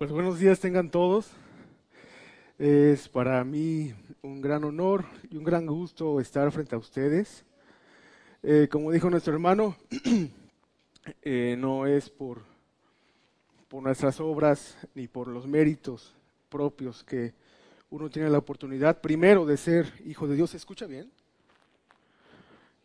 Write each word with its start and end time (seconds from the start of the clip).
Pues 0.00 0.12
buenos 0.12 0.38
días 0.38 0.58
tengan 0.58 0.90
todos. 0.90 1.28
Es 2.58 3.06
para 3.06 3.44
mí 3.44 3.92
un 4.22 4.40
gran 4.40 4.64
honor 4.64 5.04
y 5.30 5.36
un 5.36 5.44
gran 5.44 5.66
gusto 5.66 6.20
estar 6.20 6.50
frente 6.52 6.74
a 6.74 6.78
ustedes. 6.78 7.44
Eh, 8.42 8.66
como 8.72 8.92
dijo 8.92 9.10
nuestro 9.10 9.34
hermano, 9.34 9.76
eh, 11.22 11.54
no 11.58 11.86
es 11.86 12.08
por, 12.08 12.40
por 13.68 13.82
nuestras 13.82 14.18
obras 14.20 14.78
ni 14.94 15.06
por 15.06 15.28
los 15.28 15.46
méritos 15.46 16.14
propios 16.48 17.04
que 17.04 17.34
uno 17.90 18.08
tiene 18.08 18.30
la 18.30 18.38
oportunidad 18.38 19.02
primero 19.02 19.44
de 19.44 19.58
ser 19.58 19.92
hijo 20.06 20.26
de 20.26 20.34
Dios. 20.34 20.48
¿Se 20.48 20.56
escucha 20.56 20.86
bien? 20.86 21.10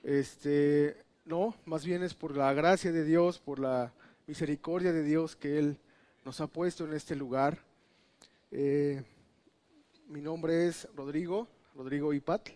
Este, 0.04 0.98
no, 1.24 1.56
más 1.64 1.86
bien 1.86 2.04
es 2.04 2.14
por 2.14 2.36
la 2.36 2.52
gracia 2.52 2.92
de 2.92 3.06
Dios, 3.06 3.40
por 3.40 3.60
la 3.60 3.94
misericordia 4.28 4.92
de 4.92 5.04
Dios 5.04 5.38
que 5.38 5.60
Él 5.60 5.80
nos 6.26 6.42
ha 6.42 6.48
puesto 6.48 6.86
en 6.86 6.94
este 6.94 7.16
lugar. 7.16 7.60
Eh, 8.50 9.04
mi 10.08 10.22
nombre 10.22 10.68
es 10.68 10.88
Rodrigo, 10.96 11.48
Rodrigo 11.76 12.12
Ipat. 12.14 12.50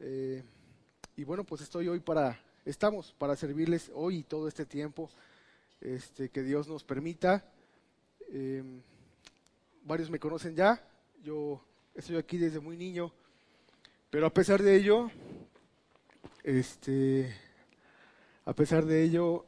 Eh, 0.00 0.42
y 1.14 1.24
bueno, 1.24 1.44
pues 1.44 1.60
estoy 1.60 1.88
hoy 1.88 2.00
para, 2.00 2.40
estamos 2.64 3.14
para 3.18 3.36
servirles 3.36 3.90
hoy 3.94 4.18
y 4.18 4.22
todo 4.22 4.48
este 4.48 4.64
tiempo 4.64 5.10
este, 5.82 6.30
que 6.30 6.42
Dios 6.42 6.68
nos 6.68 6.84
permita. 6.84 7.44
Eh, 8.32 8.64
varios 9.84 10.08
me 10.08 10.18
conocen 10.18 10.56
ya, 10.56 10.82
yo 11.22 11.62
estoy 11.94 12.16
aquí 12.16 12.38
desde 12.38 12.60
muy 12.60 12.78
niño, 12.78 13.12
pero 14.08 14.26
a 14.26 14.32
pesar 14.32 14.62
de 14.62 14.74
ello, 14.74 15.10
este, 16.42 17.30
a 18.46 18.54
pesar 18.54 18.86
de 18.86 19.02
ello, 19.02 19.44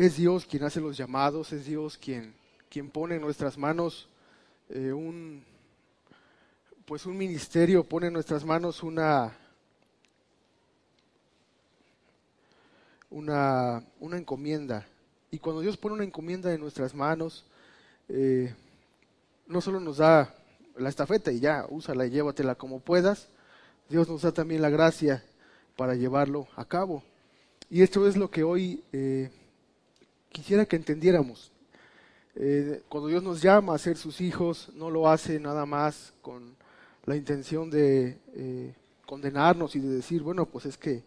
es 0.00 0.16
Dios 0.16 0.46
quien 0.46 0.62
hace 0.64 0.80
los 0.80 0.96
llamados, 0.96 1.52
es 1.52 1.66
Dios 1.66 1.98
quien, 1.98 2.34
quien 2.70 2.88
pone 2.88 3.16
en 3.16 3.20
nuestras 3.20 3.58
manos 3.58 4.08
eh, 4.70 4.94
un, 4.94 5.44
pues 6.86 7.04
un 7.04 7.18
ministerio, 7.18 7.84
pone 7.84 8.06
en 8.06 8.14
nuestras 8.14 8.42
manos 8.42 8.82
una, 8.82 9.36
una, 13.10 13.84
una 13.98 14.16
encomienda. 14.16 14.86
Y 15.30 15.38
cuando 15.38 15.60
Dios 15.60 15.76
pone 15.76 15.96
una 15.96 16.04
encomienda 16.04 16.50
en 16.54 16.62
nuestras 16.62 16.94
manos, 16.94 17.44
eh, 18.08 18.54
no 19.46 19.60
solo 19.60 19.80
nos 19.80 19.98
da 19.98 20.34
la 20.78 20.88
estafeta 20.88 21.30
y 21.30 21.40
ya, 21.40 21.66
úsala 21.68 22.06
y 22.06 22.10
llévatela 22.10 22.54
como 22.54 22.80
puedas, 22.80 23.28
Dios 23.90 24.08
nos 24.08 24.22
da 24.22 24.32
también 24.32 24.62
la 24.62 24.70
gracia 24.70 25.22
para 25.76 25.94
llevarlo 25.94 26.48
a 26.56 26.64
cabo. 26.64 27.02
Y 27.68 27.82
esto 27.82 28.08
es 28.08 28.16
lo 28.16 28.30
que 28.30 28.42
hoy 28.44 28.82
eh, 28.92 29.30
quisiera 30.30 30.64
que 30.64 30.76
entendiéramos. 30.76 31.52
Eh, 32.36 32.82
cuando 32.88 33.08
Dios 33.08 33.22
nos 33.22 33.42
llama 33.42 33.74
a 33.74 33.78
ser 33.78 33.96
sus 33.96 34.20
hijos, 34.20 34.70
no 34.74 34.90
lo 34.90 35.08
hace 35.08 35.40
nada 35.40 35.66
más 35.66 36.12
con 36.22 36.56
la 37.04 37.16
intención 37.16 37.70
de 37.70 38.18
eh, 38.34 38.74
condenarnos 39.06 39.74
y 39.76 39.80
de 39.80 39.88
decir, 39.88 40.22
bueno, 40.22 40.46
pues 40.46 40.66
es 40.66 40.78
que 40.78 41.02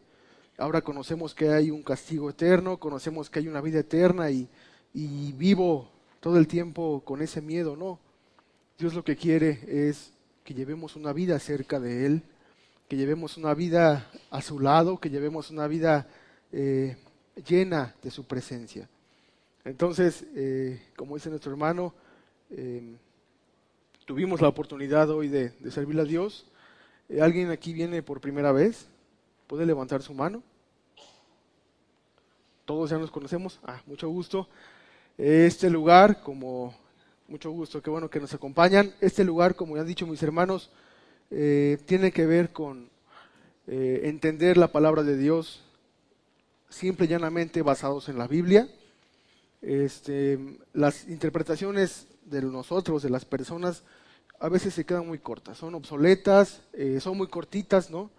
ahora 0.57 0.81
conocemos 0.81 1.33
que 1.33 1.49
hay 1.49 1.71
un 1.71 1.83
castigo 1.83 2.29
eterno, 2.29 2.77
conocemos 2.77 3.29
que 3.29 3.39
hay 3.39 3.47
una 3.47 3.61
vida 3.61 3.79
eterna 3.79 4.29
y, 4.29 4.49
vivo 4.93 5.89
todo 6.19 6.37
el 6.37 6.47
tiempo 6.47 7.01
con 7.03 7.21
ese 7.21 7.41
miedo, 7.41 7.75
no. 7.75 7.99
Dios 8.77 8.93
lo 8.93 9.03
que 9.03 9.15
quiere 9.15 9.89
es 9.89 10.11
que 10.43 10.53
llevemos 10.53 10.95
una 10.95 11.13
vida 11.13 11.39
cerca 11.39 11.79
de 11.79 12.05
Él, 12.05 12.23
que 12.87 12.97
llevemos 12.97 13.37
una 13.37 13.53
vida 13.53 14.11
a 14.29 14.41
su 14.41 14.59
lado, 14.59 14.99
que 14.99 15.09
llevemos 15.09 15.49
una 15.49 15.67
vida 15.67 16.07
eh, 16.51 16.95
llena 17.47 17.95
de 18.03 18.11
su 18.11 18.25
presencia. 18.25 18.87
Entonces, 19.65 20.25
eh, 20.35 20.81
como 20.95 21.15
dice 21.15 21.29
nuestro 21.29 21.51
hermano, 21.51 21.93
eh, 22.49 22.95
tuvimos 24.05 24.41
la 24.41 24.47
oportunidad 24.47 25.09
hoy 25.09 25.27
de, 25.27 25.53
servirle 25.71 26.01
a 26.01 26.05
Dios. 26.05 26.45
Eh, 27.09 27.21
¿Alguien 27.21 27.49
aquí 27.49 27.73
viene 27.73 28.03
por 28.03 28.21
primera 28.21 28.51
vez? 28.51 28.87
¿Puede 29.47 29.65
levantar 29.65 30.01
su 30.01 30.13
mano? 30.13 30.43
Todos 32.65 32.89
ya 32.89 32.97
nos 32.97 33.11
conocemos. 33.11 33.59
Ah, 33.63 33.81
mucho 33.85 34.09
gusto. 34.09 34.47
Este 35.17 35.69
lugar, 35.69 36.21
como 36.21 36.73
mucho 37.27 37.51
gusto, 37.51 37.81
qué 37.81 37.89
bueno 37.89 38.09
que 38.09 38.19
nos 38.19 38.33
acompañan. 38.33 38.93
Este 38.99 39.23
lugar, 39.23 39.55
como 39.55 39.75
ya 39.75 39.81
han 39.81 39.87
dicho 39.87 40.07
mis 40.07 40.23
hermanos, 40.23 40.69
eh, 41.31 41.77
tiene 41.85 42.11
que 42.11 42.25
ver 42.25 42.51
con 42.51 42.89
eh, 43.67 44.01
entender 44.03 44.57
la 44.57 44.71
palabra 44.71 45.03
de 45.03 45.17
Dios 45.17 45.63
simple 46.69 47.05
y 47.05 47.09
llanamente 47.09 47.61
basados 47.61 48.09
en 48.09 48.17
la 48.17 48.27
Biblia. 48.27 48.67
Este, 49.63 50.37
las 50.73 51.07
interpretaciones 51.07 52.07
de 52.25 52.41
nosotros, 52.41 53.01
de 53.01 53.09
las 53.09 53.23
personas, 53.23 53.83
a 54.39 54.49
veces 54.49 54.73
se 54.73 54.85
quedan 54.85 55.07
muy 55.07 55.19
cortas, 55.19 55.57
son 55.57 55.73
obsoletas, 55.73 56.61
eh, 56.73 56.99
son 56.99 57.17
muy 57.17 57.27
cortitas, 57.27 57.89
¿no? 57.89 58.11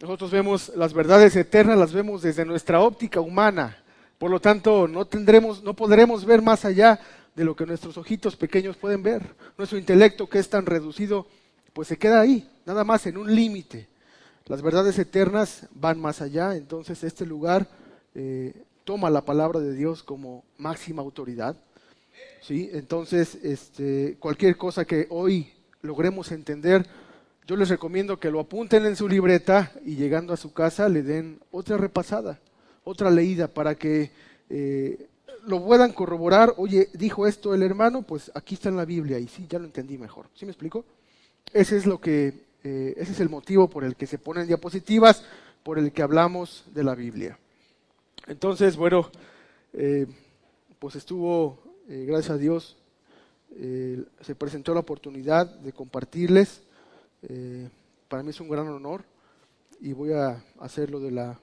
Nosotros 0.00 0.30
vemos 0.30 0.72
las 0.76 0.94
verdades 0.94 1.36
eternas, 1.36 1.76
las 1.76 1.92
vemos 1.92 2.22
desde 2.22 2.46
nuestra 2.46 2.80
óptica 2.80 3.20
humana. 3.20 3.76
Por 4.16 4.30
lo 4.30 4.40
tanto, 4.40 4.88
no 4.88 5.04
tendremos, 5.04 5.62
no 5.62 5.74
podremos 5.74 6.24
ver 6.24 6.40
más 6.40 6.64
allá 6.64 6.98
de 7.36 7.44
lo 7.44 7.54
que 7.54 7.66
nuestros 7.66 7.98
ojitos 7.98 8.34
pequeños 8.34 8.76
pueden 8.76 9.02
ver. 9.02 9.34
Nuestro 9.58 9.76
intelecto, 9.76 10.26
que 10.26 10.38
es 10.38 10.48
tan 10.48 10.64
reducido, 10.64 11.26
pues 11.74 11.88
se 11.88 11.98
queda 11.98 12.20
ahí, 12.20 12.48
nada 12.64 12.82
más 12.82 13.06
en 13.06 13.18
un 13.18 13.34
límite. 13.34 13.88
Las 14.46 14.62
verdades 14.62 14.98
eternas 14.98 15.66
van 15.72 16.00
más 16.00 16.22
allá, 16.22 16.56
entonces 16.56 17.04
este 17.04 17.26
lugar 17.26 17.68
eh, 18.14 18.64
toma 18.88 19.10
la 19.10 19.20
palabra 19.20 19.60
de 19.60 19.74
Dios 19.74 20.02
como 20.02 20.46
máxima 20.56 21.02
autoridad. 21.02 21.54
¿sí? 22.40 22.70
Entonces, 22.72 23.34
este, 23.42 24.16
cualquier 24.18 24.56
cosa 24.56 24.86
que 24.86 25.06
hoy 25.10 25.52
logremos 25.82 26.32
entender, 26.32 26.86
yo 27.46 27.54
les 27.56 27.68
recomiendo 27.68 28.18
que 28.18 28.30
lo 28.30 28.40
apunten 28.40 28.86
en 28.86 28.96
su 28.96 29.06
libreta 29.06 29.72
y 29.84 29.96
llegando 29.96 30.32
a 30.32 30.38
su 30.38 30.54
casa 30.54 30.88
le 30.88 31.02
den 31.02 31.38
otra 31.50 31.76
repasada, 31.76 32.40
otra 32.82 33.10
leída 33.10 33.48
para 33.48 33.74
que 33.74 34.10
eh, 34.48 35.06
lo 35.46 35.62
puedan 35.62 35.92
corroborar. 35.92 36.54
Oye, 36.56 36.88
dijo 36.94 37.26
esto 37.26 37.52
el 37.52 37.62
hermano, 37.62 38.00
pues 38.00 38.32
aquí 38.34 38.54
está 38.54 38.70
en 38.70 38.78
la 38.78 38.86
Biblia 38.86 39.18
y 39.18 39.28
sí, 39.28 39.46
ya 39.50 39.58
lo 39.58 39.66
entendí 39.66 39.98
mejor. 39.98 40.28
¿Sí 40.32 40.46
me 40.46 40.52
explico? 40.52 40.86
Ese 41.52 41.76
es 41.76 41.84
lo 41.84 42.00
que, 42.00 42.32
eh, 42.64 42.94
ese 42.96 43.12
es 43.12 43.20
el 43.20 43.28
motivo 43.28 43.68
por 43.68 43.84
el 43.84 43.96
que 43.96 44.06
se 44.06 44.16
ponen 44.16 44.46
diapositivas, 44.46 45.24
por 45.62 45.78
el 45.78 45.92
que 45.92 46.00
hablamos 46.00 46.64
de 46.72 46.84
la 46.84 46.94
Biblia. 46.94 47.38
Entonces, 48.28 48.76
bueno, 48.76 49.10
eh, 49.72 50.06
pues 50.78 50.96
estuvo, 50.96 51.58
eh, 51.88 52.04
gracias 52.06 52.30
a 52.30 52.36
Dios, 52.36 52.76
eh, 53.56 54.04
se 54.20 54.34
presentó 54.34 54.74
la 54.74 54.80
oportunidad 54.80 55.46
de 55.46 55.72
compartirles. 55.72 56.62
Para 58.08 58.22
mí 58.22 58.30
es 58.30 58.40
un 58.40 58.48
gran 58.48 58.68
honor 58.68 59.02
y 59.80 59.92
voy 59.92 60.12
a 60.12 60.44
hacerlo 60.60 61.00
de 61.00 61.10
la 61.10 61.40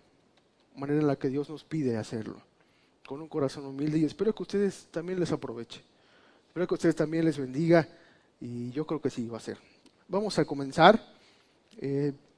manera 0.75 1.01
en 1.01 1.07
la 1.07 1.17
que 1.17 1.29
Dios 1.29 1.49
nos 1.49 1.63
pide 1.63 1.97
hacerlo, 1.97 2.37
con 3.05 3.19
un 3.19 3.27
corazón 3.27 3.65
humilde 3.65 3.97
y 3.97 4.05
espero 4.05 4.33
que 4.33 4.43
ustedes 4.43 4.87
también 4.91 5.19
les 5.19 5.31
aproveche. 5.31 5.81
Espero 6.47 6.67
que 6.67 6.73
ustedes 6.75 6.95
también 6.95 7.25
les 7.25 7.37
bendiga 7.37 7.89
y 8.39 8.71
yo 8.71 8.85
creo 8.85 9.01
que 9.01 9.09
sí 9.09 9.27
va 9.27 9.37
a 9.37 9.41
ser. 9.41 9.57
Vamos 10.07 10.39
a 10.39 10.45
comenzar. 10.45 11.03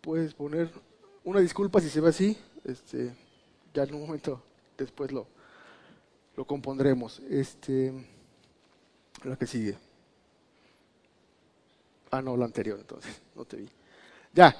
Puedes 0.01 0.33
poner 0.33 0.71
una 1.23 1.41
disculpa 1.41 1.79
si 1.79 1.89
se 1.89 2.01
ve 2.01 2.09
así. 2.09 2.37
Este, 2.63 3.13
ya 3.77 3.83
en 3.83 3.93
un 3.93 4.07
momento 4.07 4.41
después 4.75 5.11
lo, 5.11 5.27
lo 6.35 6.45
compondremos. 6.45 7.19
Este, 7.29 7.93
la 9.23 9.35
que 9.35 9.45
sigue. 9.45 9.77
Ah, 12.09 12.23
no, 12.23 12.35
la 12.35 12.45
anterior 12.45 12.79
entonces, 12.79 13.21
no 13.35 13.45
te 13.45 13.57
vi. 13.57 13.69
Ya, 14.33 14.55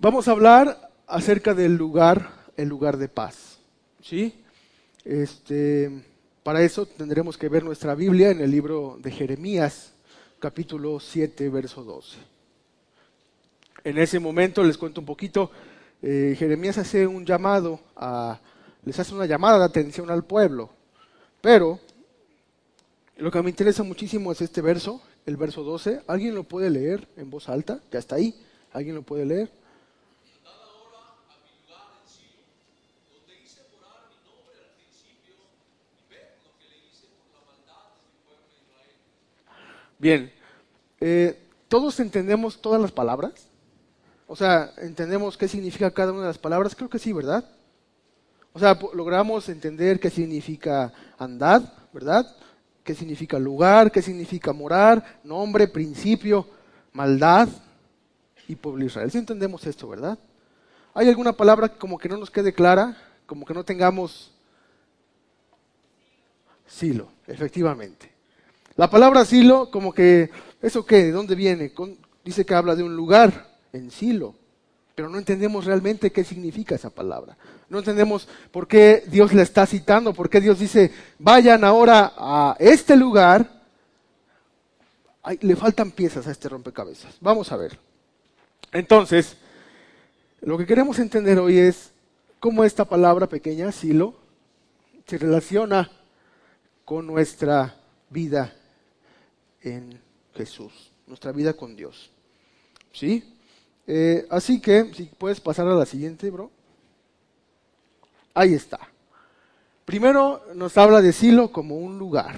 vamos 0.00 0.26
a 0.26 0.32
hablar 0.32 0.90
acerca 1.06 1.54
del 1.54 1.76
lugar, 1.76 2.46
el 2.56 2.68
lugar 2.68 2.96
de 2.96 3.08
paz. 3.08 3.60
¿Sí? 4.02 4.42
Este, 5.04 6.02
para 6.42 6.60
eso 6.62 6.84
tendremos 6.84 7.38
que 7.38 7.48
ver 7.48 7.62
nuestra 7.62 7.94
Biblia 7.94 8.30
en 8.30 8.40
el 8.40 8.50
libro 8.50 8.98
de 9.00 9.12
Jeremías, 9.12 9.92
capítulo 10.40 10.98
7, 10.98 11.48
verso 11.48 11.84
12. 11.84 12.18
En 13.84 13.98
ese 13.98 14.18
momento 14.18 14.64
les 14.64 14.76
cuento 14.76 15.00
un 15.00 15.06
poquito, 15.06 15.52
eh, 16.02 16.36
Jeremías 16.38 16.78
hace 16.78 17.06
un 17.06 17.26
llamado 17.26 17.80
a, 17.96 18.40
les 18.84 18.98
hace 18.98 19.14
una 19.14 19.26
llamada 19.26 19.58
de 19.58 19.64
atención 19.64 20.10
al 20.10 20.24
pueblo. 20.24 20.70
Pero 21.40 21.80
lo 23.16 23.30
que 23.30 23.42
me 23.42 23.50
interesa 23.50 23.82
muchísimo 23.82 24.30
es 24.32 24.40
este 24.40 24.60
verso, 24.60 25.02
el 25.26 25.36
verso 25.36 25.62
12. 25.62 26.02
¿Alguien 26.06 26.34
lo 26.34 26.44
puede 26.44 26.70
leer 26.70 27.06
en 27.16 27.30
voz 27.30 27.48
alta? 27.48 27.80
Ya 27.90 27.98
está 27.98 28.16
ahí. 28.16 28.34
¿Alguien 28.72 28.94
lo 28.94 29.02
puede 29.02 29.26
leer? 29.26 29.50
Bien, 40.00 40.32
eh, 41.00 41.36
¿todos 41.66 41.98
entendemos 41.98 42.60
todas 42.62 42.80
las 42.80 42.92
palabras? 42.92 43.47
O 44.30 44.36
sea, 44.36 44.72
¿entendemos 44.76 45.38
qué 45.38 45.48
significa 45.48 45.90
cada 45.90 46.12
una 46.12 46.20
de 46.20 46.26
las 46.28 46.38
palabras? 46.38 46.76
Creo 46.76 46.90
que 46.90 46.98
sí, 46.98 47.14
¿verdad? 47.14 47.42
O 48.52 48.58
sea, 48.58 48.78
logramos 48.92 49.48
entender 49.48 49.98
qué 49.98 50.10
significa 50.10 50.92
andar, 51.18 51.62
¿verdad? 51.94 52.26
¿Qué 52.84 52.94
significa 52.94 53.38
lugar? 53.38 53.90
¿Qué 53.90 54.02
significa 54.02 54.52
morar? 54.52 55.20
Nombre, 55.24 55.66
principio, 55.66 56.46
maldad 56.92 57.48
y 58.46 58.54
pueblo 58.54 58.84
Israel. 58.84 59.10
Si 59.10 59.16
entendemos 59.16 59.66
esto, 59.66 59.88
¿verdad? 59.88 60.18
¿Hay 60.92 61.08
alguna 61.08 61.32
palabra 61.32 61.70
como 61.70 61.96
que 61.96 62.10
no 62.10 62.18
nos 62.18 62.30
quede 62.30 62.52
clara? 62.52 62.98
Como 63.24 63.46
que 63.46 63.54
no 63.54 63.64
tengamos... 63.64 64.30
Silo, 66.66 67.08
efectivamente. 67.26 68.12
La 68.76 68.90
palabra 68.90 69.24
silo, 69.24 69.70
como 69.70 69.94
que, 69.94 70.30
¿eso 70.60 70.84
qué? 70.84 71.04
¿De 71.04 71.12
dónde 71.12 71.34
viene? 71.34 71.72
dice 72.22 72.44
que 72.44 72.54
habla 72.54 72.76
de 72.76 72.82
un 72.82 72.94
lugar 72.94 73.57
en 73.72 73.90
silo, 73.90 74.34
pero 74.94 75.08
no 75.08 75.18
entendemos 75.18 75.64
realmente 75.64 76.10
qué 76.10 76.24
significa 76.24 76.74
esa 76.74 76.90
palabra. 76.90 77.36
No 77.68 77.78
entendemos 77.78 78.28
por 78.50 78.66
qué 78.66 79.04
Dios 79.06 79.32
la 79.32 79.42
está 79.42 79.66
citando, 79.66 80.12
por 80.12 80.28
qué 80.28 80.40
Dios 80.40 80.58
dice, 80.58 80.92
vayan 81.18 81.62
ahora 81.62 82.14
a 82.16 82.56
este 82.58 82.96
lugar. 82.96 83.62
le 85.40 85.54
faltan 85.54 85.92
piezas 85.92 86.26
a 86.26 86.32
este 86.32 86.48
rompecabezas. 86.48 87.16
Vamos 87.20 87.52
a 87.52 87.56
ver. 87.56 87.78
Entonces, 88.72 89.36
lo 90.40 90.58
que 90.58 90.66
queremos 90.66 90.98
entender 90.98 91.38
hoy 91.38 91.58
es 91.58 91.92
cómo 92.40 92.64
esta 92.64 92.84
palabra 92.84 93.28
pequeña, 93.28 93.70
silo, 93.70 94.16
se 95.06 95.18
relaciona 95.18 95.90
con 96.84 97.06
nuestra 97.06 97.76
vida 98.10 98.52
en 99.62 100.00
Jesús, 100.34 100.90
nuestra 101.06 101.32
vida 101.32 101.52
con 101.52 101.76
Dios. 101.76 102.10
¿Sí? 102.92 103.37
Eh, 103.90 104.26
así 104.28 104.60
que, 104.60 104.92
si 104.92 105.04
puedes 105.04 105.40
pasar 105.40 105.66
a 105.66 105.74
la 105.74 105.86
siguiente, 105.86 106.30
bro. 106.30 106.50
Ahí 108.34 108.52
está. 108.52 108.78
Primero 109.86 110.44
nos 110.54 110.76
habla 110.76 111.00
de 111.00 111.14
Silo 111.14 111.50
como 111.50 111.78
un 111.78 111.98
lugar. 111.98 112.36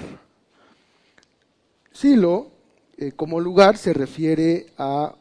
Silo, 1.90 2.52
eh, 2.96 3.10
como 3.16 3.40
lugar, 3.40 3.76
se 3.76 3.92
refiere 3.92 4.68
a 4.78 5.12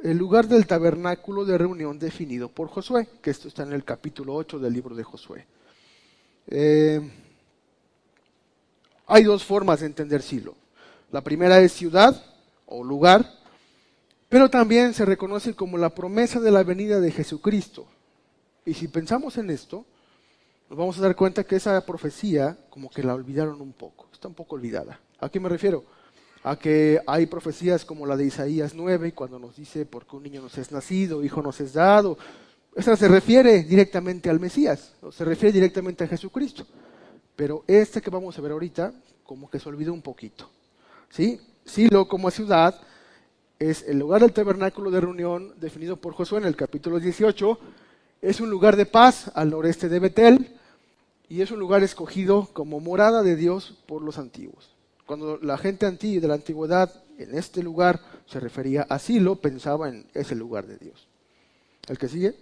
el 0.00 0.16
lugar 0.16 0.48
del 0.48 0.66
tabernáculo 0.66 1.44
de 1.44 1.58
reunión 1.58 1.98
definido 1.98 2.48
por 2.48 2.68
Josué, 2.68 3.06
que 3.20 3.30
esto 3.30 3.48
está 3.48 3.62
en 3.62 3.74
el 3.74 3.84
capítulo 3.84 4.34
8 4.34 4.58
del 4.58 4.72
libro 4.72 4.96
de 4.96 5.04
Josué. 5.04 5.46
Eh, 6.46 7.00
hay 9.06 9.24
dos 9.24 9.44
formas 9.44 9.80
de 9.80 9.86
entender 9.86 10.22
Silo. 10.22 10.54
La 11.12 11.20
primera 11.20 11.60
es 11.60 11.72
ciudad 11.72 12.24
o 12.64 12.82
lugar, 12.82 13.30
pero 14.28 14.50
también 14.50 14.94
se 14.94 15.04
reconoce 15.04 15.54
como 15.54 15.78
la 15.78 15.90
promesa 15.90 16.40
de 16.40 16.50
la 16.50 16.64
venida 16.64 17.00
de 17.00 17.12
Jesucristo. 17.12 17.86
Y 18.64 18.74
si 18.74 18.88
pensamos 18.88 19.38
en 19.38 19.50
esto, 19.50 19.84
nos 20.68 20.78
vamos 20.78 20.98
a 20.98 21.02
dar 21.02 21.14
cuenta 21.14 21.44
que 21.44 21.56
esa 21.56 21.84
profecía 21.86 22.58
como 22.70 22.90
que 22.90 23.02
la 23.02 23.14
olvidaron 23.14 23.60
un 23.60 23.72
poco, 23.72 24.08
está 24.12 24.26
un 24.26 24.34
poco 24.34 24.56
olvidada. 24.56 25.00
¿A 25.20 25.28
qué 25.28 25.38
me 25.38 25.48
refiero? 25.48 25.84
A 26.42 26.56
que 26.56 27.00
hay 27.06 27.26
profecías 27.26 27.84
como 27.84 28.06
la 28.06 28.16
de 28.16 28.26
Isaías 28.26 28.74
9, 28.74 29.12
cuando 29.12 29.38
nos 29.38 29.56
dice, 29.56 29.86
porque 29.86 30.16
un 30.16 30.24
niño 30.24 30.42
nos 30.42 30.58
es 30.58 30.72
nacido, 30.72 31.22
hijo 31.22 31.40
nos 31.42 31.60
es 31.60 31.72
dado. 31.72 32.18
Esa 32.74 32.96
se 32.96 33.08
refiere 33.08 33.62
directamente 33.62 34.28
al 34.28 34.40
Mesías, 34.40 34.94
o 35.00 35.12
se 35.12 35.24
refiere 35.24 35.52
directamente 35.52 36.04
a 36.04 36.08
Jesucristo. 36.08 36.66
Pero 37.36 37.64
este 37.66 38.00
que 38.00 38.10
vamos 38.10 38.36
a 38.36 38.42
ver 38.42 38.52
ahorita, 38.52 38.92
como 39.24 39.48
que 39.48 39.60
se 39.60 39.68
olvidó 39.68 39.92
un 39.92 40.02
poquito. 40.02 40.50
¿sí? 41.10 41.40
Silo 41.64 42.08
como 42.08 42.30
ciudad 42.30 42.80
es 43.58 43.84
el 43.88 43.98
lugar 43.98 44.20
del 44.20 44.32
tabernáculo 44.32 44.90
de 44.90 45.00
reunión 45.00 45.54
definido 45.58 45.96
por 45.96 46.12
Josué 46.12 46.38
en 46.38 46.44
el 46.44 46.56
capítulo 46.56 47.00
18. 47.00 47.58
Es 48.20 48.40
un 48.40 48.50
lugar 48.50 48.76
de 48.76 48.86
paz 48.86 49.30
al 49.34 49.50
noreste 49.50 49.88
de 49.88 49.98
Betel 49.98 50.56
y 51.28 51.40
es 51.40 51.50
un 51.50 51.58
lugar 51.58 51.82
escogido 51.82 52.48
como 52.52 52.80
morada 52.80 53.22
de 53.22 53.36
Dios 53.36 53.78
por 53.86 54.02
los 54.02 54.18
antiguos. 54.18 54.74
Cuando 55.06 55.38
la 55.38 55.56
gente 55.56 55.86
antigua 55.86 56.20
de 56.20 56.28
la 56.28 56.34
antigüedad 56.34 56.92
en 57.18 57.36
este 57.36 57.62
lugar 57.62 58.00
se 58.26 58.40
refería 58.40 58.82
a 58.82 58.98
Silo, 58.98 59.36
pensaba 59.36 59.88
en 59.88 60.06
ese 60.12 60.34
lugar 60.34 60.66
de 60.66 60.76
Dios. 60.76 61.08
¿El 61.88 61.98
que 61.98 62.08
sigue? 62.08 62.34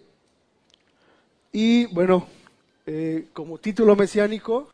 Y 1.52 1.86
bueno, 1.86 2.26
eh, 2.86 3.28
como 3.32 3.58
título 3.58 3.94
mesiánico, 3.94 4.68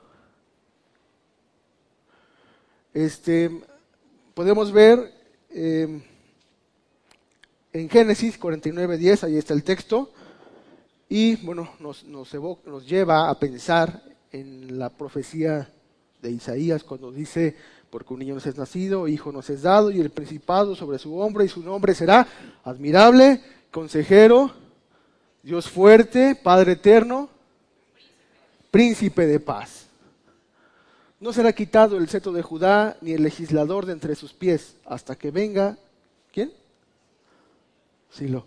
este, 2.95 3.51
podemos 4.33 4.73
ver 4.73 5.13
eh, 5.51 6.03
en 7.73 7.89
Génesis 7.89 8.39
49.10, 8.41 9.25
ahí 9.25 9.37
está 9.37 9.55
el 9.55 9.63
texto, 9.63 10.11
y 11.09 11.37
bueno, 11.45 11.71
nos, 11.81 12.05
nos, 12.05 12.33
nos 12.65 12.87
lleva 12.87 13.31
a 13.31 13.39
pensar 13.39 14.03
en 14.33 14.79
la 14.79 14.91
profecía 14.91 15.71
de 16.23 16.31
Isaías 16.31 16.85
cuando 16.85 17.11
dice, 17.13 17.57
porque 17.91 18.13
un 18.13 18.21
niño 18.21 18.35
nos 18.35 18.47
es 18.47 18.57
nacido, 18.57 19.09
hijo 19.09 19.33
nos 19.33 19.51
es 19.51 19.63
dado, 19.63 19.91
y 19.91 20.01
el 20.01 20.11
principado 20.11 20.75
sobre 20.75 20.99
su 20.99 21.17
hombre, 21.19 21.45
y 21.45 21.49
su 21.49 21.63
nombre 21.63 21.95
será 21.95 22.27
admirable, 22.65 23.41
consejero, 23.71 24.53
Dios 25.43 25.69
fuerte, 25.69 26.35
Padre 26.41 26.73
eterno, 26.73 27.29
príncipe 28.71 29.27
de 29.27 29.41
paz. 29.41 29.87
No 31.19 31.33
será 31.33 31.53
quitado 31.53 31.99
el 31.99 32.09
seto 32.09 32.33
de 32.33 32.43
Judá 32.43 32.97
ni 33.01 33.13
el 33.13 33.23
legislador 33.23 33.85
de 33.85 33.93
entre 33.93 34.15
sus 34.15 34.33
pies 34.33 34.77
hasta 34.87 35.17
que 35.17 35.31
venga. 35.31 35.77
¿Quién? 36.33 36.53
Silo. 38.11 38.47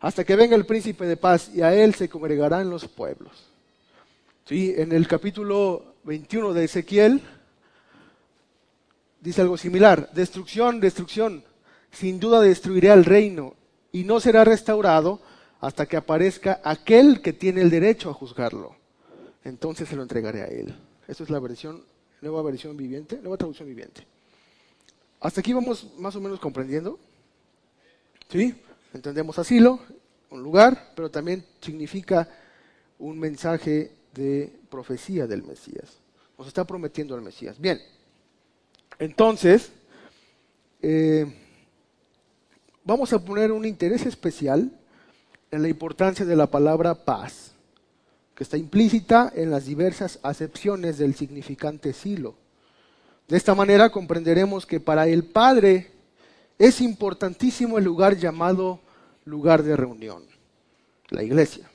Hasta 0.00 0.24
que 0.24 0.36
venga 0.36 0.56
el 0.56 0.66
príncipe 0.66 1.06
de 1.06 1.16
paz 1.16 1.50
y 1.54 1.62
a 1.62 1.74
él 1.74 1.94
se 1.94 2.08
congregarán 2.08 2.70
los 2.70 2.86
pueblos. 2.86 3.46
Sí, 4.44 4.74
en 4.76 4.92
el 4.92 5.08
capítulo 5.08 5.94
21 6.04 6.52
de 6.52 6.64
Ezequiel 6.64 7.22
dice 9.20 9.40
algo 9.40 9.56
similar. 9.56 10.10
Destrucción, 10.12 10.80
destrucción. 10.80 11.44
Sin 11.90 12.20
duda 12.20 12.40
destruiré 12.40 12.90
al 12.90 13.04
reino 13.04 13.54
y 13.90 14.04
no 14.04 14.20
será 14.20 14.44
restaurado 14.44 15.20
hasta 15.60 15.86
que 15.86 15.96
aparezca 15.96 16.60
aquel 16.62 17.22
que 17.22 17.32
tiene 17.32 17.62
el 17.62 17.70
derecho 17.70 18.10
a 18.10 18.14
juzgarlo. 18.14 18.76
Entonces 19.42 19.88
se 19.88 19.96
lo 19.96 20.02
entregaré 20.02 20.42
a 20.42 20.46
él. 20.46 20.76
Esta 21.08 21.22
es 21.22 21.30
la 21.30 21.40
versión, 21.40 21.82
nueva 22.20 22.42
versión 22.42 22.76
viviente, 22.76 23.18
nueva 23.20 23.36
traducción 23.36 23.68
viviente. 23.68 24.06
Hasta 25.20 25.40
aquí 25.40 25.52
vamos 25.52 25.88
más 25.98 26.14
o 26.16 26.20
menos 26.20 26.38
comprendiendo. 26.38 26.98
¿Sí? 28.28 28.54
Entendemos 28.92 29.38
asilo, 29.38 29.80
un 30.30 30.42
lugar, 30.42 30.92
pero 30.94 31.10
también 31.10 31.44
significa 31.60 32.28
un 32.98 33.18
mensaje 33.18 33.92
de 34.14 34.52
profecía 34.70 35.26
del 35.26 35.42
Mesías. 35.42 35.98
Nos 36.38 36.48
está 36.48 36.64
prometiendo 36.64 37.14
el 37.14 37.22
Mesías. 37.22 37.58
Bien, 37.58 37.80
entonces, 38.98 39.70
eh, 40.82 41.26
vamos 42.84 43.12
a 43.12 43.24
poner 43.24 43.52
un 43.52 43.64
interés 43.64 44.06
especial 44.06 44.70
en 45.50 45.62
la 45.62 45.68
importancia 45.68 46.24
de 46.24 46.36
la 46.36 46.46
palabra 46.46 46.94
paz 46.94 47.52
que 48.34 48.44
está 48.44 48.58
implícita 48.58 49.32
en 49.34 49.50
las 49.50 49.64
diversas 49.64 50.18
acepciones 50.22 50.98
del 50.98 51.14
significante 51.14 51.92
silo. 51.94 52.34
De 53.28 53.36
esta 53.36 53.54
manera 53.54 53.90
comprenderemos 53.90 54.66
que 54.66 54.78
para 54.78 55.08
el 55.08 55.24
Padre 55.24 55.90
es 56.58 56.80
importantísimo 56.80 57.78
el 57.78 57.84
lugar 57.84 58.16
llamado 58.16 58.80
lugar 59.24 59.62
de 59.62 59.76
reunión, 59.76 60.22
la 61.10 61.22
iglesia. 61.22 61.70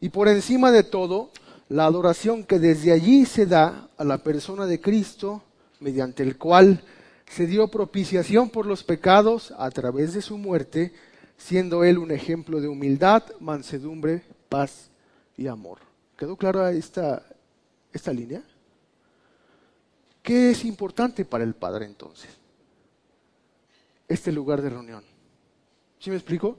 Y 0.00 0.08
por 0.08 0.28
encima 0.28 0.70
de 0.70 0.84
todo, 0.84 1.30
la 1.68 1.86
adoración 1.86 2.44
que 2.44 2.58
desde 2.58 2.92
allí 2.92 3.26
se 3.26 3.46
da 3.46 3.88
a 3.96 4.04
la 4.04 4.18
persona 4.18 4.66
de 4.66 4.80
Cristo, 4.80 5.42
mediante 5.80 6.22
el 6.22 6.38
cual 6.38 6.82
se 7.28 7.46
dio 7.46 7.68
propiciación 7.68 8.50
por 8.50 8.66
los 8.66 8.84
pecados 8.84 9.52
a 9.58 9.70
través 9.70 10.14
de 10.14 10.22
su 10.22 10.38
muerte, 10.38 10.92
siendo 11.36 11.84
él 11.84 11.98
un 11.98 12.12
ejemplo 12.12 12.60
de 12.60 12.68
humildad, 12.68 13.24
mansedumbre, 13.40 14.22
paz 14.48 14.90
y 15.36 15.48
amor. 15.48 15.78
¿Quedó 16.16 16.36
clara 16.36 16.70
esta, 16.72 17.22
esta 17.92 18.12
línea? 18.12 18.42
¿Qué 20.22 20.50
es 20.50 20.64
importante 20.64 21.24
para 21.24 21.44
el 21.44 21.54
Padre 21.54 21.84
entonces? 21.84 22.30
Este 24.26 24.34
lugar 24.34 24.60
de 24.60 24.70
reunión. 24.70 25.04
¿Sí 26.00 26.10
me 26.10 26.16
explico? 26.16 26.58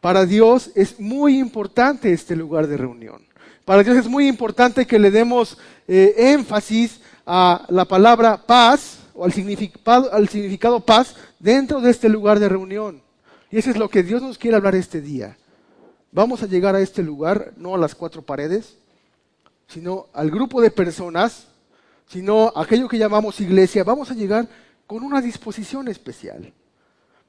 Para 0.00 0.24
Dios 0.24 0.70
es 0.76 1.00
muy 1.00 1.36
importante 1.36 2.12
este 2.12 2.36
lugar 2.36 2.68
de 2.68 2.76
reunión. 2.76 3.26
Para 3.64 3.82
Dios 3.82 3.96
es 3.96 4.06
muy 4.06 4.28
importante 4.28 4.86
que 4.86 5.00
le 5.00 5.10
demos 5.10 5.58
eh, 5.88 6.14
énfasis 6.16 7.00
a 7.26 7.66
la 7.70 7.86
palabra 7.86 8.46
paz 8.46 9.00
o 9.14 9.24
al 9.24 9.32
significado, 9.32 10.12
al 10.12 10.28
significado 10.28 10.78
paz 10.78 11.16
dentro 11.40 11.80
de 11.80 11.90
este 11.90 12.08
lugar 12.08 12.38
de 12.38 12.48
reunión. 12.48 13.02
Y 13.50 13.58
eso 13.58 13.70
es 13.70 13.76
lo 13.76 13.88
que 13.88 14.04
Dios 14.04 14.22
nos 14.22 14.38
quiere 14.38 14.56
hablar 14.56 14.76
este 14.76 15.00
día. 15.00 15.36
Vamos 16.12 16.44
a 16.44 16.46
llegar 16.46 16.76
a 16.76 16.80
este 16.80 17.02
lugar, 17.02 17.52
no 17.56 17.74
a 17.74 17.78
las 17.78 17.96
cuatro 17.96 18.22
paredes, 18.22 18.76
sino 19.66 20.06
al 20.12 20.30
grupo 20.30 20.60
de 20.60 20.70
personas, 20.70 21.48
sino 22.06 22.52
aquello 22.54 22.86
que 22.86 22.96
llamamos 22.96 23.40
iglesia. 23.40 23.82
Vamos 23.82 24.12
a 24.12 24.14
llegar 24.14 24.46
con 24.86 25.02
una 25.02 25.20
disposición 25.20 25.88
especial. 25.88 26.54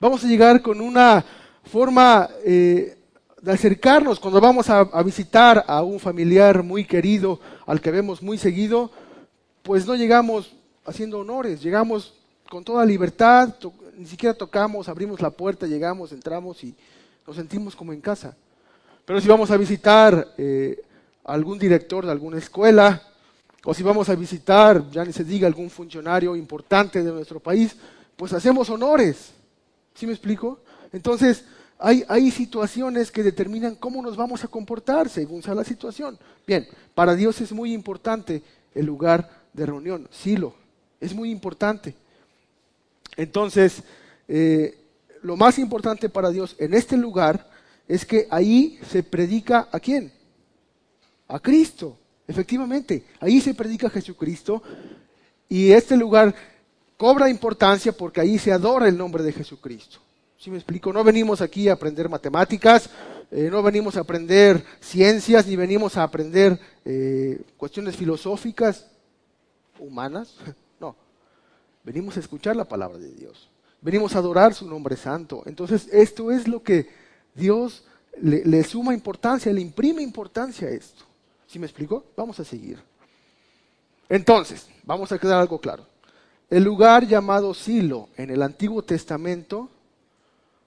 Vamos 0.01 0.23
a 0.23 0.27
llegar 0.27 0.63
con 0.63 0.81
una 0.81 1.23
forma 1.63 2.27
eh, 2.43 2.97
de 3.39 3.51
acercarnos 3.51 4.19
cuando 4.19 4.41
vamos 4.41 4.67
a, 4.67 4.83
visitar 5.03 5.63
a 5.67 5.83
un 5.83 5.99
familiar 5.99 6.63
muy 6.63 6.85
querido, 6.85 7.39
al 7.67 7.79
que 7.79 7.91
vemos 7.91 8.23
muy 8.23 8.39
seguido, 8.39 8.89
pues 9.61 9.85
no 9.85 9.93
llegamos 9.93 10.55
haciendo 10.85 11.19
honores, 11.19 11.61
llegamos 11.61 12.15
con 12.49 12.63
toda 12.63 12.83
libertad, 12.83 13.53
ni 13.95 14.07
siquiera 14.07 14.33
tocamos, 14.33 14.89
abrimos 14.89 15.21
la 15.21 15.29
puerta, 15.29 15.67
llegamos, 15.67 16.11
entramos 16.11 16.63
y 16.63 16.73
nos 17.27 17.35
sentimos 17.35 17.75
como 17.75 17.93
en 17.93 18.01
casa. 18.01 18.35
Pero 19.05 19.21
si 19.21 19.27
vamos 19.27 19.51
a 19.51 19.57
visitar 19.57 20.33
eh, 20.35 20.81
algún 21.25 21.59
director 21.59 22.07
de 22.07 22.11
alguna 22.11 22.39
escuela, 22.39 23.03
o 23.63 23.71
si 23.71 23.83
vamos 23.83 24.09
a 24.09 24.15
visitar, 24.15 24.83
ya 24.89 25.05
ni 25.05 25.13
se 25.13 25.23
diga, 25.23 25.45
algún 25.45 25.69
funcionario 25.69 26.35
importante 26.35 27.03
de 27.03 27.11
nuestro 27.11 27.39
país, 27.39 27.75
pues 28.15 28.33
hacemos 28.33 28.67
honores. 28.71 29.33
¿Sí 29.95 30.05
me 30.05 30.13
explico? 30.13 30.59
Entonces, 30.93 31.45
hay, 31.81 32.31
situaciones 32.31 33.11
que 33.11 33.23
determinan 33.23 33.75
cómo 33.75 34.01
nos 34.01 34.15
vamos 34.15 34.43
a 34.43 34.47
comportar 34.47 35.09
según 35.09 35.41
sea 35.41 35.55
la 35.55 35.63
situación. 35.63 36.17
Bien, 36.45 36.67
para 36.93 37.15
Dios 37.15 37.41
es 37.41 37.51
muy 37.51 37.73
importante 37.73 38.43
el 38.75 38.85
lugar 38.85 39.29
de 39.53 39.65
reunión, 39.65 40.07
silo, 40.11 40.53
es 40.99 41.13
muy 41.13 41.31
importante. 41.31 41.95
Entonces, 43.17 43.83
eh, 44.27 44.77
lo 45.23 45.35
más 45.35 45.57
importante 45.57 46.07
para 46.07 46.29
Dios 46.29 46.55
en 46.59 46.73
este 46.73 46.97
lugar 46.97 47.49
es 47.87 48.05
que 48.05 48.27
ahí 48.29 48.79
se 48.87 49.03
predica 49.03 49.67
a 49.71 49.79
quién? 49.79 50.11
A 51.27 51.39
Cristo, 51.39 51.97
efectivamente. 52.27 53.03
Ahí 53.19 53.41
se 53.41 53.53
predica 53.53 53.87
a 53.87 53.91
Jesucristo 53.91 54.61
y 55.49 55.71
este 55.71 55.97
lugar 55.97 56.33
cobra 57.01 57.31
importancia 57.31 57.91
porque 57.91 58.21
ahí 58.21 58.37
se 58.37 58.51
adora 58.51 58.87
el 58.87 58.95
nombre 58.95 59.23
de 59.23 59.33
Jesucristo. 59.33 59.97
¿Sí 60.37 60.51
me 60.51 60.57
explico? 60.57 60.93
No 60.93 61.03
venimos 61.03 61.41
aquí 61.41 61.67
a 61.67 61.73
aprender 61.73 62.07
matemáticas, 62.07 62.91
eh, 63.31 63.49
no 63.49 63.63
venimos 63.63 63.97
a 63.97 64.01
aprender 64.01 64.63
ciencias, 64.79 65.47
ni 65.47 65.55
venimos 65.55 65.97
a 65.97 66.03
aprender 66.03 66.59
eh, 66.85 67.41
cuestiones 67.57 67.95
filosóficas 67.95 68.85
humanas. 69.79 70.35
No, 70.79 70.95
venimos 71.83 72.17
a 72.17 72.19
escuchar 72.19 72.55
la 72.55 72.65
palabra 72.65 72.99
de 72.99 73.11
Dios. 73.11 73.49
Venimos 73.81 74.15
a 74.15 74.19
adorar 74.19 74.53
su 74.53 74.67
nombre 74.67 74.95
santo. 74.95 75.41
Entonces, 75.47 75.87
esto 75.91 76.29
es 76.29 76.47
lo 76.47 76.61
que 76.61 76.87
Dios 77.33 77.83
le, 78.21 78.45
le 78.45 78.63
suma 78.63 78.93
importancia, 78.93 79.51
le 79.51 79.61
imprime 79.61 80.03
importancia 80.03 80.67
a 80.67 80.71
esto. 80.71 81.03
¿Sí 81.47 81.57
me 81.57 81.65
explico? 81.65 82.05
Vamos 82.15 82.39
a 82.39 82.45
seguir. 82.45 82.77
Entonces, 84.07 84.67
vamos 84.83 85.11
a 85.11 85.17
quedar 85.17 85.39
algo 85.39 85.59
claro. 85.59 85.90
El 86.51 86.65
lugar 86.65 87.07
llamado 87.07 87.53
Silo 87.53 88.09
en 88.17 88.29
el 88.29 88.41
Antiguo 88.41 88.83
Testamento 88.83 89.69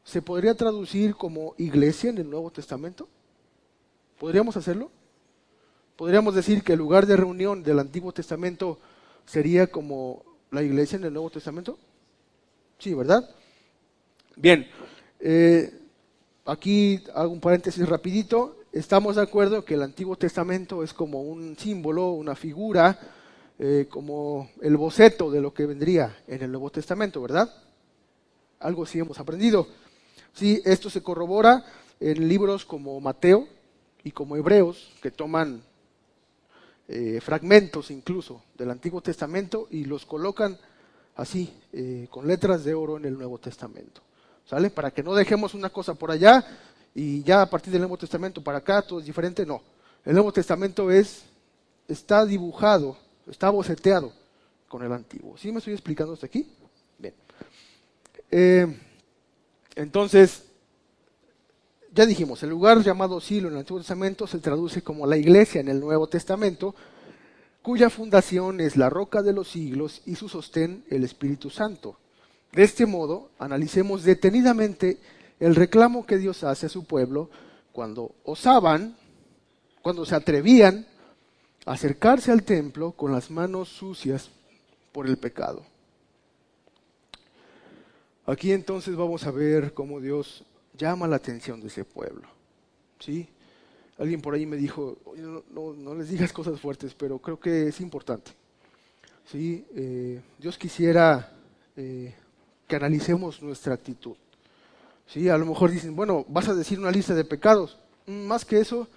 se 0.02 0.22
podría 0.22 0.54
traducir 0.54 1.14
como 1.14 1.54
iglesia 1.58 2.08
en 2.08 2.16
el 2.16 2.30
Nuevo 2.30 2.50
Testamento. 2.50 3.06
¿Podríamos 4.18 4.56
hacerlo? 4.56 4.90
¿Podríamos 5.96 6.34
decir 6.34 6.62
que 6.62 6.72
el 6.72 6.78
lugar 6.78 7.04
de 7.04 7.18
reunión 7.18 7.62
del 7.62 7.78
Antiguo 7.78 8.12
Testamento 8.12 8.78
sería 9.26 9.66
como 9.66 10.24
la 10.50 10.62
iglesia 10.62 10.96
en 10.96 11.04
el 11.04 11.12
Nuevo 11.12 11.28
Testamento? 11.28 11.78
Sí, 12.78 12.94
¿verdad? 12.94 13.28
Bien, 14.36 14.66
eh, 15.20 15.70
aquí 16.46 17.04
hago 17.14 17.30
un 17.30 17.40
paréntesis 17.40 17.86
rapidito. 17.86 18.56
Estamos 18.72 19.16
de 19.16 19.22
acuerdo 19.22 19.66
que 19.66 19.74
el 19.74 19.82
Antiguo 19.82 20.16
Testamento 20.16 20.82
es 20.82 20.94
como 20.94 21.20
un 21.20 21.58
símbolo, 21.58 22.12
una 22.12 22.34
figura, 22.34 22.98
eh, 23.58 23.86
como 23.88 24.50
el 24.60 24.76
boceto 24.76 25.30
de 25.30 25.40
lo 25.40 25.54
que 25.54 25.66
vendría 25.66 26.22
en 26.26 26.42
el 26.42 26.50
Nuevo 26.50 26.70
Testamento, 26.70 27.22
¿verdad? 27.22 27.52
Algo 28.60 28.86
sí 28.86 28.98
hemos 28.98 29.18
aprendido. 29.18 29.68
Sí, 30.32 30.60
esto 30.64 30.90
se 30.90 31.02
corrobora 31.02 31.64
en 32.00 32.28
libros 32.28 32.64
como 32.64 33.00
Mateo 33.00 33.46
y 34.02 34.10
como 34.10 34.36
Hebreos, 34.36 34.92
que 35.00 35.10
toman 35.10 35.62
eh, 36.88 37.20
fragmentos 37.22 37.90
incluso 37.90 38.42
del 38.58 38.70
Antiguo 38.70 39.00
Testamento 39.00 39.68
y 39.70 39.84
los 39.84 40.04
colocan 40.04 40.58
así, 41.16 41.52
eh, 41.72 42.08
con 42.10 42.26
letras 42.26 42.64
de 42.64 42.74
oro 42.74 42.96
en 42.96 43.04
el 43.04 43.14
Nuevo 43.14 43.38
Testamento. 43.38 44.02
¿Sale? 44.44 44.68
Para 44.68 44.90
que 44.90 45.02
no 45.02 45.14
dejemos 45.14 45.54
una 45.54 45.70
cosa 45.70 45.94
por 45.94 46.10
allá 46.10 46.44
y 46.94 47.22
ya 47.22 47.42
a 47.42 47.48
partir 47.48 47.72
del 47.72 47.80
Nuevo 47.82 47.96
Testamento 47.96 48.42
para 48.42 48.58
acá 48.58 48.82
todo 48.82 49.00
es 49.00 49.06
diferente, 49.06 49.46
no. 49.46 49.62
El 50.04 50.12
Nuevo 50.12 50.32
Testamento 50.32 50.90
es, 50.90 51.22
está 51.88 52.26
dibujado, 52.26 52.98
está 53.28 53.50
boceteado 53.50 54.12
con 54.68 54.82
el 54.82 54.92
Antiguo. 54.92 55.36
¿Sí 55.36 55.52
me 55.52 55.58
estoy 55.58 55.74
explicando 55.74 56.14
hasta 56.14 56.26
aquí? 56.26 56.46
Bien. 56.98 57.14
Eh, 58.30 58.66
entonces, 59.76 60.44
ya 61.92 62.06
dijimos, 62.06 62.42
el 62.42 62.50
lugar 62.50 62.82
llamado 62.82 63.20
Silo 63.20 63.48
en 63.48 63.54
el 63.54 63.60
Antiguo 63.60 63.80
Testamento 63.80 64.26
se 64.26 64.38
traduce 64.38 64.82
como 64.82 65.06
la 65.06 65.16
iglesia 65.16 65.60
en 65.60 65.68
el 65.68 65.80
Nuevo 65.80 66.08
Testamento, 66.08 66.74
cuya 67.62 67.88
fundación 67.88 68.60
es 68.60 68.76
la 68.76 68.90
roca 68.90 69.22
de 69.22 69.32
los 69.32 69.48
siglos 69.48 70.02
y 70.04 70.16
su 70.16 70.28
sostén 70.28 70.84
el 70.90 71.04
Espíritu 71.04 71.50
Santo. 71.50 71.96
De 72.52 72.62
este 72.62 72.86
modo, 72.86 73.30
analicemos 73.38 74.04
detenidamente 74.04 74.98
el 75.40 75.54
reclamo 75.54 76.06
que 76.06 76.18
Dios 76.18 76.44
hace 76.44 76.66
a 76.66 76.68
su 76.68 76.84
pueblo 76.84 77.30
cuando 77.72 78.14
osaban, 78.24 78.96
cuando 79.82 80.04
se 80.04 80.14
atrevían 80.14 80.86
acercarse 81.64 82.30
al 82.30 82.42
templo 82.42 82.92
con 82.92 83.12
las 83.12 83.30
manos 83.30 83.68
sucias 83.68 84.30
por 84.92 85.06
el 85.06 85.16
pecado. 85.16 85.64
Aquí 88.26 88.52
entonces 88.52 88.96
vamos 88.96 89.26
a 89.26 89.30
ver 89.30 89.74
cómo 89.74 90.00
Dios 90.00 90.44
llama 90.76 91.06
la 91.06 91.16
atención 91.16 91.60
de 91.60 91.68
ese 91.68 91.84
pueblo. 91.84 92.26
¿Sí? 92.98 93.28
Alguien 93.98 94.20
por 94.20 94.34
ahí 94.34 94.46
me 94.46 94.56
dijo, 94.56 94.96
no, 95.50 95.72
no, 95.74 95.94
les 95.94 96.08
digas 96.08 96.32
cosas 96.32 96.60
fuertes, 96.60 96.94
pero 96.94 97.18
creo 97.18 97.38
que 97.38 97.68
es 97.68 97.80
importante. 97.80 98.32
¿Sí? 99.30 99.66
Eh, 99.74 100.20
Dios 100.38 100.58
quisiera 100.58 101.32
eh, 101.76 102.14
que 102.66 102.76
analicemos 102.76 103.42
nuestra 103.42 103.74
actitud. 103.74 104.16
¿Sí? 105.06 105.28
A 105.28 105.36
lo 105.36 105.46
mejor 105.46 105.70
dicen, 105.70 105.94
bueno, 105.94 106.24
vas 106.28 106.48
a 106.48 106.54
decir 106.54 106.78
una 106.78 106.90
lista 106.90 107.14
de 107.14 107.24
pecados. 107.24 107.78
Mm, 108.06 108.26
más 108.26 108.44
que 108.44 108.58
eso, 108.58 108.88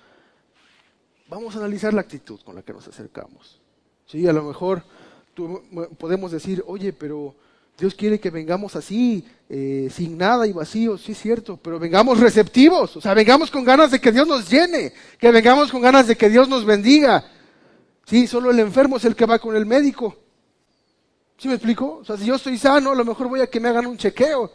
vamos 1.30 1.56
a 1.56 1.60
analizar 1.60 1.94
la 1.94 2.02
actitud 2.02 2.40
con 2.44 2.56
la 2.56 2.62
que 2.62 2.74
nos 2.74 2.88
acercamos. 2.88 3.60
¿Sí? 4.06 4.28
A 4.28 4.34
lo 4.34 4.44
mejor 4.44 4.84
podemos 5.98 6.32
decir, 6.32 6.64
oye, 6.66 6.94
pero 6.94 7.36
Dios 7.78 7.94
quiere 7.94 8.20
que 8.20 8.32
vengamos 8.32 8.76
así, 8.76 9.24
eh, 9.50 9.90
sin 9.92 10.18
nada 10.18 10.48
y 10.48 10.54
vacíos, 10.54 11.02
sí 11.02 11.12
es 11.12 11.20
cierto, 11.20 11.58
pero 11.58 11.78
vengamos 11.78 12.20
receptivos, 12.20 12.98
o 12.98 13.02
sea, 13.02 13.14
vengamos 13.14 13.52
con 13.52 13.64
ganas 13.64 13.92
de 13.92 14.02
que 14.02 14.12
Dios 14.12 14.28
nos 14.28 14.50
llene, 14.50 14.94
que 15.20 15.32
vengamos 15.32 15.72
con 15.72 15.82
ganas 15.82 16.08
de 16.08 16.16
que 16.16 16.30
Dios 16.30 16.50
nos 16.50 16.66
bendiga. 16.66 17.24
Sí, 18.06 18.26
solo 18.26 18.50
el 18.50 18.60
enfermo 18.60 18.98
es 18.98 19.06
el 19.06 19.16
que 19.16 19.26
va 19.26 19.38
con 19.38 19.56
el 19.56 19.66
médico. 19.66 20.16
¿Sí 21.38 21.48
me 21.48 21.54
explico? 21.54 21.98
O 21.98 22.06
sea, 22.06 22.18
si 22.18 22.26
yo 22.26 22.36
estoy 22.36 22.58
sano, 22.58 22.92
a 22.92 22.96
lo 22.96 23.06
mejor 23.06 23.28
voy 23.28 23.42
a 23.42 23.48
que 23.48 23.60
me 23.60 23.70
hagan 23.70 23.86
un 23.86 23.98
chequeo, 23.98 24.52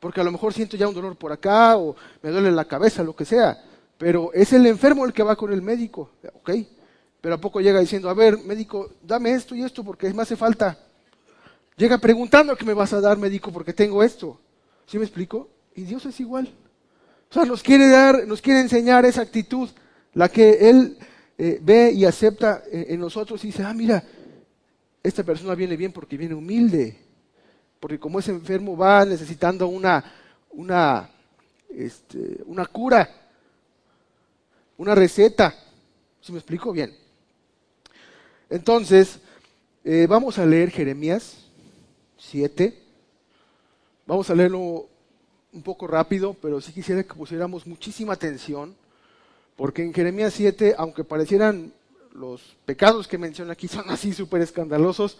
porque 0.00 0.20
a 0.20 0.24
lo 0.24 0.32
mejor 0.32 0.52
siento 0.52 0.76
ya 0.76 0.88
un 0.88 0.94
dolor 0.94 1.14
por 1.16 1.30
acá 1.30 1.76
o 1.76 1.94
me 2.22 2.30
duele 2.30 2.50
la 2.50 2.64
cabeza, 2.64 3.04
lo 3.04 3.14
que 3.14 3.24
sea. 3.24 3.62
Pero 3.98 4.32
es 4.32 4.52
el 4.52 4.64
enfermo 4.66 5.04
el 5.04 5.12
que 5.12 5.24
va 5.24 5.36
con 5.36 5.52
el 5.52 5.60
médico, 5.60 6.12
¿ok? 6.34 6.50
Pero 7.20 7.34
a 7.34 7.40
poco 7.40 7.60
llega 7.60 7.80
diciendo, 7.80 8.08
a 8.08 8.14
ver, 8.14 8.38
médico, 8.38 8.92
dame 9.02 9.32
esto 9.32 9.56
y 9.56 9.62
esto 9.62 9.82
porque 9.82 10.12
me 10.14 10.22
hace 10.22 10.36
falta. 10.36 10.78
Llega 11.76 11.98
preguntando 11.98 12.56
qué 12.56 12.64
me 12.64 12.74
vas 12.74 12.92
a 12.92 13.00
dar, 13.00 13.18
médico, 13.18 13.52
porque 13.52 13.72
tengo 13.72 14.02
esto. 14.02 14.40
¿Sí 14.86 14.98
me 14.98 15.04
explico? 15.04 15.48
Y 15.74 15.82
Dios 15.82 16.06
es 16.06 16.18
igual. 16.20 16.48
O 17.30 17.34
sea, 17.34 17.44
nos 17.44 17.62
quiere 17.62 17.88
dar, 17.88 18.26
nos 18.26 18.40
quiere 18.40 18.60
enseñar 18.60 19.04
esa 19.04 19.22
actitud, 19.22 19.68
la 20.14 20.28
que 20.28 20.70
Él 20.70 20.96
eh, 21.36 21.58
ve 21.60 21.92
y 21.92 22.04
acepta 22.04 22.62
eh, 22.70 22.86
en 22.90 23.00
nosotros 23.00 23.42
y 23.44 23.48
dice, 23.48 23.64
ah, 23.64 23.74
mira, 23.74 24.02
esta 25.02 25.22
persona 25.22 25.54
viene 25.54 25.76
bien 25.76 25.92
porque 25.92 26.16
viene 26.16 26.34
humilde, 26.34 26.98
porque 27.80 27.98
como 27.98 28.18
es 28.18 28.28
enfermo 28.28 28.76
va 28.76 29.04
necesitando 29.04 29.68
una, 29.68 30.04
una, 30.50 31.10
este, 31.68 32.42
una 32.46 32.66
cura, 32.66 33.27
una 34.78 34.94
receta. 34.94 35.54
¿Sí 36.22 36.32
me 36.32 36.38
explico? 36.38 36.72
Bien. 36.72 36.96
Entonces, 38.48 39.18
eh, 39.84 40.06
vamos 40.08 40.38
a 40.38 40.46
leer 40.46 40.70
Jeremías 40.70 41.36
7. 42.16 42.82
Vamos 44.06 44.30
a 44.30 44.34
leerlo 44.34 44.88
un 45.52 45.62
poco 45.62 45.86
rápido, 45.86 46.34
pero 46.40 46.60
sí 46.60 46.72
quisiera 46.72 47.02
que 47.02 47.14
pusiéramos 47.14 47.66
muchísima 47.66 48.14
atención, 48.14 48.74
porque 49.56 49.82
en 49.82 49.92
Jeremías 49.92 50.32
7, 50.34 50.74
aunque 50.78 51.04
parecieran 51.04 51.72
los 52.14 52.56
pecados 52.64 53.06
que 53.06 53.18
menciona 53.18 53.52
aquí 53.52 53.68
son 53.68 53.90
así 53.90 54.12
súper 54.12 54.42
escandalosos, 54.42 55.18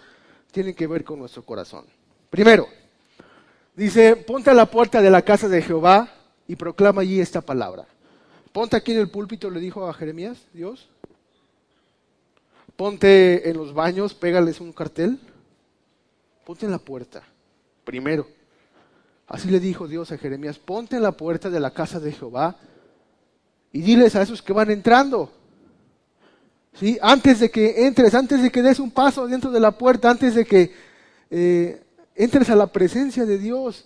tienen 0.53 0.75
que 0.75 0.87
ver 0.87 1.05
con 1.05 1.19
nuestro 1.19 1.45
corazón. 1.45 1.85
Primero, 2.31 2.69
dice, 3.75 4.17
ponte 4.17 4.51
a 4.51 4.55
la 4.55 4.67
puerta 4.67 5.03
de 5.03 5.11
la 5.11 5.23
casa 5.23 5.49
de 5.49 5.63
Jehová 5.63 6.11
y 6.47 6.57
proclama 6.57 7.03
allí 7.03 7.21
esta 7.21 7.41
palabra. 7.41 7.87
Ponte 8.53 8.77
aquí 8.77 8.93
en 8.93 8.99
el 8.99 9.11
púlpito, 9.11 9.51
le 9.51 9.61
dijo 9.61 9.87
a 9.87 9.95
Jeremías, 9.95 10.39
Dios. 10.53 10.89
Ponte 12.77 13.49
en 13.49 13.57
los 13.57 13.75
baños, 13.75 14.15
pégales 14.15 14.61
un 14.61 14.73
cartel. 14.73 15.19
Ponte 16.45 16.65
en 16.65 16.73
la 16.73 16.79
puerta, 16.79 17.23
primero. 17.85 18.27
Así 19.27 19.51
le 19.51 19.61
dijo 19.61 19.87
Dios 19.87 20.11
a 20.11 20.17
Jeremías, 20.17 20.59
ponte 20.59 20.97
en 20.97 21.03
la 21.03 21.13
puerta 21.13 21.51
de 21.51 21.61
la 21.61 21.73
casa 21.73 22.01
de 22.01 22.13
Jehová 22.13 22.57
y 23.73 23.83
diles 23.83 24.17
a 24.17 24.23
esos 24.23 24.41
que 24.41 24.55
van 24.55 24.71
entrando. 24.71 25.31
¿sí? 26.73 26.99
Antes 27.03 27.41
de 27.41 27.51
que 27.51 27.87
entres, 27.87 28.15
antes 28.15 28.43
de 28.43 28.51
que 28.51 28.63
des 28.63 28.81
un 28.81 28.91
paso 28.91 29.27
dentro 29.27 29.51
de 29.51 29.61
la 29.61 29.73
puerta, 29.73 30.11
antes 30.11 30.35
de 30.35 30.47
que 30.47 30.73
eh, 31.31 31.83
entres 32.15 32.49
a 32.49 32.57
la 32.57 32.69
presencia 32.69 33.27
de 33.27 33.37
Dios, 33.37 33.85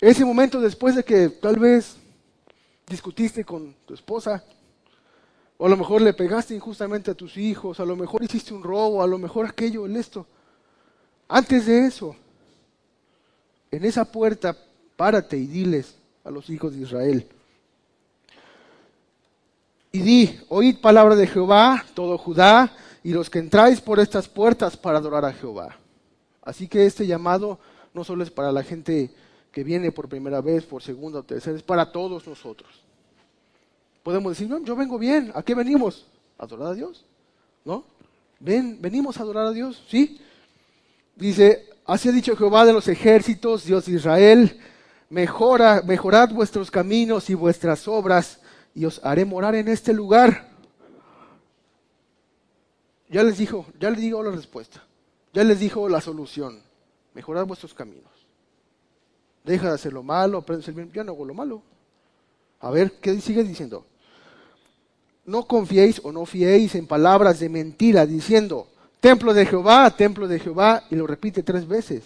ese 0.00 0.24
momento 0.24 0.60
después 0.60 0.96
de 0.96 1.04
que 1.04 1.28
tal 1.28 1.60
vez 1.60 1.96
discutiste 2.88 3.44
con 3.44 3.74
tu 3.84 3.94
esposa, 3.94 4.42
o 5.56 5.66
a 5.66 5.68
lo 5.68 5.76
mejor 5.76 6.00
le 6.00 6.14
pegaste 6.14 6.54
injustamente 6.54 7.10
a 7.10 7.14
tus 7.14 7.36
hijos, 7.36 7.80
a 7.80 7.84
lo 7.84 7.96
mejor 7.96 8.22
hiciste 8.22 8.54
un 8.54 8.62
robo, 8.62 9.02
a 9.02 9.06
lo 9.06 9.18
mejor 9.18 9.46
aquello, 9.46 9.86
el 9.86 9.96
esto. 9.96 10.26
Antes 11.28 11.66
de 11.66 11.86
eso, 11.86 12.16
en 13.70 13.84
esa 13.84 14.04
puerta, 14.04 14.56
párate 14.96 15.36
y 15.36 15.46
diles 15.46 15.96
a 16.24 16.30
los 16.30 16.48
hijos 16.48 16.74
de 16.74 16.82
Israel. 16.82 17.28
Y 19.90 19.98
di, 20.00 20.40
oíd 20.48 20.80
palabra 20.80 21.16
de 21.16 21.26
Jehová, 21.26 21.84
todo 21.94 22.18
Judá, 22.18 22.72
y 23.02 23.12
los 23.12 23.28
que 23.28 23.38
entráis 23.38 23.80
por 23.80 24.00
estas 24.00 24.28
puertas 24.28 24.76
para 24.76 24.98
adorar 24.98 25.24
a 25.24 25.32
Jehová. 25.32 25.76
Así 26.42 26.68
que 26.68 26.86
este 26.86 27.06
llamado 27.06 27.58
no 27.94 28.04
solo 28.04 28.22
es 28.22 28.30
para 28.30 28.52
la 28.52 28.62
gente 28.62 29.10
que 29.52 29.64
viene 29.64 29.92
por 29.92 30.08
primera 30.08 30.40
vez, 30.40 30.64
por 30.64 30.82
segunda 30.82 31.20
o 31.20 31.22
tercera, 31.22 31.56
es 31.56 31.62
para 31.62 31.90
todos 31.90 32.26
nosotros. 32.26 32.68
Podemos 34.02 34.32
decir, 34.32 34.48
no, 34.48 34.62
yo 34.64 34.76
vengo 34.76 34.98
bien, 34.98 35.32
¿a 35.34 35.42
qué 35.42 35.54
venimos? 35.54 36.06
¿A 36.38 36.44
adorar 36.44 36.68
a 36.68 36.74
Dios? 36.74 37.04
¿No? 37.64 37.84
Ven, 38.40 38.80
venimos 38.80 39.18
a 39.18 39.22
adorar 39.22 39.46
a 39.46 39.52
Dios, 39.52 39.82
¿sí? 39.88 40.20
Dice, 41.16 41.68
así 41.84 42.08
ha 42.08 42.12
dicho 42.12 42.36
Jehová 42.36 42.64
de 42.64 42.72
los 42.72 42.86
ejércitos, 42.88 43.64
Dios 43.64 43.86
de 43.86 43.92
Israel, 43.92 44.60
mejora, 45.10 45.82
mejorad 45.84 46.30
vuestros 46.30 46.70
caminos 46.70 47.28
y 47.30 47.34
vuestras 47.34 47.88
obras, 47.88 48.40
y 48.74 48.84
os 48.84 49.04
haré 49.04 49.24
morar 49.24 49.54
en 49.56 49.68
este 49.68 49.92
lugar. 49.92 50.48
Ya 53.08 53.22
les 53.22 53.38
dijo, 53.38 53.66
ya 53.80 53.90
les 53.90 54.00
digo 54.00 54.22
la 54.22 54.30
respuesta, 54.30 54.84
ya 55.32 55.42
les 55.42 55.58
dijo 55.58 55.88
la 55.88 56.00
solución, 56.00 56.62
mejorad 57.14 57.46
vuestros 57.46 57.74
caminos. 57.74 58.07
Deja 59.44 59.68
de 59.68 59.74
hacer 59.74 59.92
lo 59.92 60.02
malo, 60.02 60.38
aprende 60.38 60.70
a 60.70 60.74
bien, 60.74 60.90
ya 60.92 61.04
no 61.04 61.12
hago 61.12 61.24
lo 61.24 61.34
malo. 61.34 61.62
A 62.60 62.70
ver, 62.70 62.92
¿qué 63.00 63.20
sigue 63.20 63.44
diciendo? 63.44 63.84
No 65.24 65.44
confiéis 65.44 66.00
o 66.02 66.12
no 66.12 66.26
fiéis 66.26 66.74
en 66.74 66.86
palabras 66.86 67.38
de 67.40 67.48
mentira, 67.48 68.06
diciendo, 68.06 68.66
templo 69.00 69.34
de 69.34 69.46
Jehová, 69.46 69.90
templo 69.90 70.26
de 70.26 70.40
Jehová, 70.40 70.84
y 70.90 70.96
lo 70.96 71.06
repite 71.06 71.42
tres 71.42 71.66
veces. 71.66 72.02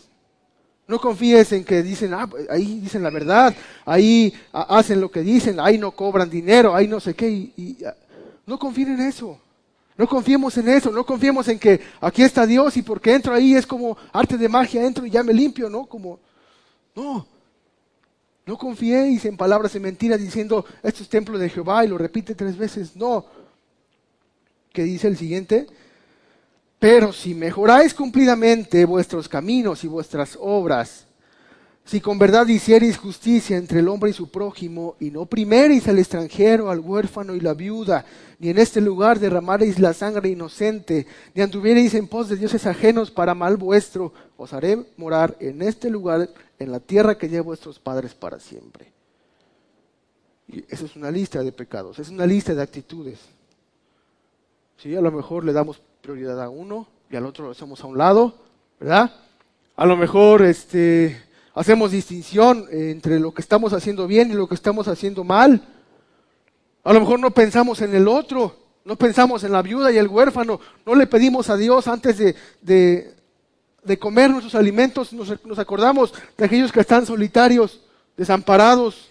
No 0.86 1.00
confíes 1.00 1.52
en 1.52 1.64
que 1.64 1.82
dicen, 1.82 2.12
ah, 2.12 2.28
ahí 2.50 2.80
dicen 2.80 3.02
la 3.02 3.10
verdad, 3.10 3.54
ahí 3.84 4.34
hacen 4.52 5.00
lo 5.00 5.10
que 5.10 5.22
dicen, 5.22 5.60
ahí 5.60 5.78
no 5.78 5.92
cobran 5.92 6.28
dinero, 6.28 6.74
ahí 6.74 6.88
no 6.88 7.00
sé 7.00 7.14
qué. 7.14 7.30
Y, 7.30 7.78
ah, 7.86 7.94
no 8.44 8.58
confíen 8.58 8.94
en 8.94 9.02
eso. 9.02 9.38
No 9.96 10.08
confiemos 10.08 10.56
en 10.56 10.68
eso, 10.68 10.90
no 10.90 11.04
confiemos 11.04 11.46
en 11.48 11.58
que 11.58 11.80
aquí 12.00 12.22
está 12.22 12.46
Dios 12.46 12.76
y 12.76 12.82
porque 12.82 13.12
entro 13.14 13.34
ahí 13.34 13.54
es 13.54 13.66
como 13.66 13.96
arte 14.12 14.36
de 14.36 14.48
magia, 14.48 14.84
entro 14.84 15.06
y 15.06 15.10
ya 15.10 15.22
me 15.22 15.32
limpio, 15.32 15.68
¿no? 15.68 15.86
Como, 15.86 16.18
no. 16.94 17.26
No 18.44 18.58
confiéis 18.58 19.24
en 19.24 19.36
palabras 19.36 19.72
de 19.72 19.80
mentira 19.80 20.16
diciendo, 20.16 20.64
esto 20.82 21.02
es 21.02 21.08
templo 21.08 21.38
de 21.38 21.48
Jehová 21.48 21.84
y 21.84 21.88
lo 21.88 21.96
repite 21.96 22.34
tres 22.34 22.56
veces. 22.56 22.96
No. 22.96 23.24
¿Qué 24.72 24.82
dice 24.82 25.06
el 25.06 25.16
siguiente? 25.16 25.66
Pero 26.78 27.12
si 27.12 27.34
mejoráis 27.34 27.94
cumplidamente 27.94 28.84
vuestros 28.84 29.28
caminos 29.28 29.84
y 29.84 29.86
vuestras 29.86 30.36
obras, 30.40 31.06
si 31.84 32.00
con 32.00 32.18
verdad 32.18 32.46
hicierais 32.46 32.96
justicia 32.96 33.56
entre 33.56 33.80
el 33.80 33.88
hombre 33.88 34.10
y 34.10 34.14
su 34.14 34.30
prójimo, 34.30 34.96
y 35.00 35.10
no 35.10 35.22
opriméis 35.22 35.88
al 35.88 35.98
extranjero, 35.98 36.70
al 36.70 36.80
huérfano 36.80 37.34
y 37.34 37.40
la 37.40 37.54
viuda, 37.54 38.04
ni 38.38 38.50
en 38.50 38.58
este 38.58 38.80
lugar 38.80 39.18
derramaréis 39.18 39.78
la 39.78 39.92
sangre 39.92 40.28
inocente, 40.28 41.06
ni 41.34 41.42
anduvierais 41.42 41.94
en 41.94 42.08
pos 42.08 42.28
de 42.28 42.36
dioses 42.36 42.66
ajenos 42.66 43.10
para 43.10 43.34
mal 43.34 43.56
vuestro, 43.56 44.12
os 44.36 44.52
haré 44.52 44.84
morar 44.96 45.36
en 45.40 45.62
este 45.62 45.90
lugar, 45.90 46.28
en 46.58 46.70
la 46.70 46.80
tierra 46.80 47.18
que 47.18 47.28
lleva 47.28 47.42
vuestros 47.42 47.78
padres 47.78 48.14
para 48.14 48.38
siempre. 48.38 48.92
Y 50.48 50.64
esa 50.68 50.84
es 50.84 50.96
una 50.96 51.10
lista 51.10 51.42
de 51.42 51.52
pecados, 51.52 51.98
es 51.98 52.10
una 52.10 52.26
lista 52.26 52.54
de 52.54 52.62
actitudes. 52.62 53.18
Sí, 54.76 54.94
a 54.94 55.00
lo 55.00 55.12
mejor 55.12 55.44
le 55.44 55.52
damos 55.52 55.80
prioridad 56.00 56.42
a 56.42 56.48
uno 56.48 56.86
y 57.10 57.16
al 57.16 57.26
otro 57.26 57.46
lo 57.46 57.52
hacemos 57.52 57.82
a 57.82 57.86
un 57.86 57.98
lado, 57.98 58.34
¿verdad? 58.80 59.14
A 59.76 59.86
lo 59.86 59.96
mejor 59.96 60.42
este, 60.42 61.22
hacemos 61.54 61.90
distinción 61.90 62.66
entre 62.70 63.20
lo 63.20 63.32
que 63.32 63.42
estamos 63.42 63.72
haciendo 63.72 64.06
bien 64.06 64.30
y 64.30 64.34
lo 64.34 64.48
que 64.48 64.54
estamos 64.54 64.88
haciendo 64.88 65.24
mal. 65.24 65.62
A 66.84 66.92
lo 66.92 67.00
mejor 67.00 67.20
no 67.20 67.30
pensamos 67.30 67.80
en 67.80 67.94
el 67.94 68.08
otro, 68.08 68.56
no 68.84 68.96
pensamos 68.96 69.44
en 69.44 69.52
la 69.52 69.62
viuda 69.62 69.92
y 69.92 69.98
el 69.98 70.08
huérfano, 70.08 70.60
no 70.84 70.94
le 70.94 71.06
pedimos 71.06 71.48
a 71.50 71.56
Dios 71.56 71.86
antes 71.86 72.18
de, 72.18 73.14
de, 73.82 73.98
comer 73.98 74.30
nuestros 74.30 74.54
alimentos, 74.54 75.12
nos, 75.12 75.44
nos 75.44 75.58
acordamos 75.58 76.12
de 76.36 76.44
aquellos 76.44 76.72
que 76.72 76.80
están 76.80 77.06
solitarios, 77.06 77.80
desamparados. 78.16 79.10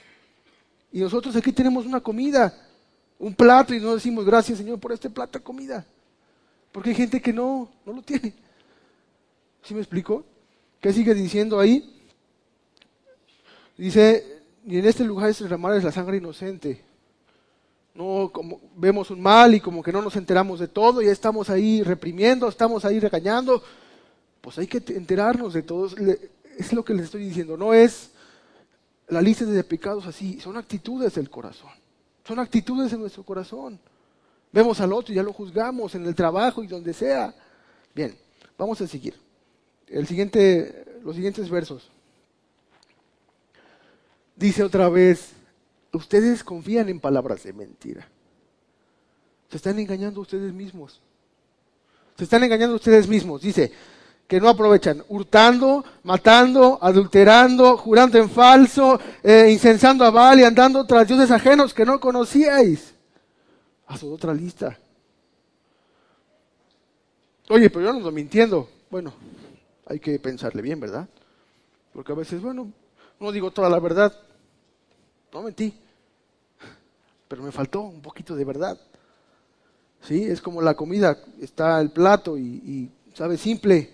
Y 0.91 0.99
nosotros 0.99 1.35
aquí 1.35 1.53
tenemos 1.53 1.85
una 1.85 2.01
comida, 2.01 2.53
un 3.17 3.33
plato 3.33 3.73
y 3.73 3.79
no 3.79 3.95
decimos 3.95 4.25
gracias 4.25 4.57
Señor 4.57 4.79
por 4.79 4.91
este 4.91 5.09
plato 5.09 5.39
de 5.39 5.43
comida. 5.43 5.85
Porque 6.71 6.89
hay 6.89 6.95
gente 6.95 7.21
que 7.21 7.31
no, 7.31 7.69
no 7.85 7.93
lo 7.93 8.01
tiene. 8.01 8.33
¿Sí 9.63 9.73
me 9.73 9.81
explico? 9.81 10.25
¿Qué 10.81 10.91
sigue 10.91 11.13
diciendo 11.13 11.59
ahí? 11.59 12.00
Dice, 13.81 14.43
y 14.67 14.77
en 14.77 14.85
este 14.85 15.03
lugar 15.03 15.31
es 15.31 15.39
derramar 15.39 15.83
la 15.83 15.91
sangre 15.91 16.17
inocente. 16.17 16.83
No, 17.95 18.29
como 18.31 18.61
vemos 18.75 19.09
un 19.09 19.19
mal 19.19 19.55
y 19.55 19.59
como 19.59 19.81
que 19.81 19.91
no 19.91 20.03
nos 20.03 20.15
enteramos 20.17 20.59
de 20.59 20.67
todo, 20.67 21.01
ya 21.01 21.11
estamos 21.11 21.49
ahí 21.49 21.81
reprimiendo, 21.81 22.47
estamos 22.47 22.85
ahí 22.85 22.99
regañando. 22.99 23.63
Pues 24.39 24.59
hay 24.59 24.67
que 24.67 24.83
enterarnos 24.93 25.55
de 25.55 25.63
todo. 25.63 25.89
Es 26.59 26.73
lo 26.73 26.85
que 26.85 26.93
les 26.93 27.05
estoy 27.05 27.25
diciendo. 27.25 27.57
No 27.57 27.73
es 27.73 28.11
la 29.07 29.19
lista 29.19 29.45
de 29.45 29.63
pecados 29.63 30.05
así, 30.05 30.39
son 30.39 30.57
actitudes 30.57 31.15
del 31.15 31.31
corazón. 31.31 31.71
Son 32.23 32.37
actitudes 32.37 32.93
en 32.93 32.99
nuestro 32.99 33.23
corazón. 33.23 33.79
Vemos 34.51 34.79
al 34.79 34.93
otro 34.93 35.11
y 35.11 35.15
ya 35.15 35.23
lo 35.23 35.33
juzgamos 35.33 35.95
en 35.95 36.05
el 36.05 36.13
trabajo 36.13 36.63
y 36.63 36.67
donde 36.67 36.93
sea. 36.93 37.33
Bien, 37.95 38.15
vamos 38.59 38.79
a 38.79 38.85
seguir. 38.85 39.15
El 39.87 40.05
siguiente, 40.05 40.99
los 41.03 41.15
siguientes 41.15 41.49
versos. 41.49 41.89
Dice 44.41 44.63
otra 44.63 44.89
vez, 44.89 45.33
ustedes 45.93 46.43
confían 46.43 46.89
en 46.89 46.99
palabras 46.99 47.43
de 47.43 47.53
mentira. 47.53 48.07
Se 49.51 49.57
están 49.57 49.77
engañando 49.77 50.19
ustedes 50.19 50.51
mismos. 50.51 50.99
Se 52.17 52.23
están 52.23 52.43
engañando 52.43 52.75
ustedes 52.75 53.07
mismos. 53.07 53.43
Dice 53.43 53.71
que 54.27 54.41
no 54.41 54.49
aprovechan, 54.49 55.03
hurtando, 55.09 55.85
matando, 56.01 56.79
adulterando, 56.81 57.77
jurando 57.77 58.17
en 58.17 58.31
falso, 58.31 58.99
eh, 59.21 59.51
incensando 59.51 60.03
a 60.05 60.09
Baal 60.09 60.39
y 60.39 60.43
andando 60.43 60.87
tras 60.87 61.07
dioses 61.07 61.29
ajenos 61.29 61.71
que 61.71 61.85
no 61.85 61.99
conocíais 61.99 62.95
a 63.85 63.95
su 63.95 64.11
otra 64.11 64.33
lista. 64.33 64.75
Oye, 67.47 67.69
pero 67.69 67.85
yo 67.85 67.91
no 67.91 67.99
ando 67.99 68.11
mintiendo. 68.11 68.67
Bueno, 68.89 69.13
hay 69.85 69.99
que 69.99 70.17
pensarle 70.17 70.63
bien, 70.63 70.79
¿verdad? 70.79 71.07
Porque 71.93 72.11
a 72.11 72.15
veces, 72.15 72.41
bueno, 72.41 72.71
no 73.19 73.31
digo 73.31 73.51
toda 73.51 73.69
la 73.69 73.79
verdad. 73.79 74.11
No 75.33 75.41
mentí. 75.43 75.73
Pero 77.27 77.43
me 77.43 77.51
faltó 77.51 77.81
un 77.81 78.01
poquito 78.01 78.35
de 78.35 78.45
verdad. 78.45 78.79
¿Sí? 80.01 80.23
Es 80.25 80.41
como 80.41 80.61
la 80.61 80.73
comida, 80.73 81.17
está 81.39 81.79
el 81.79 81.91
plato 81.91 82.37
y, 82.37 82.89
sabe 83.13 83.37
simple. 83.37 83.93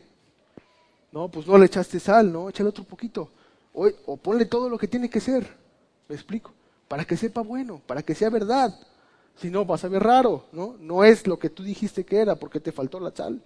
No, 1.11 1.29
pues 1.29 1.47
no 1.47 1.57
le 1.57 1.65
echaste 1.65 1.99
sal, 1.99 2.31
no, 2.31 2.49
échale 2.49 2.69
otro 2.69 2.83
poquito. 2.83 3.29
O, 3.73 3.87
o 4.05 4.17
ponle 4.17 4.45
todo 4.45 4.69
lo 4.69 4.77
que 4.77 4.87
tiene 4.87 5.09
que 5.09 5.19
ser. 5.19 5.47
¿Me 6.07 6.15
explico? 6.15 6.51
Para 6.87 7.05
que 7.05 7.17
sepa 7.17 7.41
bueno, 7.41 7.81
para 7.85 8.01
que 8.01 8.15
sea 8.15 8.29
verdad. 8.29 8.73
Si 9.39 9.49
no, 9.49 9.65
vas 9.65 9.83
a 9.83 9.87
ver 9.87 10.01
raro, 10.01 10.45
¿no? 10.51 10.75
No 10.79 11.03
es 11.03 11.27
lo 11.27 11.37
que 11.37 11.49
tú 11.49 11.63
dijiste 11.63 12.03
que 12.03 12.17
era 12.17 12.35
porque 12.35 12.59
te 12.59 12.71
faltó 12.71 12.99
la 12.99 13.11
sal. 13.11 13.39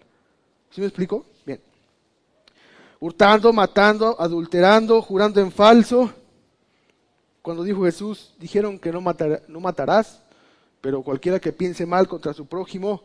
¿Sí 0.70 0.80
me 0.80 0.88
explico? 0.88 1.26
Bien. 1.46 1.60
Hurtando, 3.00 3.52
matando, 3.52 4.16
adulterando, 4.20 5.02
jurando 5.02 5.42
en 5.42 5.52
falso. 5.52 6.14
Cuando 7.42 7.64
dijo 7.64 7.84
Jesús, 7.86 8.34
dijeron 8.40 8.78
que 8.78 8.92
no, 8.92 9.02
no 9.48 9.60
matarás, 9.60 10.22
pero 10.80 11.02
cualquiera 11.02 11.40
que 11.40 11.52
piense 11.52 11.86
mal 11.86 12.08
contra 12.08 12.34
su 12.34 12.46
prójimo, 12.46 13.04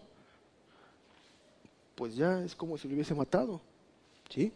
pues 1.95 2.15
ya 2.15 2.43
es 2.43 2.55
como 2.55 2.77
si 2.77 2.87
lo 2.87 2.95
hubiese 2.95 3.15
matado. 3.15 3.61
¿Sí? 4.29 4.53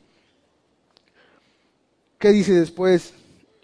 ¿Qué 2.18 2.30
dice 2.30 2.52
después? 2.52 3.14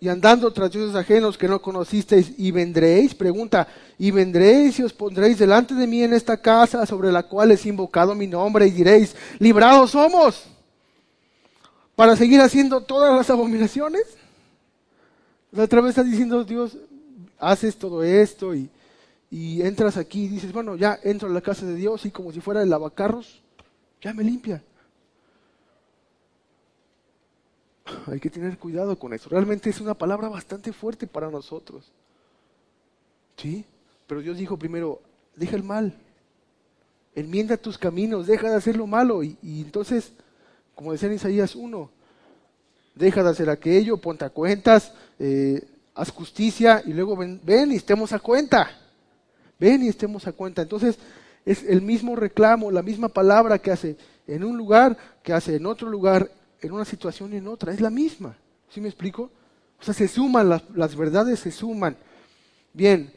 Y 0.01 0.09
andando 0.09 0.51
tras 0.53 0.71
dioses 0.71 0.95
ajenos 0.95 1.37
que 1.37 1.49
no 1.49 1.61
conocisteis, 1.61 2.33
y 2.39 2.51
vendréis, 2.51 3.15
pregunta, 3.15 3.69
y 3.99 4.11
vendréis 4.11 4.79
y 4.79 4.83
os 4.83 4.93
pondréis 4.93 5.39
delante 5.39 5.75
de 5.75 5.87
mí 5.87 6.03
en 6.03 6.15
esta 6.15 6.41
casa 6.41 6.87
sobre 6.87 7.13
la 7.13 7.23
cual 7.25 7.51
es 7.51 7.67
invocado 7.67 8.15
mi 8.15 8.27
nombre, 8.27 8.67
y 8.67 8.71
diréis, 8.71 9.15
librados 9.39 9.91
somos, 9.91 10.45
para 11.95 12.17
seguir 12.17 12.41
haciendo 12.41 12.83
todas 12.83 13.15
las 13.15 13.29
abominaciones. 13.29 14.03
Otra 15.57 15.81
vez 15.81 15.91
está 15.91 16.03
diciendo 16.03 16.45
Dios, 16.45 16.77
haces 17.39 17.77
todo 17.77 18.03
esto 18.03 18.55
y, 18.55 18.69
y 19.31 19.63
entras 19.63 19.97
aquí 19.97 20.25
y 20.25 20.29
dices, 20.29 20.53
bueno, 20.53 20.77
ya 20.77 20.99
entro 21.03 21.29
a 21.29 21.33
la 21.33 21.41
casa 21.41 21.65
de 21.65 21.75
Dios 21.75 22.05
y 22.05 22.11
como 22.11 22.33
si 22.33 22.41
fuera 22.41 22.63
el 22.63 22.71
lavacarros, 22.71 23.43
ya 24.01 24.13
me 24.13 24.23
limpia. 24.23 24.63
Hay 28.07 28.21
que 28.21 28.31
tener 28.31 28.59
cuidado 28.59 28.99
con 28.99 29.13
eso. 29.13 29.29
Realmente 29.29 29.71
es 29.71 29.81
una 29.81 29.95
palabra 29.95 30.29
bastante 30.29 30.73
fuerte 30.73 31.07
para 31.07 31.31
nosotros. 31.31 31.91
¿Sí? 33.37 33.65
Pero 34.07 34.21
Dios 34.21 34.39
dijo 34.39 34.57
primero, 34.57 35.01
deja 35.35 35.57
el 35.57 35.63
mal, 35.63 35.95
enmienda 37.15 37.57
tus 37.57 37.79
caminos, 37.79 38.27
deja 38.27 38.51
de 38.51 38.57
hacer 38.57 38.77
lo 38.77 38.87
malo. 38.87 39.23
Y, 39.23 39.37
y 39.43 39.63
entonces, 39.63 40.13
como 40.75 40.93
decía 40.93 41.09
en 41.09 41.15
Isaías 41.15 41.55
1, 41.55 41.91
deja 42.95 43.23
de 43.23 43.31
hacer 43.31 43.51
aquello, 43.51 43.99
ponte 43.99 44.25
a 44.25 44.31
cuentas, 44.31 44.93
eh, 45.19 45.63
haz 45.95 46.11
justicia 46.11 46.83
y 46.85 46.93
luego 46.93 47.17
ven, 47.17 47.73
y 47.73 47.77
estemos 47.77 48.13
a 48.13 48.19
cuenta. 48.19 48.71
Ven 49.59 49.83
y 49.83 49.89
estemos 49.89 50.27
a 50.27 50.33
cuenta. 50.33 50.63
Entonces, 50.63 50.99
es 51.45 51.63
el 51.65 51.83
mismo 51.83 52.17
reclamo, 52.17 52.71
la 52.71 52.83
misma 52.83 53.09
palabra 53.09 53.59
que 53.59 53.71
hace 53.71 53.97
en 54.27 54.45
un 54.45 54.57
lugar, 54.57 54.97
que 55.23 55.33
hace 55.33 55.57
en 55.57 55.67
otro 55.67 55.89
lugar, 55.89 56.31
en 56.61 56.73
una 56.73 56.85
situación 56.85 57.33
y 57.33 57.37
en 57.37 57.49
otra. 57.49 57.73
Es 57.73 57.81
la 57.81 57.91
misma. 57.91 58.37
¿Sí 58.69 58.81
me 58.81 58.89
explico? 58.89 59.31
O 59.81 59.85
sea, 59.85 59.95
se 59.95 60.09
suman, 60.09 60.49
las, 60.49 60.63
las 60.75 60.97
verdades 60.97 61.41
se 61.41 61.51
suman. 61.51 61.97
Bien, 62.73 63.11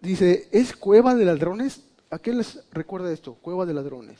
dice, 0.00 0.48
¿es 0.52 0.74
cueva 0.74 1.14
de 1.14 1.24
ladrones? 1.24 1.82
¿A 2.10 2.18
qué 2.18 2.32
les 2.32 2.60
recuerda 2.72 3.12
esto? 3.12 3.34
Cueva 3.34 3.64
de 3.64 3.74
ladrones. 3.74 4.18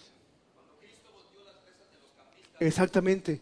Exactamente. 2.59 3.41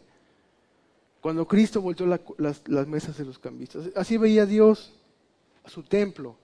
Cuando 1.25 1.49
Cristo 1.49 1.81
volteó 1.81 2.05
la- 2.05 2.21
las, 2.37 2.87
mesas 2.87 3.17
de 3.17 3.25
los 3.25 3.39
cambistas. 3.39 3.87
Así 3.97 4.19
veía 4.19 4.45
Dios 4.45 4.93
a 5.65 5.71
su 5.71 5.83
templo, 5.83 6.37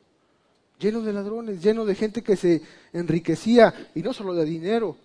lleno 0.79 1.03
de 1.03 1.13
ladrones, 1.13 1.63
lleno 1.63 1.85
de 1.85 1.95
gente 1.95 2.23
que 2.23 2.35
se 2.35 2.63
enriquecía, 2.95 3.91
y 3.95 4.01
no 4.01 4.15
solo 4.15 4.33
de 4.33 4.47
dinero. 4.47 4.97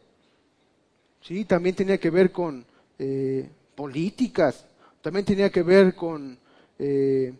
Sí, 1.19 1.43
también 1.43 1.75
tenía 1.75 1.97
que 1.97 2.09
ver 2.09 2.31
con 2.31 2.65
eh, 2.97 3.49
políticas, 3.75 4.65
también 5.01 5.25
tenía 5.25 5.49
que 5.49 5.61
ver 5.61 5.93
con 5.93 6.37
eh, 6.79 7.33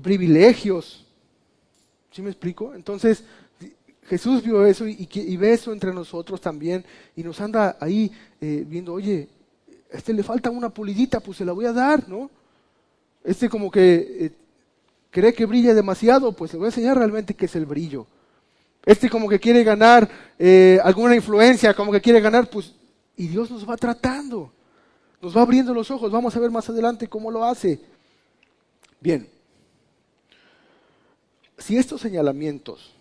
privilegios. 0.00 1.04
¿Sí 2.10 2.22
me 2.22 2.30
explico? 2.30 2.74
Entonces, 2.74 3.24
Jesús 4.04 4.42
vio 4.42 4.64
eso 4.64 4.86
y, 4.88 5.36
ve 5.36 5.52
eso 5.52 5.74
entre 5.74 5.92
nosotros 5.92 6.40
también 6.40 6.82
y 7.14 7.22
nos 7.22 7.38
anda 7.42 7.76
ahí 7.78 8.10
eh, 8.40 8.64
viendo, 8.66 8.94
oye, 8.94 9.28
este 9.90 10.12
le 10.12 10.22
falta 10.22 10.50
una 10.50 10.68
pulidita, 10.68 11.20
pues 11.20 11.38
se 11.38 11.44
la 11.44 11.52
voy 11.52 11.66
a 11.66 11.72
dar, 11.72 12.08
¿no? 12.08 12.30
Este 13.24 13.48
como 13.48 13.70
que 13.70 13.94
eh, 14.20 14.32
cree 15.10 15.32
que 15.32 15.46
brilla 15.46 15.74
demasiado, 15.74 16.32
pues 16.32 16.52
le 16.52 16.58
voy 16.58 16.66
a 16.66 16.68
enseñar 16.68 16.96
realmente 16.96 17.34
qué 17.34 17.46
es 17.46 17.56
el 17.56 17.66
brillo. 17.66 18.06
Este 18.84 19.10
como 19.10 19.28
que 19.28 19.40
quiere 19.40 19.64
ganar 19.64 20.08
eh, 20.38 20.78
alguna 20.82 21.14
influencia, 21.14 21.74
como 21.74 21.92
que 21.92 22.00
quiere 22.00 22.20
ganar, 22.20 22.48
pues, 22.48 22.74
y 23.16 23.28
Dios 23.28 23.50
nos 23.50 23.68
va 23.68 23.76
tratando, 23.76 24.52
nos 25.20 25.36
va 25.36 25.42
abriendo 25.42 25.74
los 25.74 25.90
ojos, 25.90 26.10
vamos 26.10 26.34
a 26.36 26.40
ver 26.40 26.50
más 26.50 26.68
adelante 26.68 27.08
cómo 27.08 27.30
lo 27.30 27.44
hace. 27.44 27.80
Bien, 29.00 29.28
si 31.58 31.76
estos 31.76 32.00
señalamientos 32.00 32.94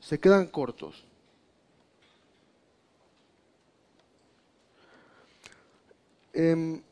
se 0.00 0.20
quedan 0.20 0.46
cortos, 0.46 1.04
em, 6.36 6.82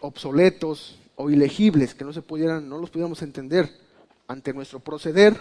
obsoletos 0.00 0.98
o 1.16 1.30
ilegibles, 1.30 1.94
que 1.94 2.04
no 2.04 2.12
se 2.12 2.20
pudieran, 2.20 2.68
no 2.68 2.78
los 2.78 2.90
pudiéramos 2.90 3.22
entender 3.22 3.70
ante 4.26 4.52
nuestro 4.52 4.80
proceder, 4.80 5.38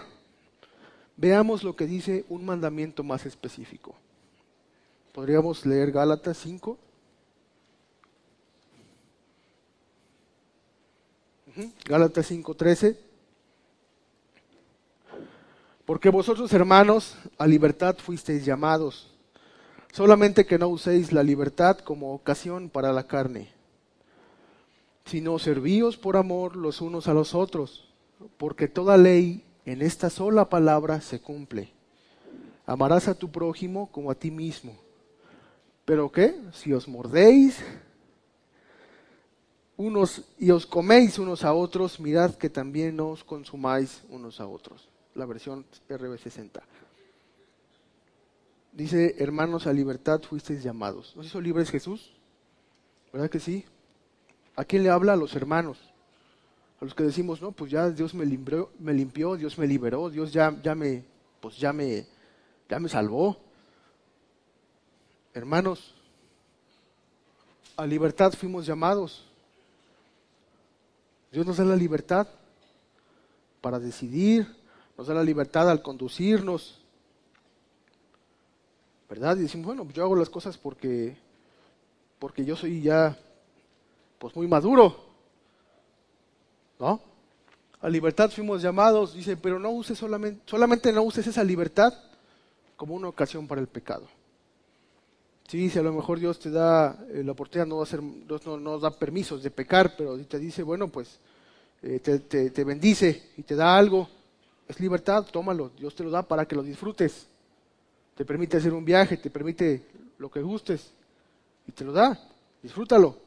veamos 1.17 1.63
lo 1.63 1.75
que 1.75 1.88
dice 1.88 2.25
un 2.29 2.45
mandamiento 2.45 3.03
más 3.03 3.25
específico. 3.25 3.95
Podríamos 5.12 5.65
leer 5.65 5.91
Gálatas 5.91 6.38
5. 6.38 6.77
Ujú, 11.47 11.71
Gálatas 11.86 12.32
5:13. 12.32 12.97
Porque 15.86 16.10
vosotros, 16.10 16.51
hermanos, 16.53 17.15
a 17.38 17.45
libertad 17.45 17.97
fuisteis 17.97 18.45
llamados, 18.45 19.12
solamente 19.93 20.47
que 20.47 20.58
no 20.58 20.67
uséis 20.69 21.13
la 21.13 21.21
libertad 21.21 21.77
como 21.77 22.13
ocasión 22.13 22.69
para 22.69 22.91
la 22.91 23.06
carne, 23.06 23.47
sino 25.06 25.38
servíos 25.38 25.97
por 25.97 26.17
amor 26.17 26.56
los 26.56 26.82
unos 26.82 27.08
a 27.08 27.13
los 27.13 27.36
otros, 27.36 27.88
porque 28.38 28.67
toda 28.67 28.97
ley 28.97 29.43
en 29.65 29.84
esta 29.84 30.10
sola 30.10 30.49
palabra 30.49 30.99
se 30.99 31.21
cumple. 31.21 31.71
Amarás 32.65 33.08
a 33.08 33.13
tu 33.13 33.29
prójimo 33.29 33.89
como 33.91 34.10
a 34.10 34.15
ti 34.15 34.32
mismo. 34.32 34.75
¿Pero 35.86 36.12
qué? 36.12 36.36
Si 36.53 36.73
os 36.73 36.88
mordéis 36.88 37.63
unos 39.77 40.23
y 40.39 40.49
os 40.49 40.65
coméis 40.65 41.19
unos 41.19 41.43
a 41.43 41.53
otros, 41.53 41.99
mirad 41.99 42.34
que 42.36 42.49
también 42.49 42.95
no 42.95 43.10
os 43.10 43.23
consumáis 43.23 44.01
unos 44.10 44.39
a 44.39 44.47
otros. 44.47 44.89
La 45.13 45.25
versión 45.25 45.65
RB60. 45.88 46.62
Dice, 48.73 49.15
hermanos, 49.19 49.67
a 49.67 49.73
libertad 49.73 50.21
fuisteis 50.21 50.63
llamados. 50.63 51.15
¿Nos 51.15 51.27
hizo 51.27 51.39
libres 51.39 51.69
Jesús? 51.69 52.12
¿Verdad 53.12 53.29
que 53.29 53.39
sí? 53.39 53.63
¿A 54.55 54.65
quién 54.65 54.81
le 54.81 54.89
habla? 54.89 55.13
A 55.13 55.15
los 55.15 55.36
hermanos. 55.36 55.77
A 56.81 56.86
los 56.86 56.95
que 56.95 57.03
decimos, 57.03 57.39
no, 57.39 57.51
pues 57.51 57.69
ya 57.69 57.89
Dios 57.91 58.15
me 58.15 58.25
limpió, 58.25 58.71
me 58.79 58.93
limpió 58.93 59.38
Dios 59.38 59.57
me 59.57 59.67
liberó, 59.67 60.09
Dios 60.09 60.33
ya, 60.33 60.59
ya 60.62 60.73
me, 60.73 61.05
pues 61.39 61.57
ya 61.57 61.71
me, 61.71 62.07
ya 62.67 62.79
me 62.79 62.89
salvó. 62.89 63.38
Hermanos, 65.36 65.93
a 67.77 67.86
libertad 67.86 68.33
fuimos 68.33 68.65
llamados. 68.65 69.23
Dios 71.31 71.45
nos 71.45 71.57
da 71.57 71.63
la 71.63 71.75
libertad 71.75 72.27
para 73.62 73.79
decidir, 73.79 74.47
nos 74.97 75.07
da 75.07 75.13
la 75.13 75.23
libertad 75.23 75.69
al 75.69 75.81
conducirnos. 75.81 76.82
¿Verdad? 79.09 79.37
Y 79.37 79.41
decimos, 79.43 79.67
bueno, 79.67 79.87
yo 79.93 80.03
hago 80.03 80.15
las 80.15 80.29
cosas 80.29 80.57
porque 80.57 81.15
porque 82.19 82.45
yo 82.45 82.55
soy 82.55 82.81
ya 82.81 83.17
pues 84.17 84.35
muy 84.35 84.47
maduro. 84.47 84.95
¿No? 86.79 86.99
A 87.81 87.89
libertad 87.89 88.31
fuimos 88.31 88.61
llamados, 88.61 89.13
dice, 89.13 89.35
pero 89.37 89.59
no 89.59 89.69
uses 89.71 89.97
solamente 89.97 90.41
solamente 90.45 90.91
no 90.91 91.03
uses 91.03 91.27
esa 91.27 91.43
libertad 91.43 91.93
como 92.77 92.95
una 92.95 93.09
ocasión 93.09 93.47
para 93.47 93.61
el 93.61 93.67
pecado. 93.67 94.07
Sí, 95.47 95.69
si 95.69 95.77
a 95.77 95.83
lo 95.83 95.91
mejor 95.93 96.19
Dios 96.19 96.39
te 96.39 96.49
da 96.49 96.97
eh, 97.11 97.21
la 97.23 97.33
oportunidad, 97.33 97.67
no, 97.67 97.77
va 97.77 97.83
a 97.83 97.87
ser, 97.87 98.01
Dios 98.01 98.45
no 98.45 98.57
nos 98.57 98.81
da 98.81 98.89
permisos 98.91 99.43
de 99.43 99.51
pecar, 99.51 99.95
pero 99.97 100.17
te 100.25 100.39
dice, 100.39 100.63
bueno, 100.63 100.87
pues 100.87 101.19
eh, 101.83 101.99
te- 101.99 102.49
te 102.49 102.63
bendice 102.63 103.31
y 103.37 103.43
te 103.43 103.55
da 103.55 103.77
algo, 103.77 104.07
es 104.67 104.79
libertad, 104.79 105.25
tómalo, 105.29 105.69
Dios 105.77 105.93
te 105.93 106.03
lo 106.03 106.09
da 106.09 106.23
para 106.23 106.45
que 106.45 106.55
lo 106.55 106.63
disfrutes. 106.63 107.27
Te 108.15 108.26
permite 108.26 108.58
hacer 108.58 108.73
un 108.73 108.86
viaje, 108.86 109.17
te 109.17 109.30
permite 109.30 109.86
lo 110.17 110.30
que 110.30 110.41
gustes 110.41 110.91
y 111.67 111.71
te 111.71 111.84
lo 111.84 111.91
da, 111.93 112.19
disfrútalo. 112.62 113.17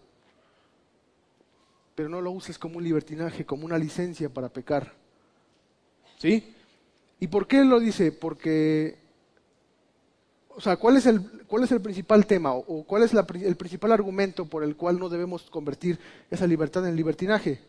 Pero 1.94 2.08
no 2.08 2.20
lo 2.20 2.30
uses 2.30 2.58
como 2.58 2.78
un 2.78 2.84
libertinaje, 2.84 3.44
como 3.46 3.64
una 3.64 3.78
licencia 3.78 4.28
para 4.28 4.48
pecar. 4.48 4.92
¿Sí? 6.18 6.52
¿Y 7.20 7.26
por 7.28 7.46
qué 7.46 7.64
lo 7.64 7.80
dice? 7.80 8.12
Porque 8.12 8.98
o 10.48 10.60
sea, 10.60 10.76
¿cuál 10.76 10.96
es 10.96 11.04
el, 11.06 11.20
cuál 11.46 11.64
es 11.64 11.72
el 11.72 11.82
principal 11.82 12.26
tema 12.26 12.54
o, 12.54 12.82
cuál 12.84 13.02
es 13.02 13.12
la 13.12 13.26
el 13.42 13.56
principal 13.56 13.92
argumento 13.92 14.46
por 14.46 14.62
el 14.64 14.74
cual 14.74 14.98
no 14.98 15.10
debemos 15.10 15.42
convertir 15.50 15.98
esa 16.30 16.46
libertad 16.46 16.86
en 16.88 16.96
libertinaje? 16.96 17.60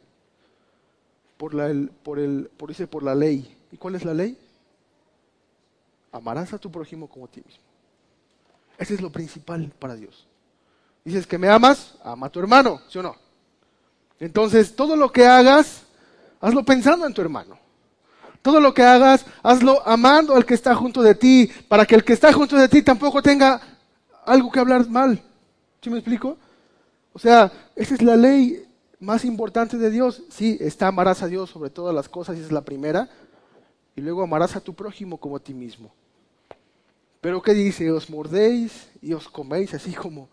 Por 1.37 1.53
la, 1.53 1.67
el- 1.67 1.89
por 2.03 2.19
el, 2.19 2.49
por, 2.57 2.69
dice, 2.69 2.87
por 2.87 3.03
la 3.03 3.13
ley. 3.15 3.55
¿Y 3.71 3.77
cuál 3.77 3.95
es 3.95 4.05
la 4.05 4.13
ley? 4.13 4.37
Amarás 6.17 6.51
a 6.51 6.57
tu 6.57 6.71
prójimo 6.71 7.07
como 7.07 7.25
a 7.25 7.27
ti 7.27 7.41
mismo. 7.45 7.63
Ese 8.77 8.95
es 8.95 9.01
lo 9.01 9.11
principal 9.11 9.71
para 9.77 9.95
Dios. 9.95 10.27
Dices 11.05 11.27
que 11.27 11.37
me 11.37 11.47
amas, 11.47 11.95
ama 12.03 12.27
a 12.27 12.29
tu 12.29 12.39
hermano, 12.39 12.81
¿sí 12.89 12.97
o 12.97 13.03
no? 13.03 13.15
Entonces, 14.19 14.75
todo 14.75 14.95
lo 14.95 15.11
que 15.11 15.25
hagas, 15.25 15.83
hazlo 16.41 16.65
pensando 16.65 17.05
en 17.05 17.13
tu 17.13 17.21
hermano. 17.21 17.57
Todo 18.41 18.59
lo 18.59 18.73
que 18.73 18.81
hagas, 18.81 19.25
hazlo 19.43 19.87
amando 19.87 20.35
al 20.35 20.45
que 20.45 20.55
está 20.55 20.73
junto 20.73 21.03
de 21.03 21.13
ti, 21.13 21.51
para 21.67 21.85
que 21.85 21.95
el 21.95 22.03
que 22.03 22.13
está 22.13 22.33
junto 22.33 22.55
de 22.55 22.67
ti 22.67 22.81
tampoco 22.81 23.21
tenga 23.21 23.61
algo 24.25 24.51
que 24.51 24.59
hablar 24.59 24.89
mal. 24.89 25.21
¿Sí 25.81 25.89
me 25.89 25.99
explico? 25.99 26.37
O 27.13 27.19
sea, 27.19 27.51
esa 27.75 27.93
es 27.93 28.01
la 28.01 28.15
ley 28.15 28.65
más 28.99 29.23
importante 29.23 29.77
de 29.77 29.91
Dios. 29.91 30.23
Sí, 30.29 30.57
está 30.59 30.87
amarás 30.87 31.21
a 31.21 31.27
Dios 31.27 31.51
sobre 31.51 31.69
todas 31.69 31.93
las 31.93 32.09
cosas, 32.09 32.37
esa 32.37 32.47
es 32.47 32.51
la 32.51 32.61
primera. 32.61 33.07
Y 33.95 34.01
luego 34.01 34.23
amarás 34.23 34.55
a 34.55 34.59
tu 34.59 34.73
prójimo 34.73 35.17
como 35.17 35.37
a 35.37 35.39
ti 35.39 35.53
mismo. 35.53 35.91
Pero 37.21 37.41
¿qué 37.41 37.53
dice? 37.53 37.91
Os 37.91 38.09
mordéis 38.09 38.89
y 39.01 39.13
os 39.13 39.27
coméis 39.27 39.73
así 39.73 39.93
como... 39.93 40.29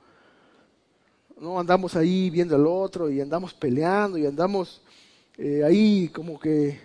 No 1.41 1.59
andamos 1.59 1.97
ahí 1.97 2.31
viendo 2.31 2.55
al 2.55 2.67
otro 2.67 3.11
y 3.11 3.21
andamos 3.21 3.53
peleando 3.53 4.17
y 4.17 4.25
andamos 4.25 4.81
eh, 5.37 5.65
ahí 5.65 6.09
como 6.09 6.39
que 6.39 6.81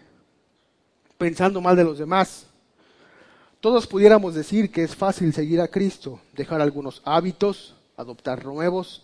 pensando 1.17 1.61
mal 1.61 1.75
de 1.75 1.83
los 1.83 1.99
demás. 1.99 2.47
Todos 3.59 3.85
pudiéramos 3.85 4.33
decir 4.33 4.71
que 4.71 4.83
es 4.83 4.95
fácil 4.95 5.33
seguir 5.33 5.61
a 5.61 5.67
Cristo, 5.67 6.19
dejar 6.33 6.61
algunos 6.61 7.01
hábitos, 7.05 7.75
adoptar 7.95 8.43
nuevos, 8.45 9.03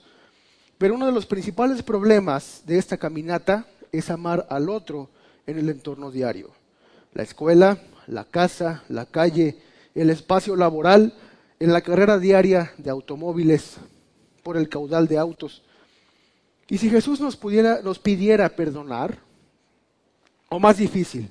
pero 0.78 0.96
uno 0.96 1.06
de 1.06 1.12
los 1.12 1.26
principales 1.26 1.84
problemas 1.84 2.64
de 2.66 2.78
esta 2.78 2.98
caminata 2.98 3.68
es 3.92 4.10
amar 4.10 4.48
al 4.50 4.70
otro 4.70 5.10
en 5.46 5.60
el 5.60 5.70
entorno 5.70 6.10
diario. 6.10 6.52
La 7.14 7.24
escuela, 7.24 7.78
la 8.08 8.24
casa, 8.24 8.84
la 8.90 9.06
calle, 9.06 9.58
el 9.96 10.10
espacio 10.10 10.56
laboral, 10.56 11.14
en 11.60 11.72
la 11.72 11.82
carrera 11.82 12.20
diaria 12.20 12.74
de 12.78 12.90
automóviles, 12.90 13.78
por 14.44 14.58
el 14.58 14.70
caudal 14.70 15.08
de 15.08 15.18
autos. 15.18 15.64
Y 16.68 16.78
si 16.78 16.90
Jesús 16.90 17.20
nos, 17.20 17.36
pudiera, 17.36 17.82
nos 17.82 17.98
pidiera 17.98 18.50
perdonar, 18.50 19.18
o 20.50 20.60
más 20.60 20.78
difícil, 20.78 21.30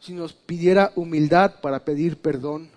si 0.00 0.12
nos 0.12 0.32
pidiera 0.32 0.92
humildad 0.96 1.60
para 1.60 1.84
pedir 1.84 2.16
perdón, 2.16 2.70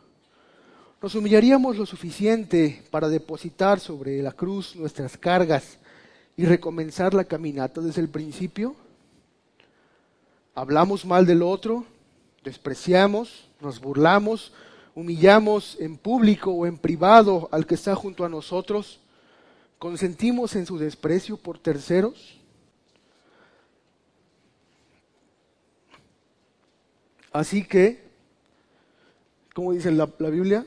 nos 1.01 1.13
humillaríamos 1.15 1.77
lo 1.77 1.85
suficiente 1.85 2.83
para 2.89 3.07
depositar 3.07 3.79
sobre 3.79 4.21
la 4.21 4.31
cruz 4.31 4.75
nuestras 4.75 5.17
cargas 5.17 5.77
y 6.35 6.45
recomenzar 6.45 7.13
la 7.13 7.23
caminata 7.23 7.81
desde 7.81 8.01
el 8.01 8.09
principio. 8.09 8.75
Hablamos 10.55 11.05
mal 11.05 11.25
del 11.25 11.43
otro, 11.43 11.85
despreciamos, 12.43 13.47
nos 13.61 13.79
burlamos, 13.79 14.53
humillamos 14.97 15.77
en 15.79 15.95
público 15.95 16.49
o 16.49 16.65
en 16.65 16.75
privado 16.75 17.47
al 17.51 17.67
que 17.67 17.75
está 17.75 17.93
junto 17.93 18.25
a 18.25 18.29
nosotros, 18.29 18.99
consentimos 19.77 20.55
en 20.55 20.65
su 20.65 20.79
desprecio 20.79 21.37
por 21.37 21.59
terceros. 21.59 22.39
Así 27.31 27.63
que, 27.63 28.09
como 29.53 29.73
dice 29.73 29.91
la, 29.91 30.09
la 30.17 30.29
Biblia, 30.31 30.65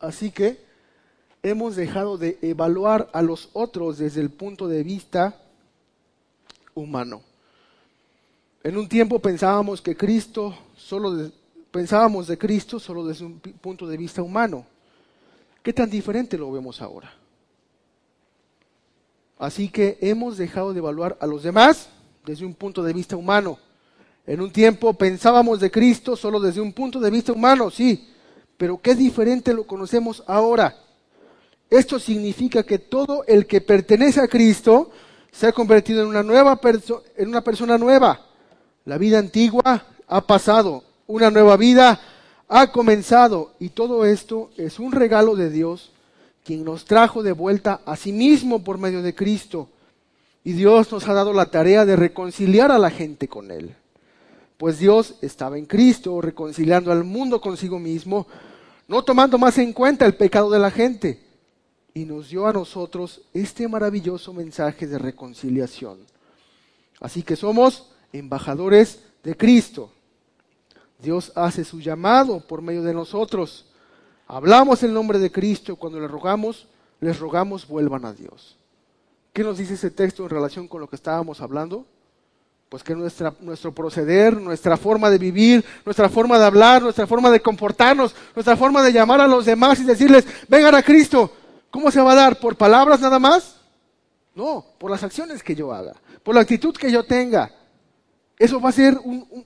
Así 0.00 0.30
que 0.30 0.60
hemos 1.42 1.76
dejado 1.76 2.18
de 2.18 2.38
evaluar 2.42 3.08
a 3.12 3.22
los 3.22 3.48
otros 3.52 3.98
desde 3.98 4.20
el 4.20 4.30
punto 4.30 4.68
de 4.68 4.82
vista 4.82 5.40
humano. 6.74 7.22
En 8.64 8.76
un 8.76 8.88
tiempo 8.88 9.20
pensábamos 9.20 9.80
que 9.80 9.96
Cristo 9.96 10.58
solo 10.76 11.30
pensábamos 11.76 12.26
de 12.26 12.38
Cristo 12.38 12.80
solo 12.80 13.04
desde 13.04 13.26
un 13.26 13.38
punto 13.38 13.86
de 13.86 13.98
vista 13.98 14.22
humano. 14.22 14.64
¿Qué 15.62 15.74
tan 15.74 15.90
diferente 15.90 16.38
lo 16.38 16.50
vemos 16.50 16.80
ahora? 16.80 17.12
Así 19.38 19.68
que 19.68 19.98
hemos 20.00 20.38
dejado 20.38 20.72
de 20.72 20.78
evaluar 20.78 21.18
a 21.20 21.26
los 21.26 21.42
demás 21.42 21.90
desde 22.24 22.46
un 22.46 22.54
punto 22.54 22.82
de 22.82 22.94
vista 22.94 23.14
humano. 23.14 23.58
En 24.26 24.40
un 24.40 24.50
tiempo 24.50 24.94
pensábamos 24.94 25.60
de 25.60 25.70
Cristo 25.70 26.16
solo 26.16 26.40
desde 26.40 26.62
un 26.62 26.72
punto 26.72 26.98
de 26.98 27.10
vista 27.10 27.34
humano, 27.34 27.70
sí, 27.70 28.08
pero 28.56 28.78
qué 28.78 28.94
diferente 28.94 29.52
lo 29.52 29.66
conocemos 29.66 30.24
ahora. 30.26 30.74
Esto 31.68 31.98
significa 31.98 32.62
que 32.62 32.78
todo 32.78 33.22
el 33.26 33.46
que 33.46 33.60
pertenece 33.60 34.22
a 34.22 34.28
Cristo 34.28 34.92
se 35.30 35.46
ha 35.46 35.52
convertido 35.52 36.00
en 36.00 36.08
una 36.08 36.22
nueva 36.22 36.58
en 37.18 37.28
una 37.28 37.42
persona 37.42 37.76
nueva. 37.76 38.18
La 38.86 38.96
vida 38.96 39.18
antigua 39.18 39.84
ha 40.06 40.26
pasado, 40.26 40.82
una 41.06 41.30
nueva 41.30 41.56
vida 41.56 42.00
ha 42.48 42.70
comenzado 42.72 43.52
y 43.58 43.70
todo 43.70 44.04
esto 44.04 44.50
es 44.56 44.78
un 44.78 44.92
regalo 44.92 45.36
de 45.36 45.50
Dios 45.50 45.92
quien 46.44 46.64
nos 46.64 46.84
trajo 46.84 47.24
de 47.24 47.32
vuelta 47.32 47.80
a 47.84 47.96
sí 47.96 48.12
mismo 48.12 48.62
por 48.62 48.78
medio 48.78 49.02
de 49.02 49.14
Cristo. 49.14 49.68
Y 50.44 50.52
Dios 50.52 50.92
nos 50.92 51.08
ha 51.08 51.12
dado 51.12 51.32
la 51.32 51.50
tarea 51.50 51.84
de 51.84 51.96
reconciliar 51.96 52.70
a 52.70 52.78
la 52.78 52.90
gente 52.90 53.26
con 53.26 53.50
Él. 53.50 53.74
Pues 54.56 54.78
Dios 54.78 55.16
estaba 55.22 55.58
en 55.58 55.66
Cristo 55.66 56.20
reconciliando 56.20 56.92
al 56.92 57.02
mundo 57.02 57.40
consigo 57.40 57.80
mismo, 57.80 58.28
no 58.86 59.02
tomando 59.02 59.38
más 59.38 59.58
en 59.58 59.72
cuenta 59.72 60.06
el 60.06 60.14
pecado 60.14 60.48
de 60.48 60.60
la 60.60 60.70
gente. 60.70 61.20
Y 61.94 62.04
nos 62.04 62.28
dio 62.28 62.46
a 62.46 62.52
nosotros 62.52 63.22
este 63.34 63.66
maravilloso 63.66 64.32
mensaje 64.32 64.86
de 64.86 64.98
reconciliación. 64.98 65.98
Así 67.00 67.24
que 67.24 67.34
somos 67.34 67.90
embajadores 68.12 69.00
de 69.24 69.36
Cristo. 69.36 69.90
Dios 70.98 71.32
hace 71.34 71.64
su 71.64 71.80
llamado 71.80 72.40
por 72.40 72.62
medio 72.62 72.82
de 72.82 72.94
nosotros. 72.94 73.66
Hablamos 74.26 74.82
el 74.82 74.92
nombre 74.92 75.18
de 75.18 75.30
Cristo 75.30 75.76
cuando 75.76 76.00
le 76.00 76.08
rogamos, 76.08 76.66
les 77.00 77.18
rogamos 77.18 77.66
vuelvan 77.66 78.04
a 78.04 78.12
Dios. 78.12 78.56
¿Qué 79.32 79.44
nos 79.44 79.58
dice 79.58 79.74
ese 79.74 79.90
texto 79.90 80.22
en 80.22 80.30
relación 80.30 80.66
con 80.66 80.80
lo 80.80 80.88
que 80.88 80.96
estábamos 80.96 81.40
hablando? 81.40 81.84
Pues 82.68 82.82
que 82.82 82.96
nuestro 82.96 83.72
proceder, 83.72 84.40
nuestra 84.40 84.76
forma 84.76 85.10
de 85.10 85.18
vivir, 85.18 85.64
nuestra 85.84 86.08
forma 86.08 86.38
de 86.38 86.46
hablar, 86.46 86.82
nuestra 86.82 87.06
forma 87.06 87.30
de 87.30 87.40
comportarnos, 87.40 88.14
nuestra 88.34 88.56
forma 88.56 88.82
de 88.82 88.92
llamar 88.92 89.20
a 89.20 89.28
los 89.28 89.44
demás 89.44 89.78
y 89.78 89.84
decirles, 89.84 90.26
vengan 90.48 90.74
a 90.74 90.82
Cristo, 90.82 91.30
¿cómo 91.70 91.90
se 91.90 92.00
va 92.00 92.12
a 92.12 92.16
dar? 92.16 92.40
¿Por 92.40 92.56
palabras 92.56 93.00
nada 93.00 93.18
más? 93.18 93.56
No, 94.34 94.64
por 94.78 94.90
las 94.90 95.02
acciones 95.02 95.42
que 95.42 95.54
yo 95.54 95.72
haga, 95.72 95.94
por 96.22 96.34
la 96.34 96.40
actitud 96.40 96.74
que 96.74 96.90
yo 96.90 97.04
tenga. 97.04 97.50
Eso 98.38 98.60
va 98.60 98.68
a 98.68 98.72
ser 98.72 98.98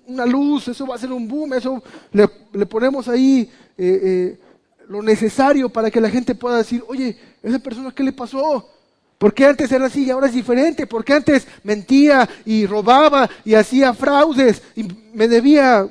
una 0.06 0.26
luz, 0.26 0.68
eso 0.68 0.86
va 0.86 0.96
a 0.96 0.98
ser 0.98 1.12
un 1.12 1.28
boom, 1.28 1.54
eso 1.54 1.82
le, 2.12 2.66
ponemos 2.66 3.06
ahí 3.08 3.48
eh, 3.78 4.00
eh, 4.02 4.40
lo 4.88 5.00
necesario 5.00 5.68
para 5.68 5.90
que 5.90 6.00
la 6.00 6.10
gente 6.10 6.34
pueda 6.34 6.58
decir, 6.58 6.82
oye, 6.88 7.16
esa 7.42 7.60
persona, 7.60 7.92
¿qué 7.92 8.02
le 8.02 8.12
pasó? 8.12 8.68
¿Por 9.16 9.32
qué 9.32 9.46
antes 9.46 9.70
era 9.70 9.86
así 9.86 10.04
y 10.06 10.10
ahora 10.10 10.26
es 10.26 10.32
diferente? 10.32 10.86
¿Por 10.86 11.04
qué 11.04 11.12
antes 11.12 11.46
mentía 11.62 12.28
y 12.44 12.66
robaba 12.66 13.30
y 13.44 13.54
hacía 13.54 13.94
fraudes 13.94 14.62
y 14.74 14.88
me 15.12 15.28
debía 15.28 15.86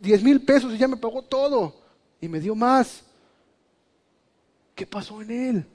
10 0.00 0.22
mil 0.24 0.40
pesos 0.40 0.74
y 0.74 0.78
ya 0.78 0.88
me 0.88 0.96
pagó 0.96 1.22
todo 1.22 1.76
y 2.20 2.26
me 2.26 2.40
dio 2.40 2.56
más? 2.56 3.02
¿Qué 4.74 4.86
pasó 4.86 5.22
en 5.22 5.30
él? 5.30 5.66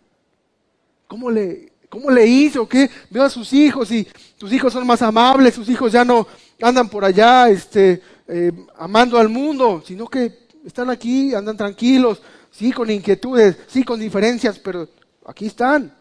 ¿Cómo 1.08 1.32
le, 1.32 1.72
cómo 1.90 2.10
le 2.10 2.26
hizo? 2.26 2.68
¿Qué? 2.68 2.90
Veo 3.10 3.24
a 3.24 3.30
sus 3.30 3.54
hijos 3.54 3.92
y 3.92 4.06
sus 4.36 4.52
hijos 4.52 4.74
son 4.74 4.86
más 4.86 5.02
amables, 5.02 5.54
sus 5.54 5.70
hijos 5.70 5.94
ya 5.94 6.04
no 6.04 6.28
andan 6.62 6.90
por 6.90 7.04
allá 7.04 7.50
este, 7.50 8.02
eh, 8.28 8.52
amando 8.78 9.18
al 9.18 9.30
mundo, 9.30 9.84
sino 9.86 10.08
que 10.08 10.48
están 10.66 10.90
aquí, 10.90 11.34
andan 11.34 11.58
tranquilos, 11.58 12.22
sí 12.52 12.72
con 12.72 12.90
inquietudes, 12.90 13.58
sí 13.68 13.84
con 13.84 14.00
diferencias, 14.00 14.60
pero 14.60 14.88
aquí 15.26 15.48
están. 15.48 15.96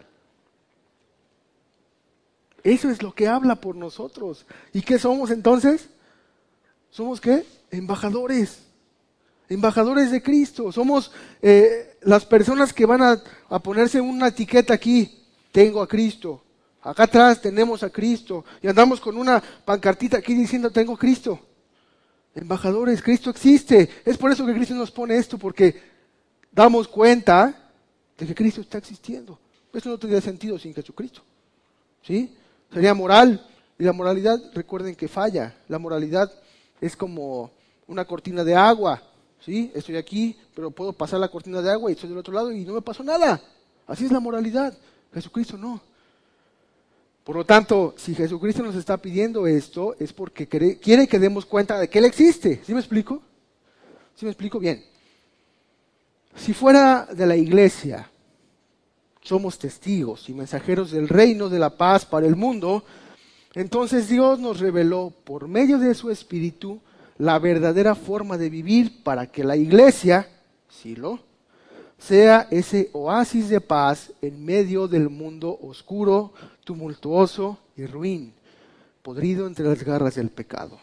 Eso 2.62 2.88
es 2.88 3.02
lo 3.02 3.12
que 3.14 3.28
habla 3.28 3.56
por 3.56 3.76
nosotros. 3.76 4.46
¿Y 4.72 4.80
qué 4.80 4.98
somos 4.98 5.30
entonces? 5.30 5.88
¿Somos 6.90 7.20
qué? 7.20 7.44
Embajadores. 7.70 8.60
Embajadores 9.50 10.10
de 10.10 10.22
Cristo. 10.22 10.72
Somos 10.72 11.12
eh, 11.42 11.98
las 12.00 12.24
personas 12.24 12.72
que 12.72 12.86
van 12.86 13.02
a, 13.02 13.22
a 13.50 13.58
ponerse 13.58 14.00
una 14.00 14.28
etiqueta 14.28 14.72
aquí. 14.72 15.26
Tengo 15.52 15.82
a 15.82 15.88
Cristo. 15.88 16.43
Acá 16.84 17.04
atrás 17.04 17.40
tenemos 17.40 17.82
a 17.82 17.90
Cristo. 17.90 18.44
Y 18.62 18.68
andamos 18.68 19.00
con 19.00 19.16
una 19.16 19.42
pancartita 19.64 20.18
aquí 20.18 20.34
diciendo 20.34 20.70
tengo 20.70 20.96
Cristo. 20.96 21.40
Embajadores, 22.34 23.02
Cristo 23.02 23.30
existe. 23.30 23.88
Es 24.04 24.18
por 24.18 24.30
eso 24.30 24.44
que 24.44 24.54
Cristo 24.54 24.74
nos 24.74 24.90
pone 24.90 25.16
esto, 25.16 25.38
porque 25.38 25.80
damos 26.52 26.86
cuenta 26.86 27.70
de 28.18 28.26
que 28.26 28.34
Cristo 28.34 28.60
está 28.60 28.78
existiendo. 28.78 29.38
Esto 29.72 29.88
no 29.88 29.98
tendría 29.98 30.20
sentido 30.20 30.58
sin 30.58 30.74
Jesucristo. 30.74 31.22
¿Sí? 32.02 32.36
Sería 32.72 32.92
moral. 32.92 33.46
Y 33.78 33.84
la 33.84 33.92
moralidad, 33.92 34.38
recuerden 34.52 34.94
que 34.94 35.08
falla. 35.08 35.56
La 35.68 35.78
moralidad 35.78 36.30
es 36.80 36.96
como 36.96 37.50
una 37.86 38.04
cortina 38.04 38.44
de 38.44 38.54
agua. 38.54 39.02
¿Sí? 39.40 39.72
Estoy 39.74 39.96
aquí, 39.96 40.36
pero 40.54 40.70
puedo 40.70 40.92
pasar 40.92 41.18
la 41.18 41.28
cortina 41.28 41.62
de 41.62 41.70
agua 41.70 41.90
y 41.90 41.94
estoy 41.94 42.10
del 42.10 42.18
otro 42.18 42.34
lado 42.34 42.52
y 42.52 42.64
no 42.64 42.74
me 42.74 42.82
pasó 42.82 43.02
nada. 43.02 43.40
Así 43.86 44.04
es 44.04 44.12
la 44.12 44.20
moralidad. 44.20 44.76
Jesucristo 45.14 45.56
no. 45.56 45.80
Por 47.24 47.36
lo 47.36 47.46
tanto, 47.46 47.94
si 47.96 48.14
Jesucristo 48.14 48.62
nos 48.62 48.76
está 48.76 48.98
pidiendo 48.98 49.46
esto, 49.46 49.96
es 49.98 50.12
porque 50.12 50.46
quiere 50.46 51.08
que 51.08 51.18
demos 51.18 51.46
cuenta 51.46 51.80
de 51.80 51.88
que 51.88 51.98
Él 51.98 52.04
existe. 52.04 52.60
¿Sí 52.64 52.74
me 52.74 52.80
explico? 52.80 53.22
¿Sí 54.14 54.26
me 54.26 54.30
explico? 54.30 54.58
Bien. 54.58 54.84
Si 56.36 56.52
fuera 56.52 57.06
de 57.06 57.26
la 57.26 57.36
iglesia, 57.36 58.10
somos 59.22 59.58
testigos 59.58 60.28
y 60.28 60.34
mensajeros 60.34 60.90
del 60.90 61.08
reino 61.08 61.48
de 61.48 61.58
la 61.58 61.70
paz 61.70 62.04
para 62.04 62.26
el 62.26 62.36
mundo, 62.36 62.84
Entonces 63.54 64.08
Dios 64.08 64.40
nos 64.40 64.58
reveló 64.58 65.12
por 65.22 65.46
medio 65.46 65.78
de 65.78 65.94
su 65.94 66.10
Espíritu 66.10 66.80
la 67.18 67.38
verdadera 67.38 67.94
forma 67.94 68.36
de 68.36 68.50
vivir 68.50 69.04
para 69.04 69.28
que 69.28 69.44
la 69.44 69.56
iglesia, 69.56 70.28
Silo, 70.68 71.20
sea 72.04 72.48
ese 72.50 72.90
oasis 72.92 73.48
de 73.48 73.60
paz 73.60 74.12
en 74.20 74.44
medio 74.44 74.86
del 74.86 75.08
mundo 75.08 75.58
oscuro, 75.62 76.34
tumultuoso 76.62 77.58
y 77.76 77.86
ruin, 77.86 78.34
podrido 79.02 79.46
entre 79.46 79.64
las 79.64 79.82
garras 79.82 80.16
del 80.16 80.28
pecado. 80.28 80.78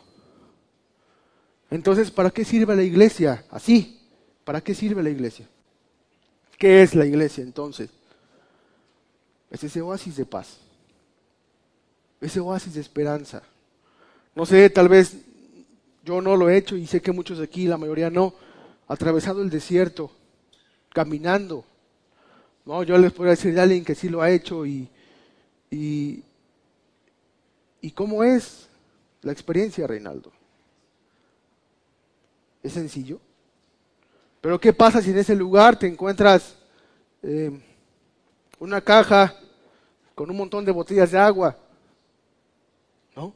Entonces, 1.70 2.10
¿para 2.10 2.32
qué 2.32 2.44
sirve 2.44 2.76
la 2.76 2.82
iglesia? 2.82 3.46
Así, 3.52 4.02
¿para 4.44 4.62
qué 4.62 4.74
sirve 4.74 5.04
la 5.04 5.12
iglesia? 5.12 5.48
¿Qué 6.58 6.82
es 6.82 6.96
la 6.96 7.06
iglesia 7.06 7.44
entonces? 7.44 7.90
Es 9.52 9.64
ese 9.64 9.82
oasis 9.82 10.16
de 10.16 10.26
paz, 10.26 10.58
ese 12.20 12.40
oasis 12.40 12.74
de 12.74 12.82
esperanza. 12.82 13.44
No 14.34 14.46
sé, 14.46 14.70
tal 14.72 14.90
vez 14.90 15.18
yo 16.04 16.20
no 16.20 16.36
lo 16.36 16.50
he 16.50 16.58
hecho 16.58 16.76
y 16.76 16.88
sé 16.88 17.00
que 17.00 17.12
muchos 17.12 17.40
aquí, 17.40 17.68
la 17.68 17.78
mayoría 17.78 18.10
no, 18.10 18.34
atravesado 18.88 19.42
el 19.44 19.50
desierto, 19.50 20.12
caminando. 20.94 21.66
No, 22.66 22.84
yo 22.84 22.98
les 22.98 23.12
podría 23.12 23.32
decir 23.32 23.54
de 23.54 23.62
alguien 23.62 23.84
que 23.84 23.96
sí 23.96 24.10
lo 24.10 24.22
ha 24.22 24.30
hecho 24.30 24.66
y, 24.66 24.88
y, 25.70 26.24
y 27.82 27.92
cómo 27.92 28.24
es 28.24 28.70
la 29.22 29.32
experiencia, 29.32 29.88
Reinaldo. 29.88 30.32
¿Es 32.62 32.74
sencillo? 32.74 33.20
Pero 34.42 34.60
¿qué 34.60 34.74
pasa 34.74 35.02
si 35.02 35.12
en 35.12 35.20
ese 35.20 35.36
lugar 35.36 35.78
te 35.78 35.88
encuentras 35.88 36.56
eh, 37.24 37.52
una 38.60 38.82
caja 38.82 39.36
con 40.16 40.30
un 40.30 40.38
montón 40.38 40.66
de 40.66 40.72
botellas 40.72 41.12
de 41.12 41.18
agua? 41.18 41.58
¿No? 43.16 43.34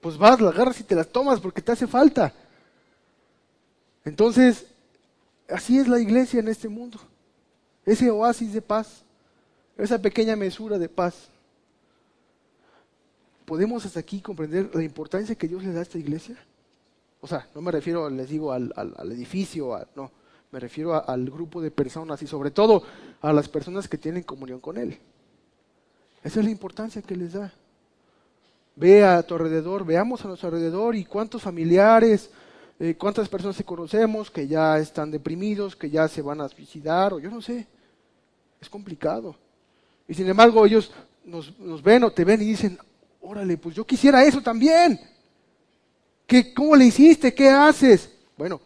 Pues 0.00 0.16
vas, 0.16 0.40
las 0.40 0.54
agarras 0.54 0.80
y 0.80 0.84
te 0.84 0.94
las 0.94 1.08
tomas 1.08 1.40
porque 1.40 1.62
te 1.62 1.72
hace 1.72 1.86
falta. 1.86 2.32
Entonces, 4.04 4.66
así 5.52 5.78
es 5.78 5.88
la 5.88 5.98
iglesia 5.98 6.40
en 6.40 6.48
este 6.48 6.68
mundo. 6.68 6.98
Ese 7.84 8.10
oasis 8.10 8.52
de 8.52 8.62
paz, 8.62 9.02
esa 9.76 10.00
pequeña 10.00 10.36
mesura 10.36 10.78
de 10.78 10.88
paz. 10.88 11.28
¿Podemos 13.44 13.84
hasta 13.84 14.00
aquí 14.00 14.20
comprender 14.20 14.70
la 14.74 14.82
importancia 14.82 15.34
que 15.34 15.48
Dios 15.48 15.64
le 15.64 15.72
da 15.72 15.80
a 15.80 15.82
esta 15.82 15.98
iglesia? 15.98 16.36
O 17.20 17.26
sea, 17.26 17.48
no 17.54 17.60
me 17.60 17.70
refiero, 17.70 18.08
les 18.08 18.28
digo, 18.28 18.52
al, 18.52 18.72
edificio, 19.12 19.86
no, 19.94 20.10
me 20.52 20.60
refiero 20.60 21.08
al 21.08 21.28
grupo 21.30 21.60
de 21.60 21.70
personas 21.70 22.22
y 22.22 22.26
sobre 22.26 22.50
todo 22.50 22.82
a 23.20 23.32
las 23.32 23.48
personas 23.48 23.88
que 23.88 23.98
tienen 23.98 24.22
comunión 24.22 24.60
con 24.60 24.78
Él. 24.78 24.98
Esa 26.22 26.40
es 26.40 26.44
la 26.44 26.50
importancia 26.50 27.02
que 27.02 27.16
les 27.16 27.32
da. 27.32 27.52
Ve 28.76 29.04
a 29.04 29.22
tu 29.22 29.34
alrededor, 29.34 29.84
veamos 29.84 30.24
a 30.24 30.28
nuestro 30.28 30.48
alrededor 30.48 30.94
y 30.94 31.04
cuántos 31.04 31.42
familiares, 31.42 32.30
eh, 32.82 32.96
cuántas 32.96 33.28
personas 33.28 33.56
se 33.56 33.64
conocemos 33.64 34.30
que 34.30 34.48
ya 34.48 34.78
están 34.78 35.10
deprimidos, 35.10 35.76
que 35.76 35.90
ya 35.90 36.08
se 36.08 36.22
van 36.22 36.40
a 36.40 36.48
suicidar, 36.48 37.12
o 37.12 37.18
yo 37.18 37.30
no 37.30 37.42
sé. 37.42 37.66
Es 38.58 38.70
complicado. 38.70 39.36
Y 40.08 40.14
sin 40.14 40.26
embargo 40.26 40.64
ellos 40.64 40.90
nos, 41.22 41.58
nos 41.58 41.82
ven 41.82 42.04
o 42.04 42.10
te 42.10 42.24
ven 42.24 42.40
y 42.40 42.46
dicen, 42.46 42.78
órale, 43.20 43.58
pues 43.58 43.76
yo 43.76 43.86
quisiera 43.86 44.24
eso 44.24 44.40
también. 44.40 44.98
¿Qué, 46.26 46.54
¿Cómo 46.54 46.74
le 46.74 46.86
hiciste? 46.86 47.34
¿Qué 47.34 47.50
haces? 47.50 48.10
Bueno, 48.38 48.58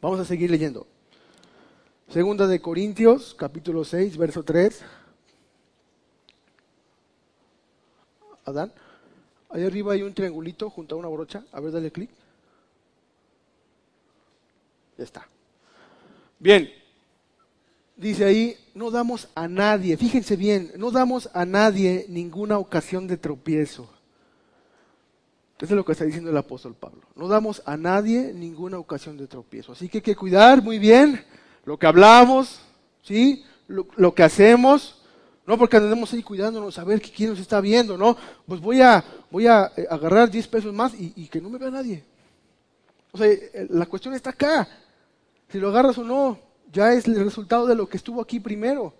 vamos 0.00 0.18
a 0.18 0.24
seguir 0.24 0.50
leyendo. 0.50 0.84
Segunda 2.08 2.48
de 2.48 2.60
Corintios, 2.60 3.36
capítulo 3.38 3.84
6, 3.84 4.16
verso 4.16 4.42
3. 4.42 4.82
Adán, 8.46 8.72
ahí 9.48 9.62
arriba 9.62 9.92
hay 9.92 10.02
un 10.02 10.12
triangulito 10.12 10.68
junto 10.70 10.96
a 10.96 10.98
una 10.98 11.06
brocha. 11.06 11.44
A 11.52 11.60
ver, 11.60 11.70
dale 11.70 11.92
clic. 11.92 12.10
Ya 14.98 15.04
está. 15.04 15.28
Bien, 16.38 16.70
dice 17.96 18.24
ahí, 18.24 18.56
no 18.74 18.90
damos 18.90 19.28
a 19.34 19.48
nadie, 19.48 19.96
fíjense 19.96 20.36
bien, 20.36 20.72
no 20.76 20.90
damos 20.90 21.30
a 21.32 21.44
nadie 21.44 22.06
ninguna 22.08 22.58
ocasión 22.58 23.06
de 23.06 23.16
tropiezo 23.16 23.88
eso 25.62 25.74
es 25.74 25.76
lo 25.76 25.84
que 25.84 25.92
está 25.92 26.04
diciendo 26.04 26.28
el 26.28 26.36
apóstol 26.36 26.74
Pablo. 26.74 27.02
No 27.14 27.28
damos 27.28 27.62
a 27.64 27.76
nadie 27.76 28.32
ninguna 28.34 28.78
ocasión 28.78 29.16
de 29.16 29.28
tropiezo. 29.28 29.70
Así 29.70 29.88
que 29.88 29.98
hay 29.98 30.02
que 30.02 30.16
cuidar 30.16 30.60
muy 30.60 30.80
bien 30.80 31.24
lo 31.64 31.78
que 31.78 31.86
hablamos, 31.86 32.60
¿sí? 33.04 33.44
Lo, 33.68 34.12
que 34.12 34.24
hacemos. 34.24 35.00
No 35.46 35.56
porque 35.56 35.76
andemos 35.76 36.12
ahí 36.12 36.22
cuidándonos 36.24 36.80
a 36.80 36.84
ver 36.84 37.00
quién 37.00 37.30
nos 37.30 37.38
está 37.38 37.60
viendo, 37.60 37.96
¿no? 37.96 38.16
Pues 38.44 38.60
voy 38.60 38.80
a, 38.80 39.04
voy 39.30 39.46
a 39.46 39.70
eh, 39.76 39.86
agarrar 39.88 40.28
10 40.28 40.48
pesos 40.48 40.74
más 40.74 40.94
y, 40.94 41.12
y 41.14 41.28
que 41.28 41.40
no 41.40 41.48
me 41.48 41.58
vea 41.58 41.70
nadie. 41.70 42.02
O 43.12 43.18
sea, 43.18 43.28
eh, 43.28 43.68
la 43.70 43.86
cuestión 43.86 44.14
está 44.14 44.30
acá. 44.30 44.68
Si 45.52 45.58
lo 45.58 45.68
agarras 45.68 45.98
o 45.98 46.04
no, 46.04 46.38
ya 46.72 46.92
es 46.94 47.06
el 47.06 47.22
resultado 47.22 47.66
de 47.66 47.76
lo 47.76 47.88
que 47.88 47.98
estuvo 47.98 48.20
aquí 48.20 48.40
primero. 48.40 48.94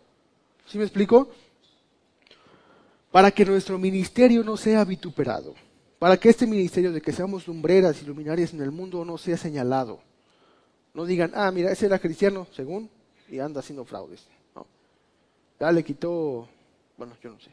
¿Sí 0.66 0.78
me 0.78 0.84
explico? 0.84 1.30
Para 3.10 3.30
que 3.30 3.44
nuestro 3.44 3.78
ministerio 3.78 4.44
no 4.44 4.56
sea 4.56 4.84
vituperado 4.84 5.54
para 6.02 6.16
que 6.16 6.30
este 6.30 6.48
ministerio 6.48 6.90
de 6.90 7.00
que 7.00 7.12
seamos 7.12 7.46
lumbreras 7.46 8.02
y 8.02 8.04
luminarias 8.04 8.52
en 8.52 8.60
el 8.60 8.72
mundo 8.72 9.04
no 9.04 9.16
sea 9.16 9.36
señalado. 9.36 10.00
No 10.94 11.04
digan, 11.04 11.30
ah, 11.32 11.48
mira, 11.52 11.70
ese 11.70 11.86
era 11.86 12.00
cristiano, 12.00 12.48
según, 12.56 12.90
y 13.30 13.38
anda 13.38 13.60
haciendo 13.60 13.84
fraudes. 13.84 14.26
Ya 15.60 15.70
le 15.70 15.84
quitó, 15.84 16.48
bueno, 16.96 17.14
yo 17.22 17.30
no 17.30 17.38
sé. 17.38 17.50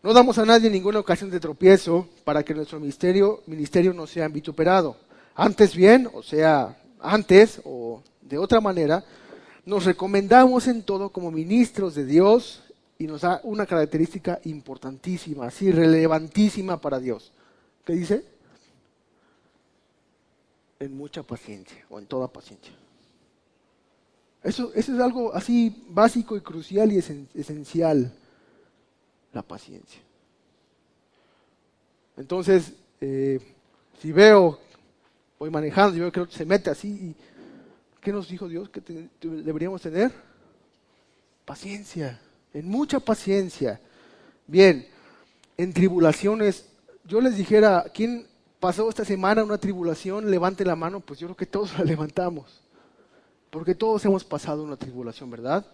No 0.00 0.12
damos 0.12 0.38
a 0.38 0.46
nadie 0.46 0.70
ninguna 0.70 1.00
ocasión 1.00 1.28
de 1.28 1.40
tropiezo 1.40 2.06
para 2.22 2.44
que 2.44 2.54
nuestro 2.54 2.78
ministerio, 2.78 3.42
ministerio 3.48 3.92
no 3.92 4.06
sea 4.06 4.28
vituperado. 4.28 4.96
Antes 5.34 5.74
bien, 5.74 6.08
o 6.14 6.22
sea, 6.22 6.78
antes 7.04 7.60
o 7.64 8.02
de 8.22 8.38
otra 8.38 8.60
manera, 8.60 9.04
nos 9.66 9.84
recomendamos 9.84 10.66
en 10.66 10.82
todo 10.82 11.10
como 11.10 11.30
ministros 11.30 11.94
de 11.94 12.04
Dios 12.04 12.62
y 12.98 13.06
nos 13.06 13.22
da 13.22 13.40
una 13.44 13.66
característica 13.66 14.40
importantísima, 14.44 15.46
así 15.46 15.70
relevantísima 15.70 16.80
para 16.80 17.00
Dios. 17.00 17.32
¿Qué 17.84 17.92
dice? 17.92 18.24
En 20.78 20.96
mucha 20.96 21.22
paciencia 21.22 21.84
o 21.90 21.98
en 21.98 22.06
toda 22.06 22.28
paciencia. 22.28 22.72
Eso, 24.42 24.72
eso 24.74 24.94
es 24.94 25.00
algo 25.00 25.34
así 25.34 25.84
básico 25.88 26.36
y 26.36 26.40
crucial 26.40 26.92
y 26.92 26.98
esencial, 26.98 28.12
la 29.32 29.42
paciencia. 29.42 30.00
Entonces, 32.16 32.74
eh, 33.00 33.40
si 34.00 34.12
veo, 34.12 34.58
voy 35.38 35.50
manejando, 35.50 35.96
yo 35.96 36.10
creo 36.10 36.26
que 36.26 36.34
se 36.34 36.44
mete 36.44 36.70
así, 36.70 36.88
y, 36.88 37.16
¿qué 38.00 38.12
nos 38.12 38.28
dijo 38.28 38.48
Dios 38.48 38.68
que 38.68 38.80
deberíamos 39.20 39.82
tener? 39.82 40.12
Paciencia 41.44 42.20
en 42.54 42.68
mucha 42.68 43.00
paciencia. 43.00 43.80
Bien, 44.46 44.86
en 45.58 45.72
tribulaciones, 45.72 46.66
yo 47.04 47.20
les 47.20 47.36
dijera, 47.36 47.84
¿quién 47.92 48.26
pasó 48.60 48.88
esta 48.88 49.04
semana 49.04 49.44
una 49.44 49.58
tribulación? 49.58 50.30
Levante 50.30 50.64
la 50.64 50.76
mano, 50.76 51.00
pues 51.00 51.18
yo 51.18 51.26
creo 51.26 51.36
que 51.36 51.46
todos 51.46 51.72
la 51.78 51.84
levantamos. 51.84 52.62
Porque 53.50 53.74
todos 53.74 54.04
hemos 54.04 54.24
pasado 54.24 54.62
una 54.62 54.76
tribulación, 54.76 55.30
¿verdad? 55.30 55.66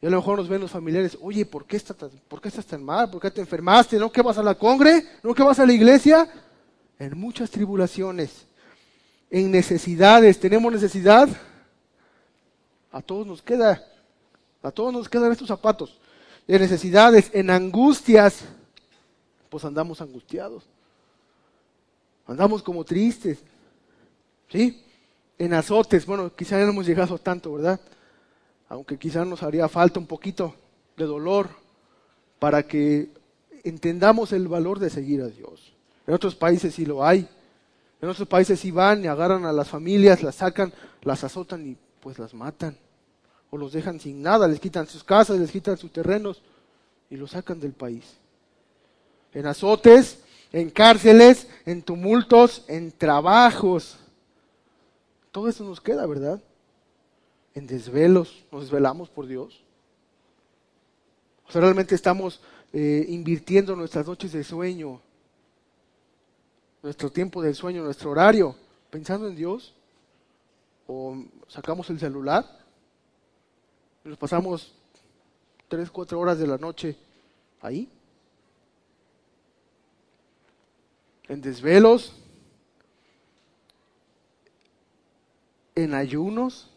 Y 0.00 0.06
a 0.06 0.10
lo 0.10 0.18
mejor 0.18 0.38
nos 0.38 0.48
ven 0.48 0.60
los 0.60 0.70
familiares, 0.70 1.16
oye, 1.20 1.46
¿por 1.46 1.64
qué, 1.66 1.76
estás 1.76 1.96
tan, 1.96 2.10
¿por 2.28 2.40
qué 2.40 2.48
estás 2.48 2.66
tan 2.66 2.84
mal? 2.84 3.10
¿Por 3.10 3.20
qué 3.20 3.30
te 3.30 3.40
enfermaste? 3.40 3.98
¿No 3.98 4.12
que 4.12 4.22
vas 4.22 4.38
a 4.38 4.42
la 4.42 4.56
congre? 4.56 5.04
¿No 5.22 5.34
que 5.34 5.42
vas 5.42 5.58
a 5.58 5.66
la 5.66 5.72
iglesia? 5.72 6.28
En 6.98 7.18
muchas 7.18 7.50
tribulaciones, 7.50 8.46
en 9.30 9.50
necesidades, 9.50 10.38
¿tenemos 10.40 10.72
necesidad? 10.72 11.28
A 12.90 13.02
todos 13.02 13.26
nos 13.26 13.42
queda, 13.42 13.84
a 14.62 14.70
todos 14.70 14.92
nos 14.92 15.08
quedan 15.08 15.32
estos 15.32 15.48
zapatos 15.48 15.98
de 16.48 16.58
necesidades, 16.58 17.30
en 17.34 17.50
angustias, 17.50 18.40
pues 19.50 19.64
andamos 19.66 20.00
angustiados. 20.00 20.64
Andamos 22.26 22.62
como 22.62 22.84
tristes. 22.84 23.38
¿Sí? 24.48 24.82
En 25.38 25.52
azotes, 25.52 26.06
bueno, 26.06 26.34
quizá 26.34 26.58
no 26.58 26.70
hemos 26.70 26.86
llegado 26.86 27.18
tanto, 27.18 27.52
¿verdad? 27.52 27.78
Aunque 28.70 28.98
quizá 28.98 29.26
nos 29.26 29.42
haría 29.42 29.68
falta 29.68 30.00
un 30.00 30.06
poquito 30.06 30.54
de 30.96 31.04
dolor 31.04 31.50
para 32.38 32.62
que 32.62 33.10
entendamos 33.62 34.32
el 34.32 34.48
valor 34.48 34.78
de 34.78 34.88
seguir 34.88 35.20
a 35.20 35.28
Dios. 35.28 35.74
En 36.06 36.14
otros 36.14 36.34
países 36.34 36.74
sí 36.74 36.86
lo 36.86 37.04
hay. 37.04 37.28
En 38.00 38.08
otros 38.08 38.28
países 38.28 38.60
sí 38.60 38.70
van 38.70 39.04
y 39.04 39.08
agarran 39.08 39.44
a 39.44 39.52
las 39.52 39.68
familias, 39.68 40.22
las 40.22 40.36
sacan, 40.36 40.72
las 41.02 41.24
azotan 41.24 41.66
y 41.66 41.76
pues 42.00 42.18
las 42.18 42.32
matan 42.32 42.76
o 43.50 43.56
los 43.56 43.72
dejan 43.72 43.98
sin 43.98 44.22
nada, 44.22 44.46
les 44.46 44.60
quitan 44.60 44.86
sus 44.86 45.02
casas, 45.02 45.38
les 45.38 45.50
quitan 45.50 45.76
sus 45.76 45.92
terrenos 45.92 46.42
y 47.10 47.16
los 47.16 47.30
sacan 47.30 47.58
del 47.60 47.72
país. 47.72 48.04
En 49.32 49.46
azotes, 49.46 50.22
en 50.52 50.70
cárceles, 50.70 51.48
en 51.64 51.82
tumultos, 51.82 52.64
en 52.68 52.92
trabajos. 52.92 53.98
Todo 55.32 55.48
eso 55.48 55.64
nos 55.64 55.80
queda, 55.80 56.06
¿verdad? 56.06 56.40
En 57.54 57.66
desvelos, 57.66 58.44
nos 58.52 58.62
desvelamos 58.62 59.08
por 59.08 59.26
Dios. 59.26 59.62
O 61.46 61.52
sea, 61.52 61.62
realmente 61.62 61.94
estamos 61.94 62.40
eh, 62.72 63.06
invirtiendo 63.08 63.74
nuestras 63.74 64.06
noches 64.06 64.32
de 64.32 64.44
sueño, 64.44 65.00
nuestro 66.88 67.12
tiempo 67.12 67.42
del 67.42 67.54
sueño, 67.54 67.84
nuestro 67.84 68.10
horario, 68.12 68.56
pensando 68.88 69.28
en 69.28 69.36
Dios? 69.36 69.74
¿O 70.86 71.22
sacamos 71.46 71.90
el 71.90 72.00
celular? 72.00 72.46
Nos 74.04 74.16
pasamos 74.16 74.72
tres, 75.68 75.90
cuatro 75.90 76.18
horas 76.18 76.38
de 76.38 76.46
la 76.46 76.56
noche 76.56 76.96
ahí. 77.60 77.90
En 81.28 81.42
desvelos, 81.42 82.14
en 85.74 85.92
ayunos. 85.92 86.70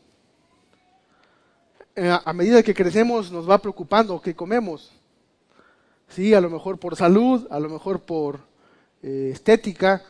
Eh, 1.96 2.20
A 2.26 2.34
medida 2.34 2.62
que 2.64 2.74
crecemos 2.74 3.32
nos 3.32 3.50
va 3.50 3.60
preocupando 3.60 4.22
qué 4.22 4.36
comemos. 4.36 4.92
Sí, 6.10 6.34
a 6.34 6.42
lo 6.42 6.50
mejor 6.50 6.78
por 6.78 6.98
salud, 6.98 7.48
a 7.50 7.62
lo 7.62 7.70
mejor 7.70 8.02
por 8.02 8.51
eh, 9.04 9.32
estética, 9.34 10.04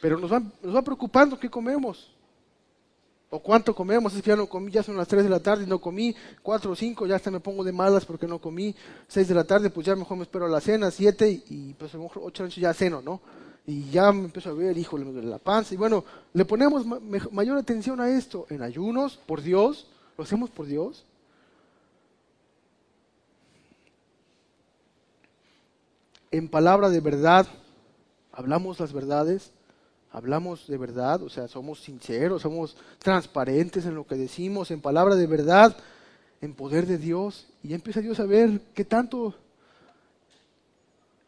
pero 0.00 0.18
nos 0.18 0.32
va, 0.32 0.42
nos 0.62 0.74
va 0.74 0.82
preocupando 0.82 1.38
qué 1.38 1.48
comemos. 1.48 2.10
O 3.30 3.40
cuánto 3.40 3.74
comemos, 3.74 4.14
es 4.14 4.22
que 4.22 4.30
ya 4.30 4.36
no 4.36 4.46
comí, 4.46 4.70
ya 4.70 4.84
son 4.84 4.96
las 4.96 5.08
3 5.08 5.24
de 5.24 5.28
la 5.28 5.40
tarde 5.40 5.64
y 5.64 5.66
no 5.66 5.80
comí, 5.80 6.14
4 6.40 6.70
o 6.70 6.76
5, 6.76 7.06
ya 7.06 7.16
hasta 7.16 7.32
me 7.32 7.40
pongo 7.40 7.64
de 7.64 7.72
malas 7.72 8.04
porque 8.04 8.28
no 8.28 8.38
comí, 8.38 8.76
6 9.08 9.26
de 9.26 9.34
la 9.34 9.42
tarde, 9.42 9.70
pues 9.70 9.86
ya 9.86 9.96
mejor 9.96 10.16
me 10.18 10.22
espero 10.22 10.46
a 10.46 10.48
la 10.48 10.60
cena, 10.60 10.88
7 10.92 11.42
y, 11.48 11.74
pues 11.74 11.92
a 11.94 11.96
lo 11.96 12.04
mejor 12.04 12.22
8 12.26 12.44
de 12.44 12.48
la 12.48 12.54
ya 12.54 12.74
ceno, 12.74 13.02
¿no? 13.02 13.20
Y 13.66 13.90
ya 13.90 14.12
me 14.12 14.26
empiezo 14.26 14.50
a 14.50 14.52
ver, 14.52 14.78
híjole, 14.78 15.04
me 15.04 15.10
duele 15.10 15.28
la 15.28 15.38
panza. 15.38 15.74
Y 15.74 15.76
bueno, 15.76 16.04
le 16.32 16.44
ponemos 16.44 16.86
mayor 17.32 17.58
atención 17.58 18.00
a 18.00 18.08
esto 18.08 18.46
en 18.50 18.62
ayunos, 18.62 19.18
por 19.26 19.42
Dios, 19.42 19.88
lo 20.16 20.22
hacemos 20.22 20.50
por 20.50 20.66
Dios. 20.66 21.04
En 26.30 26.48
palabra 26.48 26.88
de 26.88 27.00
verdad, 27.00 27.48
hablamos 28.34 28.80
las 28.80 28.92
verdades, 28.92 29.52
hablamos 30.12 30.66
de 30.66 30.78
verdad, 30.78 31.22
o 31.22 31.28
sea, 31.28 31.48
somos 31.48 31.80
sinceros, 31.80 32.42
somos 32.42 32.76
transparentes 32.98 33.86
en 33.86 33.94
lo 33.94 34.06
que 34.06 34.16
decimos, 34.16 34.70
en 34.70 34.80
palabra 34.80 35.14
de 35.14 35.26
verdad, 35.26 35.76
en 36.40 36.54
poder 36.54 36.86
de 36.86 36.98
Dios. 36.98 37.46
Y 37.62 37.68
ya 37.68 37.76
empieza 37.76 38.00
Dios 38.00 38.20
a 38.20 38.24
ver 38.24 38.60
qué 38.74 38.84
tanto 38.84 39.34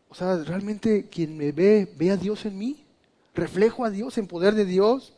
o 0.09 0.15
sea, 0.15 0.37
realmente 0.37 1.09
quien 1.11 1.37
me 1.37 1.53
ve, 1.53 1.93
ve 1.97 2.11
a 2.11 2.17
Dios 2.17 2.47
en 2.47 2.57
mí. 2.57 2.83
Reflejo 3.35 3.85
a 3.85 3.91
Dios 3.91 4.17
en 4.17 4.27
poder 4.27 4.55
de 4.55 4.65
Dios. 4.65 5.13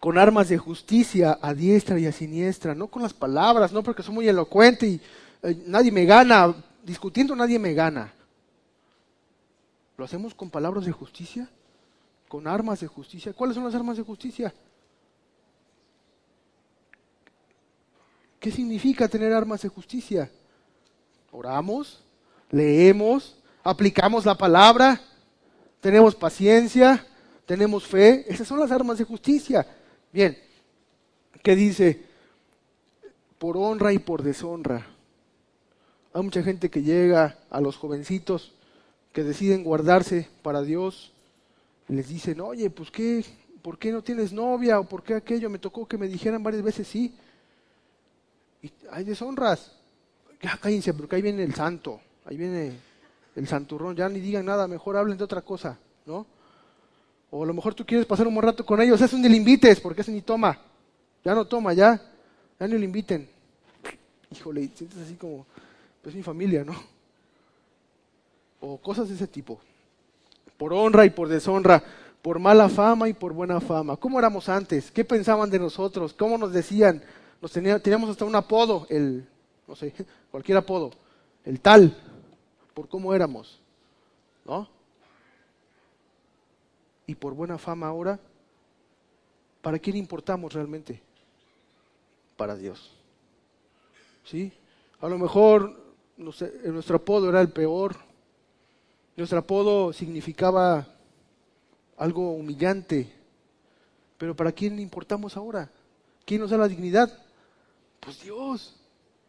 Con 0.00 0.18
armas 0.18 0.48
de 0.48 0.58
justicia 0.58 1.38
a 1.40 1.54
diestra 1.54 1.98
y 1.98 2.06
a 2.06 2.12
siniestra. 2.12 2.74
No 2.74 2.88
con 2.88 3.02
las 3.02 3.14
palabras, 3.14 3.72
no 3.72 3.82
porque 3.82 4.02
soy 4.02 4.14
muy 4.14 4.28
elocuente 4.28 4.86
y 4.86 5.00
eh, 5.42 5.62
nadie 5.66 5.92
me 5.92 6.04
gana. 6.06 6.54
Discutiendo 6.82 7.36
nadie 7.36 7.58
me 7.58 7.74
gana. 7.74 8.12
¿Lo 9.98 10.04
hacemos 10.04 10.32
con 10.32 10.48
palabras 10.48 10.86
de 10.86 10.92
justicia? 10.92 11.50
¿Con 12.28 12.46
armas 12.46 12.78
de 12.78 12.86
justicia? 12.86 13.32
¿Cuáles 13.32 13.56
son 13.56 13.64
las 13.64 13.74
armas 13.74 13.96
de 13.96 14.04
justicia? 14.04 14.54
¿Qué 18.38 18.52
significa 18.52 19.08
tener 19.08 19.32
armas 19.32 19.60
de 19.62 19.68
justicia? 19.68 20.30
Oramos, 21.32 22.04
leemos, 22.48 23.42
aplicamos 23.64 24.24
la 24.24 24.36
palabra, 24.36 25.00
tenemos 25.80 26.14
paciencia, 26.14 27.04
tenemos 27.44 27.84
fe. 27.84 28.24
Esas 28.32 28.46
son 28.46 28.60
las 28.60 28.70
armas 28.70 28.98
de 28.98 29.04
justicia. 29.04 29.66
Bien, 30.12 30.38
¿qué 31.42 31.56
dice? 31.56 32.06
Por 33.36 33.56
honra 33.56 33.92
y 33.92 33.98
por 33.98 34.22
deshonra. 34.22 34.86
Hay 36.12 36.22
mucha 36.22 36.44
gente 36.44 36.70
que 36.70 36.82
llega 36.84 37.36
a 37.50 37.60
los 37.60 37.76
jovencitos 37.76 38.54
que 39.18 39.24
deciden 39.24 39.64
guardarse 39.64 40.28
para 40.42 40.62
Dios 40.62 41.10
les 41.88 42.06
dicen, 42.06 42.40
oye, 42.40 42.70
pues 42.70 42.92
qué, 42.92 43.24
¿por 43.62 43.76
qué 43.76 43.90
no 43.90 44.00
tienes 44.00 44.32
novia? 44.32 44.78
¿O 44.78 44.84
por 44.84 45.02
qué 45.02 45.14
aquello? 45.14 45.50
Me 45.50 45.58
tocó 45.58 45.88
que 45.88 45.98
me 45.98 46.06
dijeran 46.06 46.40
varias 46.40 46.62
veces 46.62 46.86
sí. 46.86 47.12
Y 48.62 48.70
hay 48.92 49.02
deshonras 49.02 49.72
ya 50.40 50.56
cállense, 50.58 50.94
porque 50.94 51.16
ahí 51.16 51.22
viene 51.22 51.42
el 51.42 51.52
santo, 51.52 52.00
ahí 52.26 52.36
viene 52.36 52.74
el 53.34 53.48
santurrón, 53.48 53.96
ya 53.96 54.08
ni 54.08 54.20
digan 54.20 54.46
nada, 54.46 54.68
mejor 54.68 54.96
hablen 54.96 55.18
de 55.18 55.24
otra 55.24 55.42
cosa, 55.42 55.76
¿no? 56.06 56.24
O 57.32 57.42
a 57.42 57.46
lo 57.48 57.54
mejor 57.54 57.74
tú 57.74 57.84
quieres 57.84 58.06
pasar 58.06 58.28
un 58.28 58.34
buen 58.36 58.46
rato 58.46 58.64
con 58.64 58.80
ellos, 58.80 59.00
eso 59.00 59.18
ni 59.18 59.28
le 59.28 59.36
invites, 59.36 59.80
porque 59.80 60.02
ese 60.02 60.12
ni 60.12 60.22
toma, 60.22 60.56
ya 61.24 61.34
no 61.34 61.44
toma, 61.44 61.72
ya, 61.72 62.00
ya 62.60 62.68
ni 62.68 62.78
lo 62.78 62.84
inviten. 62.84 63.28
Híjole, 64.30 64.70
sientes 64.76 64.98
así 65.00 65.14
como, 65.14 65.44
pues 66.04 66.14
mi 66.14 66.22
familia, 66.22 66.62
¿no? 66.62 66.97
O 68.60 68.78
cosas 68.78 69.08
de 69.08 69.14
ese 69.14 69.26
tipo. 69.26 69.60
Por 70.56 70.72
honra 70.72 71.04
y 71.04 71.10
por 71.10 71.28
deshonra, 71.28 71.82
por 72.22 72.38
mala 72.38 72.68
fama 72.68 73.08
y 73.08 73.12
por 73.12 73.32
buena 73.32 73.60
fama. 73.60 73.96
¿Cómo 73.96 74.18
éramos 74.18 74.48
antes? 74.48 74.90
¿Qué 74.90 75.04
pensaban 75.04 75.50
de 75.50 75.58
nosotros? 75.58 76.12
¿Cómo 76.12 76.36
nos 76.36 76.52
decían? 76.52 77.02
Nos 77.40 77.52
tenía- 77.52 77.78
teníamos 77.78 78.10
hasta 78.10 78.24
un 78.24 78.34
apodo, 78.34 78.86
el, 78.90 79.26
no 79.66 79.76
sé, 79.76 79.94
cualquier 80.30 80.58
apodo, 80.58 80.90
el 81.44 81.60
tal, 81.60 81.96
por 82.74 82.88
cómo 82.88 83.14
éramos, 83.14 83.60
¿no? 84.44 84.68
Y 87.06 87.14
por 87.14 87.34
buena 87.34 87.56
fama 87.58 87.86
ahora, 87.86 88.18
¿para 89.62 89.78
quién 89.78 89.96
importamos 89.96 90.52
realmente? 90.52 91.00
Para 92.36 92.54
Dios. 92.56 92.92
¿Sí? 94.24 94.52
A 95.00 95.08
lo 95.08 95.16
mejor 95.18 95.74
no 96.16 96.32
sé, 96.32 96.52
nuestro 96.64 96.96
apodo 96.96 97.28
era 97.28 97.40
el 97.40 97.50
peor, 97.50 97.96
nuestro 99.18 99.40
apodo 99.40 99.92
significaba 99.92 100.86
algo 101.96 102.34
humillante, 102.34 103.12
pero 104.16 104.36
¿para 104.36 104.52
quién 104.52 104.78
importamos 104.78 105.36
ahora? 105.36 105.68
¿Quién 106.24 106.40
nos 106.40 106.50
da 106.50 106.56
la 106.56 106.68
dignidad? 106.68 107.12
Pues 107.98 108.22
Dios. 108.22 108.76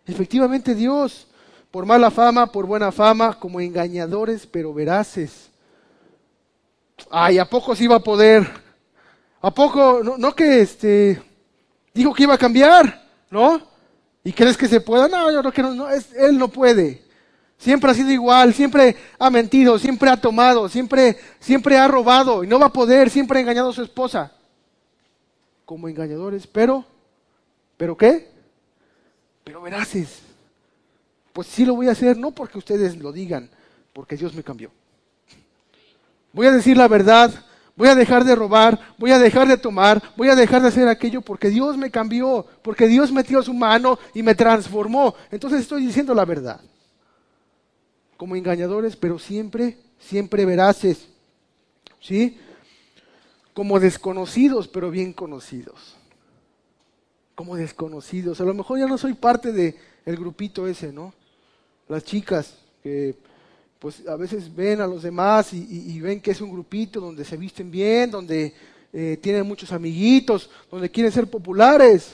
Efectivamente 0.06 0.76
Dios, 0.76 1.26
por 1.72 1.88
mala 1.88 2.12
fama, 2.12 2.52
por 2.52 2.68
buena 2.68 2.92
fama, 2.92 3.40
como 3.40 3.60
engañadores 3.60 4.46
pero 4.46 4.76
veraces. 4.76 5.50
Ay, 7.10 7.40
¿a 7.40 7.46
poco 7.46 7.76
sí 7.76 7.86
iba 7.86 7.96
a 7.96 8.04
poder? 8.04 8.48
¿A 9.42 9.52
poco? 9.52 10.04
No, 10.04 10.20
no 10.20 10.36
que 10.36 10.62
este 10.62 11.20
dijo 11.96 12.14
que 12.14 12.24
iba 12.24 12.36
a 12.36 12.38
cambiar, 12.38 13.10
¿no? 13.32 13.60
¿Y 14.24 14.34
crees 14.34 14.56
que 14.56 14.68
se 14.68 14.82
pueda? 14.82 15.08
No, 15.08 15.32
yo 15.32 15.40
creo 15.40 15.52
que 15.52 15.64
no, 15.64 15.74
no, 15.74 15.90
es, 15.90 16.14
él 16.14 16.38
no 16.38 16.48
puede. 16.50 17.09
Siempre 17.60 17.91
ha 17.91 17.93
sido 17.93 18.10
igual, 18.10 18.53
siempre 18.53 18.95
ha 19.20 19.30
mentido, 19.30 19.78
siempre 19.78 20.10
ha 20.10 20.18
tomado, 20.18 20.68
siempre, 20.68 21.18
siempre 21.39 21.78
ha 21.78 21.88
robado 21.88 22.43
y 22.43 22.47
no 22.47 22.57
va 22.57 22.68
a 22.68 22.74
poder, 22.74 23.12
siempre 23.12 23.38
ha 23.38 23.41
engañado 23.41 23.70
a 23.70 23.74
su 23.74 23.84
esposa. 23.84 24.32
Como 25.66 25.88
engañadores, 25.88 26.47
pero, 26.47 26.84
¿pero 27.78 27.95
qué? 27.95 28.39
pero 29.49 29.62
veraces. 29.62 30.20
Pues 31.34 31.47
sí 31.47 31.66
lo 31.66 31.74
voy 31.74 31.88
a 31.88 31.93
hacer, 31.93 32.16
no 32.16 32.30
porque 32.30 32.60
ustedes 32.60 32.95
lo 32.97 33.12
digan, 33.12 33.49
porque 33.93 34.16
Dios 34.16 34.36
me 34.36 34.43
cambió. 34.43 34.70
Voy 36.34 36.45
a 36.45 36.51
decir 36.51 36.78
la 36.78 36.88
verdad, 36.88 37.34
voy 37.76 37.88
a 37.88 37.95
dejar 37.95 38.24
de 38.26 38.36
robar, 38.36 38.80
voy 38.99 39.10
a 39.10 39.18
dejar 39.18 39.47
de 39.47 39.57
tomar, 39.57 40.03
voy 40.16 40.30
a 40.30 40.36
dejar 40.36 40.62
de 40.62 40.68
hacer 40.68 40.88
aquello 40.88 41.22
porque 41.22 41.49
Dios 41.49 41.78
me 41.78 41.89
cambió, 41.89 42.45
porque 42.62 42.86
Dios 42.86 43.12
metió 43.12 43.41
su 43.41 43.55
mano 43.55 43.97
y 44.14 44.22
me 44.22 44.36
transformó. 44.36 45.16
Entonces 45.32 45.62
estoy 45.62 45.84
diciendo 45.84 46.14
la 46.14 46.26
verdad. 46.26 46.62
Como 48.20 48.36
engañadores, 48.36 48.95
pero 48.95 49.17
siempre, 49.17 49.80
siempre 49.97 50.45
veraces. 50.45 51.07
¿Sí? 51.99 52.38
Como 53.55 53.80
desconocidos, 53.80 54.67
pero 54.67 54.91
bien 54.91 55.13
conocidos 55.13 55.95
como 57.39 57.55
desconocidos. 57.55 58.41
A 58.41 58.43
lo 58.43 58.53
mejor 58.53 58.80
ya 58.80 58.86
no 58.86 58.97
soy 58.97 59.13
parte 59.13 59.53
de 59.53 59.74
el 60.05 60.17
grupito 60.17 60.67
ese, 60.67 60.91
¿no? 60.91 61.13
Las 61.88 62.03
chicas 62.03 62.53
que 62.84 63.15
pues 63.80 64.05
a 64.09 64.17
veces 64.17 64.53
ven 64.53 64.82
a 64.82 64.88
los 64.88 65.03
demás 65.03 65.53
y 65.53 66.01
ven 66.01 66.20
que 66.20 66.32
es 66.32 66.41
un 66.41 66.51
grupito 66.51 66.99
donde 66.99 67.24
se 67.24 67.38
visten 67.38 67.72
bien, 67.72 68.11
donde 68.11 68.53
eh, 68.91 69.17
tienen 69.22 69.47
muchos 69.47 69.72
amiguitos, 69.72 70.49
donde 70.70 70.91
quieren 70.91 71.13
ser 71.13 71.30
populares. 71.30 72.11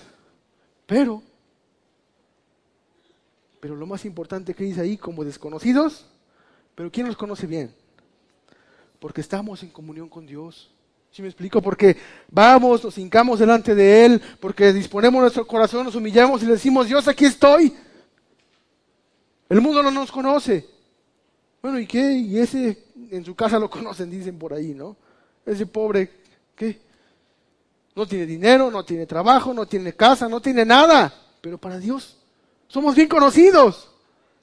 Pero, 0.86 1.24
pero 3.66 3.76
lo 3.76 3.88
más 3.88 4.06
importante 4.06 4.54
que 4.54 4.64
dice 4.64 4.82
ahí, 4.82 4.96
como 4.96 5.24
desconocidos, 5.24 6.06
pero 6.76 6.92
¿quién 6.92 7.08
los 7.08 7.18
conoce 7.18 7.48
bien? 7.48 7.74
Porque 9.00 9.22
estamos 9.22 9.64
en 9.64 9.70
comunión 9.70 10.08
con 10.08 10.28
Dios. 10.28 10.70
¿Sí 11.10 11.24
me 11.24 11.30
explico? 11.30 11.64
Porque 11.64 11.98
vamos, 12.30 12.84
nos 12.84 12.96
hincamos 13.00 13.40
delante 13.40 13.74
de 13.74 14.06
Él, 14.06 14.22
porque 14.40 14.72
disponemos 14.72 15.20
nuestro 15.20 15.48
corazón, 15.48 15.84
nos 15.84 15.96
humillamos 15.96 16.44
y 16.44 16.46
le 16.46 16.52
decimos, 16.52 16.86
Dios, 16.86 17.08
aquí 17.08 17.26
estoy. 17.26 17.76
El 19.50 19.62
mundo 19.62 19.82
no 19.82 19.90
nos 19.90 20.12
conoce. 20.12 20.70
Bueno, 21.60 21.80
¿y 21.80 21.88
qué? 21.88 22.12
Y 22.12 22.38
ese 22.38 22.84
en 23.10 23.26
su 23.26 23.34
casa 23.34 23.58
lo 23.58 23.68
conocen, 23.72 24.12
dicen 24.12 24.38
por 24.38 24.54
ahí, 24.54 24.76
¿no? 24.76 24.96
Ese 25.44 25.66
pobre, 25.66 26.12
¿qué? 26.56 26.80
No 27.96 28.06
tiene 28.06 28.28
dinero, 28.28 28.70
no 28.70 28.86
tiene 28.86 29.08
trabajo, 29.08 29.56
no 29.56 29.66
tiene 29.66 29.94
casa, 29.94 30.30
no 30.30 30.40
tiene 30.40 30.64
nada. 30.66 31.12
Pero 31.42 31.58
para 31.58 31.80
Dios 31.80 32.20
somos 32.76 32.94
bien 32.94 33.08
conocidos. 33.08 33.90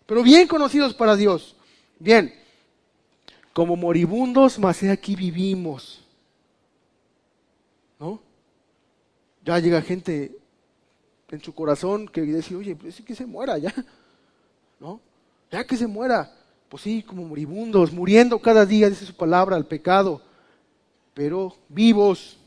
pero 0.07 0.23
bien 0.23 0.49
conocidos 0.49 0.95
para 0.95 1.17
Dios. 1.17 1.55
Bien, 1.99 2.35
como 3.53 3.77
moribundos, 3.77 4.59
mas 4.59 4.83
aquí 4.85 5.15
vivimos. 5.15 6.03
¿No? 8.01 8.23
Ya 9.45 9.59
llega 9.59 9.83
gente 9.83 10.35
en 11.31 11.43
su 11.43 11.55
corazón 11.55 12.09
que 12.09 12.23
dice, 12.23 12.57
oye, 12.57 12.75
pues 12.75 13.03
que 13.03 13.15
se 13.15 13.27
muera 13.27 13.59
ya. 13.59 13.75
¿No? 14.81 14.99
Ya 15.51 15.67
que 15.67 15.77
se 15.77 15.87
muera. 15.87 16.35
Pues 16.71 16.85
sí, 16.85 17.03
como 17.03 17.25
moribundos, 17.25 17.93
muriendo 17.93 18.41
cada 18.41 18.65
día, 18.65 18.89
dice 18.89 19.05
su 19.05 19.15
palabra, 19.15 19.57
al 19.57 19.67
pecado. 19.67 20.23
Pero 21.13 21.55
vivos. 21.69 22.39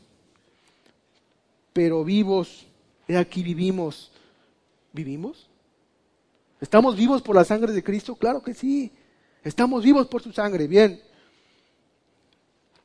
Pero 1.72 2.02
vivos. 2.02 2.66
He 3.06 3.16
aquí 3.16 3.44
vivimos. 3.44 4.10
¿Vivimos? 4.92 5.48
¿Estamos 6.60 6.96
vivos 6.96 7.22
por 7.22 7.36
la 7.36 7.44
sangre 7.44 7.72
de 7.72 7.82
Cristo? 7.82 8.16
Claro 8.16 8.42
que 8.42 8.54
sí. 8.54 8.92
Estamos 9.42 9.84
vivos 9.84 10.06
por 10.06 10.22
su 10.22 10.32
sangre, 10.32 10.66
bien. 10.66 11.00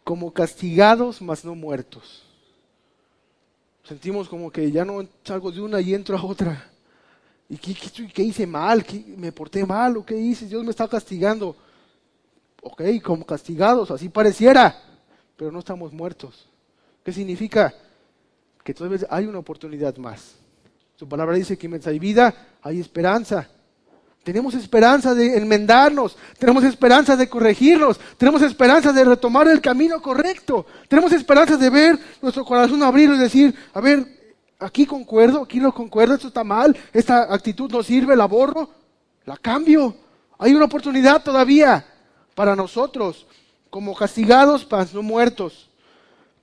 Como 0.03 0.31
castigados, 0.31 1.21
mas 1.21 1.45
no 1.45 1.55
muertos. 1.55 2.23
Sentimos 3.83 4.29
como 4.29 4.51
que 4.51 4.71
ya 4.71 4.85
no 4.85 5.07
salgo 5.23 5.51
de 5.51 5.61
una 5.61 5.81
y 5.81 5.93
entro 5.93 6.17
a 6.17 6.23
otra. 6.23 6.69
¿Y 7.49 7.57
qué, 7.57 8.23
hice 8.23 8.47
mal? 8.47 8.83
¿Qué, 8.83 9.03
¿Me 9.17 9.31
porté 9.31 9.65
mal? 9.65 9.97
¿O 9.97 10.05
qué 10.05 10.17
hice? 10.17 10.47
Dios 10.47 10.63
me 10.63 10.71
está 10.71 10.87
castigando. 10.87 11.55
Ok, 12.61 12.83
como 13.03 13.25
castigados, 13.25 13.89
así 13.89 14.07
pareciera, 14.07 14.79
pero 15.35 15.51
no 15.51 15.59
estamos 15.59 15.91
muertos. 15.91 16.47
¿Qué 17.03 17.11
significa? 17.11 17.73
Que 18.63 18.73
todavía 18.73 19.07
hay 19.09 19.25
una 19.25 19.39
oportunidad 19.39 19.97
más. 19.97 20.35
Su 20.95 21.09
palabra 21.09 21.35
dice 21.35 21.57
que 21.57 21.67
mientras 21.67 21.91
hay 21.91 21.99
vida, 21.99 22.33
hay 22.61 22.79
esperanza. 22.79 23.49
Tenemos 24.23 24.53
esperanza 24.53 25.15
de 25.15 25.35
enmendarnos, 25.35 26.15
tenemos 26.37 26.63
esperanza 26.63 27.15
de 27.15 27.27
corregirnos, 27.27 27.99
tenemos 28.17 28.43
esperanza 28.43 28.93
de 28.93 29.03
retomar 29.03 29.47
el 29.47 29.59
camino 29.59 29.99
correcto, 29.99 30.67
tenemos 30.87 31.11
esperanza 31.11 31.57
de 31.57 31.69
ver 31.71 31.99
nuestro 32.21 32.45
corazón 32.45 32.83
abrirlo 32.83 33.15
y 33.15 33.19
decir, 33.19 33.55
a 33.73 33.81
ver, 33.81 34.37
aquí 34.59 34.85
concuerdo, 34.85 35.41
aquí 35.41 35.59
no 35.59 35.73
concuerdo, 35.73 36.13
esto 36.13 36.27
está 36.27 36.43
mal, 36.43 36.77
esta 36.93 37.33
actitud 37.33 37.71
no 37.71 37.81
sirve, 37.81 38.15
la 38.15 38.25
borro, 38.25 38.69
la 39.25 39.37
cambio. 39.37 39.95
Hay 40.37 40.53
una 40.53 40.65
oportunidad 40.65 41.23
todavía 41.23 41.83
para 42.35 42.55
nosotros, 42.55 43.25
como 43.71 43.95
castigados, 43.95 44.67
mas 44.69 44.93
no 44.93 45.01
muertos, 45.01 45.71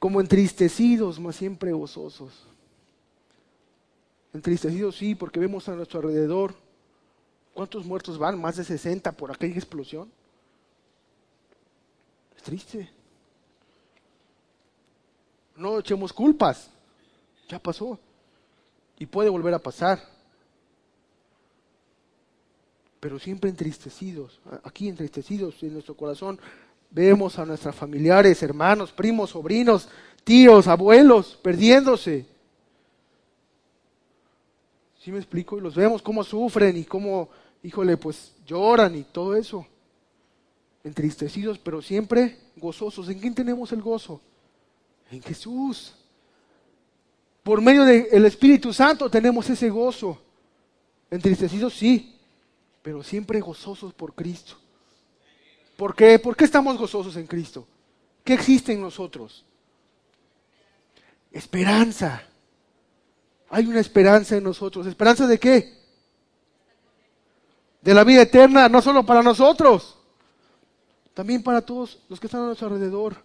como 0.01 0.20
entristecidos, 0.20 1.20
mas 1.20 1.37
siempre 1.37 1.72
gozosos. 1.72 2.45
Entristecidos 4.35 4.97
sí, 4.97 5.14
porque 5.14 5.39
vemos 5.39 5.68
a 5.68 5.76
nuestro 5.76 6.01
alrededor 6.01 6.55
¿Cuántos 7.59 7.85
muertos 7.85 8.17
van? 8.17 8.41
Más 8.41 8.57
de 8.57 8.63
60 8.63 9.11
por 9.11 9.33
aquella 9.33 9.57
explosión. 9.57 10.09
Es 12.37 12.43
triste. 12.45 12.89
No 15.57 15.81
echemos 15.81 16.13
culpas. 16.13 16.71
Ya 17.49 17.59
pasó. 17.59 17.99
Y 18.97 19.07
puede 19.07 19.29
volver 19.29 19.55
a 19.55 19.59
pasar. 19.59 20.01
Pero 23.01 23.19
siempre 23.19 23.51
entristecidos. 23.51 24.39
Aquí 24.63 24.89
entristecidos 24.89 25.61
en 25.65 25.73
nuestro 25.73 25.97
corazón. 25.97 26.39
Vemos 26.93 27.41
a 27.41 27.45
nuestros 27.45 27.75
familiares, 27.75 28.41
hermanos, 28.41 28.93
primos, 28.93 29.31
sobrinos, 29.31 29.89
tíos, 30.23 30.69
abuelos, 30.69 31.37
perdiéndose. 31.43 32.25
¿Sí 35.01 35.11
me 35.11 35.19
explico? 35.19 35.59
Y 35.59 35.61
los 35.61 35.75
vemos 35.75 36.03
cómo 36.03 36.23
sufren 36.23 36.77
y 36.77 36.85
cómo 36.85 37.31
híjole, 37.63 37.97
pues 37.97 38.35
lloran 38.47 38.95
y 38.95 39.03
todo 39.05 39.37
eso. 39.37 39.67
Entristecidos, 40.85 41.59
pero 41.59 41.83
siempre 41.83 42.39
gozosos. 42.57 43.09
¿En 43.09 43.19
quién 43.19 43.35
tenemos 43.35 43.73
el 43.73 43.83
gozo? 43.83 44.21
En 45.11 45.23
Jesús. 45.23 45.95
Por 47.43 47.61
medio 47.61 47.85
del 47.85 48.27
Espíritu 48.27 48.73
Santo 48.73 49.11
tenemos 49.11 49.49
ese 49.49 49.71
gozo. 49.71 50.21
Entristecidos, 51.11 51.75
sí, 51.75 52.19
pero 52.83 53.03
siempre 53.03 53.41
gozosos 53.41 53.95
por 53.95 54.15
Cristo. 54.15 54.57
¿Por 55.77 55.95
qué? 55.95 56.19
¿Por 56.19 56.37
qué 56.37 56.45
estamos 56.45 56.77
gozosos 56.77 57.17
en 57.17 57.27
Cristo? 57.27 57.67
¿Qué 58.25 58.35
existe 58.35 58.73
en 58.73 58.81
nosotros? 58.81 59.45
Esperanza. 61.33 62.23
Hay 63.49 63.67
una 63.67 63.81
esperanza 63.81 64.37
en 64.37 64.45
nosotros. 64.45 64.87
¿Esperanza 64.87 65.27
de 65.27 65.39
qué? 65.39 65.78
De 67.89 67.95
la 67.95 68.05
vida 68.05 68.20
eterna, 68.20 68.68
no 68.68 68.82
solo 68.82 69.03
para 69.03 69.22
nosotros, 69.22 69.97
también 71.14 71.43
para 71.43 71.62
todos 71.62 71.99
los 72.11 72.20
que 72.20 72.26
están 72.26 72.43
a 72.43 72.47
nuestro 72.49 72.66
alrededor. 72.66 73.16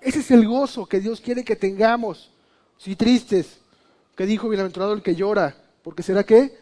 Ese 0.00 0.20
es 0.20 0.30
el 0.30 0.46
gozo 0.46 0.86
que 0.86 1.00
Dios 1.00 1.20
quiere 1.20 1.42
que 1.42 1.56
tengamos. 1.56 2.30
Si 2.78 2.94
tristes, 2.94 3.58
que 4.14 4.24
dijo 4.24 4.48
bienaventurado 4.48 4.92
el 4.92 5.02
que 5.02 5.16
llora, 5.16 5.56
porque 5.82 6.04
será 6.04 6.22
qué? 6.22 6.56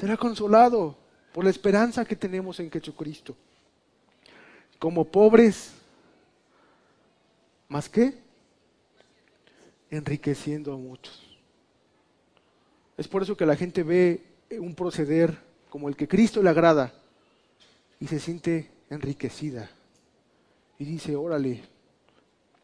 Será 0.00 0.16
consolado 0.16 0.98
por 1.32 1.44
la 1.44 1.50
esperanza 1.50 2.04
que 2.04 2.16
tenemos 2.16 2.58
en 2.58 2.72
Jesucristo. 2.72 3.36
Como 4.80 5.04
pobres, 5.04 5.70
¿más 7.68 7.88
qué? 7.88 8.18
Enriqueciendo 9.92 10.72
a 10.72 10.76
muchos. 10.76 11.38
Es 12.96 13.06
por 13.06 13.22
eso 13.22 13.36
que 13.36 13.46
la 13.46 13.54
gente 13.54 13.84
ve 13.84 14.24
un 14.58 14.74
proceder 14.74 15.49
como 15.70 15.88
el 15.88 15.96
que 15.96 16.08
Cristo 16.08 16.42
le 16.42 16.50
agrada 16.50 16.92
y 17.98 18.06
se 18.06 18.18
siente 18.18 18.70
enriquecida. 18.90 19.70
Y 20.78 20.84
dice, 20.84 21.16
órale, 21.16 21.62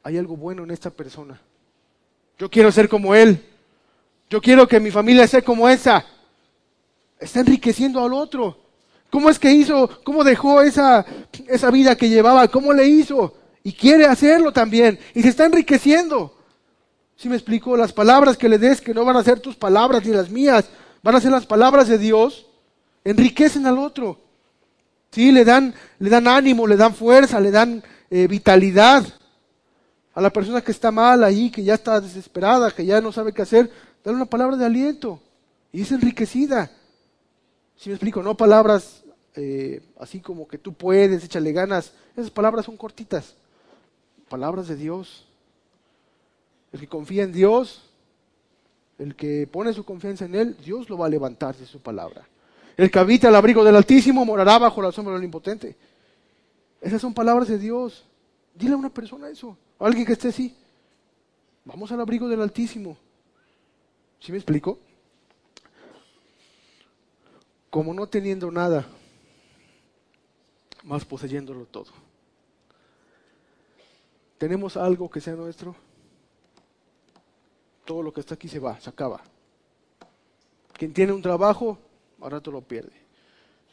hay 0.02 0.18
algo 0.18 0.36
bueno 0.36 0.64
en 0.64 0.70
esta 0.70 0.90
persona. 0.90 1.40
Yo 2.38 2.50
quiero 2.50 2.70
ser 2.70 2.88
como 2.88 3.14
Él. 3.14 3.42
Yo 4.28 4.40
quiero 4.40 4.66
que 4.66 4.80
mi 4.80 4.90
familia 4.90 5.26
sea 5.26 5.40
como 5.40 5.68
esa. 5.68 6.04
Está 7.18 7.40
enriqueciendo 7.40 8.04
al 8.04 8.12
otro. 8.12 8.58
¿Cómo 9.10 9.30
es 9.30 9.38
que 9.38 9.52
hizo? 9.52 10.02
¿Cómo 10.02 10.24
dejó 10.24 10.60
esa, 10.62 11.06
esa 11.46 11.70
vida 11.70 11.96
que 11.96 12.08
llevaba? 12.08 12.48
¿Cómo 12.48 12.72
le 12.72 12.86
hizo? 12.86 13.34
Y 13.62 13.72
quiere 13.72 14.04
hacerlo 14.04 14.52
también. 14.52 14.98
Y 15.14 15.22
se 15.22 15.28
está 15.28 15.46
enriqueciendo. 15.46 16.36
Si 17.16 17.28
me 17.28 17.36
explico, 17.36 17.76
las 17.76 17.92
palabras 17.92 18.36
que 18.36 18.48
le 18.48 18.58
des, 18.58 18.80
que 18.80 18.92
no 18.92 19.04
van 19.04 19.16
a 19.16 19.24
ser 19.24 19.40
tus 19.40 19.56
palabras 19.56 20.04
ni 20.04 20.12
las 20.12 20.28
mías, 20.28 20.68
van 21.02 21.14
a 21.14 21.20
ser 21.20 21.30
las 21.30 21.46
palabras 21.46 21.88
de 21.88 21.98
Dios, 21.98 22.46
enriquecen 23.06 23.66
al 23.66 23.78
otro. 23.78 24.18
Sí, 25.10 25.32
le 25.32 25.44
dan, 25.44 25.72
le 25.98 26.10
dan 26.10 26.26
ánimo, 26.26 26.66
le 26.66 26.76
dan 26.76 26.94
fuerza, 26.94 27.40
le 27.40 27.50
dan 27.50 27.82
eh, 28.10 28.26
vitalidad. 28.26 29.04
A 30.12 30.20
la 30.20 30.30
persona 30.30 30.60
que 30.60 30.72
está 30.72 30.90
mal 30.90 31.22
ahí, 31.22 31.50
que 31.50 31.62
ya 31.62 31.74
está 31.74 32.00
desesperada, 32.00 32.70
que 32.70 32.84
ya 32.84 33.00
no 33.00 33.12
sabe 33.12 33.32
qué 33.32 33.42
hacer, 33.42 33.70
dale 34.04 34.16
una 34.16 34.26
palabra 34.26 34.56
de 34.56 34.66
aliento. 34.66 35.20
Y 35.72 35.82
es 35.82 35.92
enriquecida. 35.92 36.70
Si 37.76 37.88
me 37.88 37.94
explico, 37.94 38.22
no 38.22 38.36
palabras 38.36 39.04
eh, 39.36 39.82
así 40.00 40.20
como 40.20 40.48
que 40.48 40.58
tú 40.58 40.72
puedes, 40.72 41.22
échale 41.22 41.52
ganas. 41.52 41.92
Esas 42.16 42.30
palabras 42.30 42.66
son 42.66 42.76
cortitas. 42.76 43.34
Palabras 44.28 44.66
de 44.66 44.76
Dios. 44.76 45.26
El 46.72 46.80
que 46.80 46.88
confía 46.88 47.22
en 47.22 47.32
Dios, 47.32 47.82
el 48.98 49.14
que 49.14 49.46
pone 49.46 49.72
su 49.72 49.84
confianza 49.84 50.24
en 50.24 50.34
Él, 50.34 50.56
Dios 50.64 50.90
lo 50.90 50.98
va 50.98 51.06
a 51.06 51.10
levantar 51.10 51.54
de 51.54 51.66
su 51.66 51.80
palabra. 51.80 52.26
El 52.76 52.90
que 52.90 52.98
habita 52.98 53.28
al 53.28 53.36
abrigo 53.36 53.64
del 53.64 53.76
Altísimo 53.76 54.24
morará 54.24 54.58
bajo 54.58 54.82
la 54.82 54.92
sombra 54.92 55.14
del 55.14 55.24
Impotente. 55.24 55.76
Esas 56.80 57.00
son 57.00 57.14
palabras 57.14 57.48
de 57.48 57.58
Dios. 57.58 58.04
Dile 58.54 58.74
a 58.74 58.76
una 58.76 58.90
persona 58.90 59.28
eso. 59.28 59.56
A 59.78 59.86
alguien 59.86 60.04
que 60.04 60.12
esté 60.12 60.28
así. 60.28 60.54
Vamos 61.64 61.90
al 61.90 62.00
abrigo 62.00 62.28
del 62.28 62.42
Altísimo. 62.42 62.96
¿Sí 64.20 64.30
me 64.30 64.38
explico? 64.38 64.78
Como 67.70 67.92
no 67.92 68.06
teniendo 68.06 68.50
nada, 68.50 68.86
más 70.84 71.04
poseyéndolo 71.04 71.66
todo. 71.66 71.92
¿Tenemos 74.38 74.76
algo 74.76 75.10
que 75.10 75.20
sea 75.20 75.34
nuestro? 75.34 75.74
Todo 77.84 78.02
lo 78.02 78.12
que 78.12 78.20
está 78.20 78.34
aquí 78.34 78.48
se 78.48 78.58
va, 78.58 78.78
se 78.80 78.90
acaba. 78.90 79.22
Quien 80.74 80.92
tiene 80.92 81.12
un 81.12 81.22
trabajo, 81.22 81.78
al 82.20 82.30
rato 82.30 82.50
lo 82.50 82.62
pierde. 82.62 82.92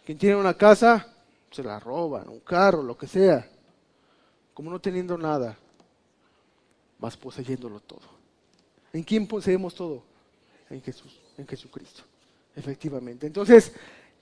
Quien 0.06 0.18
tiene 0.18 0.36
una 0.36 0.54
casa, 0.56 1.08
se 1.52 1.64
la 1.64 1.80
roban, 1.80 2.28
un 2.28 2.40
carro, 2.40 2.84
lo 2.84 2.98
que 2.98 3.08
sea. 3.08 3.48
Como 4.54 4.70
no 4.70 4.80
teniendo 4.80 5.18
nada, 5.18 5.58
vas 7.00 7.16
poseyéndolo 7.18 7.80
todo. 7.80 8.14
¿En 8.92 9.04
quién 9.04 9.28
poseemos 9.28 9.74
todo? 9.74 10.04
En 10.70 10.82
Jesús, 10.82 11.20
en 11.38 11.48
Jesucristo. 11.48 12.04
Efectivamente. 12.56 13.26
Entonces, 13.26 13.74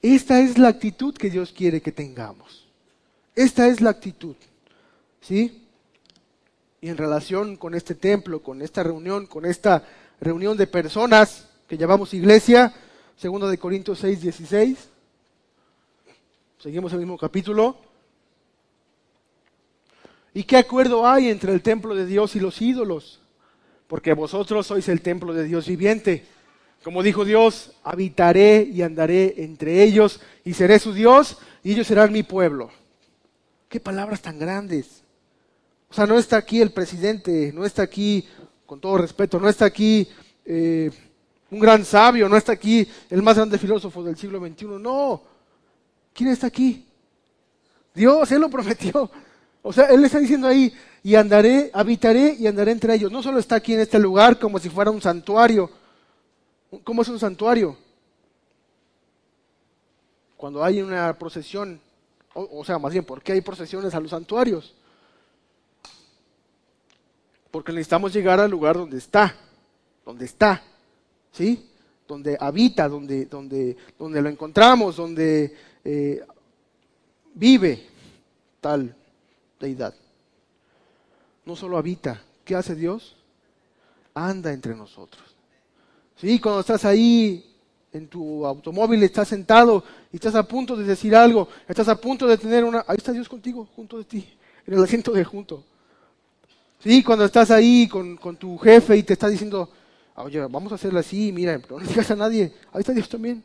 esta 0.01 0.39
es 0.39 0.57
la 0.57 0.69
actitud 0.69 1.13
que 1.13 1.29
Dios 1.29 1.51
quiere 1.51 1.81
que 1.81 1.91
tengamos. 1.91 2.67
Esta 3.35 3.67
es 3.67 3.81
la 3.81 3.89
actitud. 3.89 4.35
¿Sí? 5.21 5.67
Y 6.79 6.89
en 6.89 6.97
relación 6.97 7.57
con 7.57 7.75
este 7.75 7.95
templo, 7.95 8.41
con 8.41 8.61
esta 8.61 8.83
reunión, 8.83 9.27
con 9.27 9.45
esta 9.45 9.83
reunión 10.19 10.57
de 10.57 10.67
personas 10.67 11.47
que 11.67 11.77
llamamos 11.77 12.13
iglesia, 12.13 12.73
Segundo 13.21 13.47
de 13.47 13.59
Corintios 13.59 13.99
6, 13.99 14.19
16. 14.19 14.89
Seguimos 16.57 16.91
el 16.91 16.97
mismo 16.97 17.19
capítulo. 17.19 17.77
¿Y 20.33 20.41
qué 20.41 20.57
acuerdo 20.57 21.07
hay 21.07 21.29
entre 21.29 21.53
el 21.53 21.61
templo 21.61 21.93
de 21.93 22.07
Dios 22.07 22.35
y 22.35 22.39
los 22.39 22.59
ídolos? 22.59 23.21
Porque 23.85 24.15
vosotros 24.15 24.65
sois 24.65 24.89
el 24.89 25.03
templo 25.03 25.35
de 25.35 25.43
Dios 25.43 25.67
viviente. 25.67 26.25
Como 26.83 27.03
dijo 27.03 27.23
Dios, 27.23 27.73
habitaré 27.83 28.63
y 28.63 28.81
andaré 28.81 29.35
entre 29.43 29.83
ellos 29.83 30.19
y 30.43 30.55
seré 30.55 30.79
su 30.79 30.91
Dios 30.91 31.37
y 31.63 31.73
ellos 31.73 31.85
serán 31.85 32.11
mi 32.11 32.23
pueblo. 32.23 32.71
Qué 33.69 33.79
palabras 33.79 34.23
tan 34.23 34.39
grandes. 34.39 35.03
O 35.91 35.93
sea, 35.93 36.07
no 36.07 36.17
está 36.17 36.37
aquí 36.37 36.59
el 36.59 36.71
presidente, 36.71 37.51
no 37.53 37.65
está 37.65 37.83
aquí, 37.83 38.27
con 38.65 38.81
todo 38.81 38.97
respeto, 38.97 39.39
no 39.39 39.47
está 39.47 39.65
aquí 39.65 40.09
eh, 40.43 40.89
un 41.51 41.59
gran 41.59 41.83
sabio, 41.83 42.29
no 42.29 42.37
está 42.37 42.53
aquí 42.53 42.87
el 43.09 43.21
más 43.21 43.35
grande 43.35 43.57
filósofo 43.57 44.01
del 44.03 44.17
siglo 44.17 44.39
XXI. 44.39 44.65
No. 44.79 45.21
¿Quién 46.13 46.29
está 46.29 46.47
aquí? 46.47 46.87
Dios, 47.93 48.31
Él 48.31 48.41
lo 48.41 48.49
prometió. 48.49 49.11
O 49.61 49.71
sea, 49.71 49.85
Él 49.87 50.03
está 50.03 50.17
diciendo 50.17 50.47
ahí, 50.47 50.73
y 51.03 51.15
andaré, 51.15 51.69
habitaré 51.73 52.35
y 52.39 52.47
andaré 52.47 52.71
entre 52.71 52.95
ellos. 52.95 53.11
No 53.11 53.21
solo 53.21 53.37
está 53.37 53.55
aquí 53.55 53.73
en 53.73 53.81
este 53.81 53.99
lugar 53.99 54.39
como 54.39 54.59
si 54.59 54.69
fuera 54.69 54.91
un 54.91 55.01
santuario. 55.01 55.69
¿Cómo 56.83 57.01
es 57.01 57.09
un 57.09 57.19
santuario? 57.19 57.77
Cuando 60.37 60.63
hay 60.63 60.81
una 60.81 61.17
procesión, 61.19 61.81
o, 62.33 62.63
sea, 62.63 62.79
más 62.79 62.93
bien, 62.93 63.03
¿por 63.03 63.21
qué 63.21 63.33
hay 63.33 63.41
procesiones 63.41 63.93
a 63.93 63.99
los 63.99 64.11
santuarios? 64.11 64.73
Porque 67.51 67.73
necesitamos 67.73 68.13
llegar 68.13 68.39
al 68.39 68.49
lugar 68.49 68.77
donde 68.77 68.97
está, 68.97 69.35
donde 70.05 70.25
está, 70.25 70.63
¿sí? 71.31 71.69
Donde 72.07 72.37
habita, 72.39 72.87
donde, 72.89 73.25
donde, 73.25 73.77
donde 73.97 74.21
lo 74.21 74.29
encontramos, 74.29 74.97
donde 74.97 75.55
eh, 75.83 76.21
vive 77.33 77.85
tal 78.59 78.95
deidad. 79.59 79.93
No 81.45 81.55
solo 81.55 81.77
habita, 81.77 82.21
¿qué 82.43 82.55
hace 82.55 82.75
Dios? 82.75 83.15
Anda 84.13 84.51
entre 84.51 84.75
nosotros. 84.75 85.23
Sí, 86.17 86.39
cuando 86.39 86.59
estás 86.59 86.85
ahí 86.85 87.43
en 87.93 88.07
tu 88.07 88.45
automóvil, 88.45 89.01
estás 89.03 89.27
sentado 89.27 89.83
y 90.11 90.17
estás 90.17 90.35
a 90.35 90.43
punto 90.43 90.75
de 90.75 90.83
decir 90.83 91.15
algo, 91.15 91.47
estás 91.67 91.87
a 91.87 91.99
punto 91.99 92.27
de 92.27 92.37
tener 92.37 92.63
una... 92.63 92.85
Ahí 92.87 92.97
está 92.97 93.11
Dios 93.11 93.27
contigo, 93.27 93.67
junto 93.75 93.97
de 93.97 94.03
ti, 94.03 94.29
en 94.67 94.73
el 94.73 94.83
asiento 94.83 95.11
de 95.11 95.23
junto. 95.23 95.63
Sí, 96.79 97.03
cuando 97.03 97.25
estás 97.25 97.51
ahí 97.51 97.87
con, 97.87 98.17
con 98.17 98.37
tu 98.37 98.57
jefe 98.57 98.97
y 98.97 99.03
te 99.03 99.13
está 99.13 99.27
diciendo, 99.27 99.69
oye, 100.15 100.39
vamos 100.41 100.71
a 100.71 100.75
hacerlo 100.75 100.99
así, 100.99 101.31
mira, 101.31 101.59
no 101.69 101.79
le 101.79 101.87
digas 101.87 102.09
a 102.11 102.15
nadie, 102.15 102.53
ahí 102.71 102.79
está 102.79 102.93
Dios 102.93 103.09
también. 103.09 103.43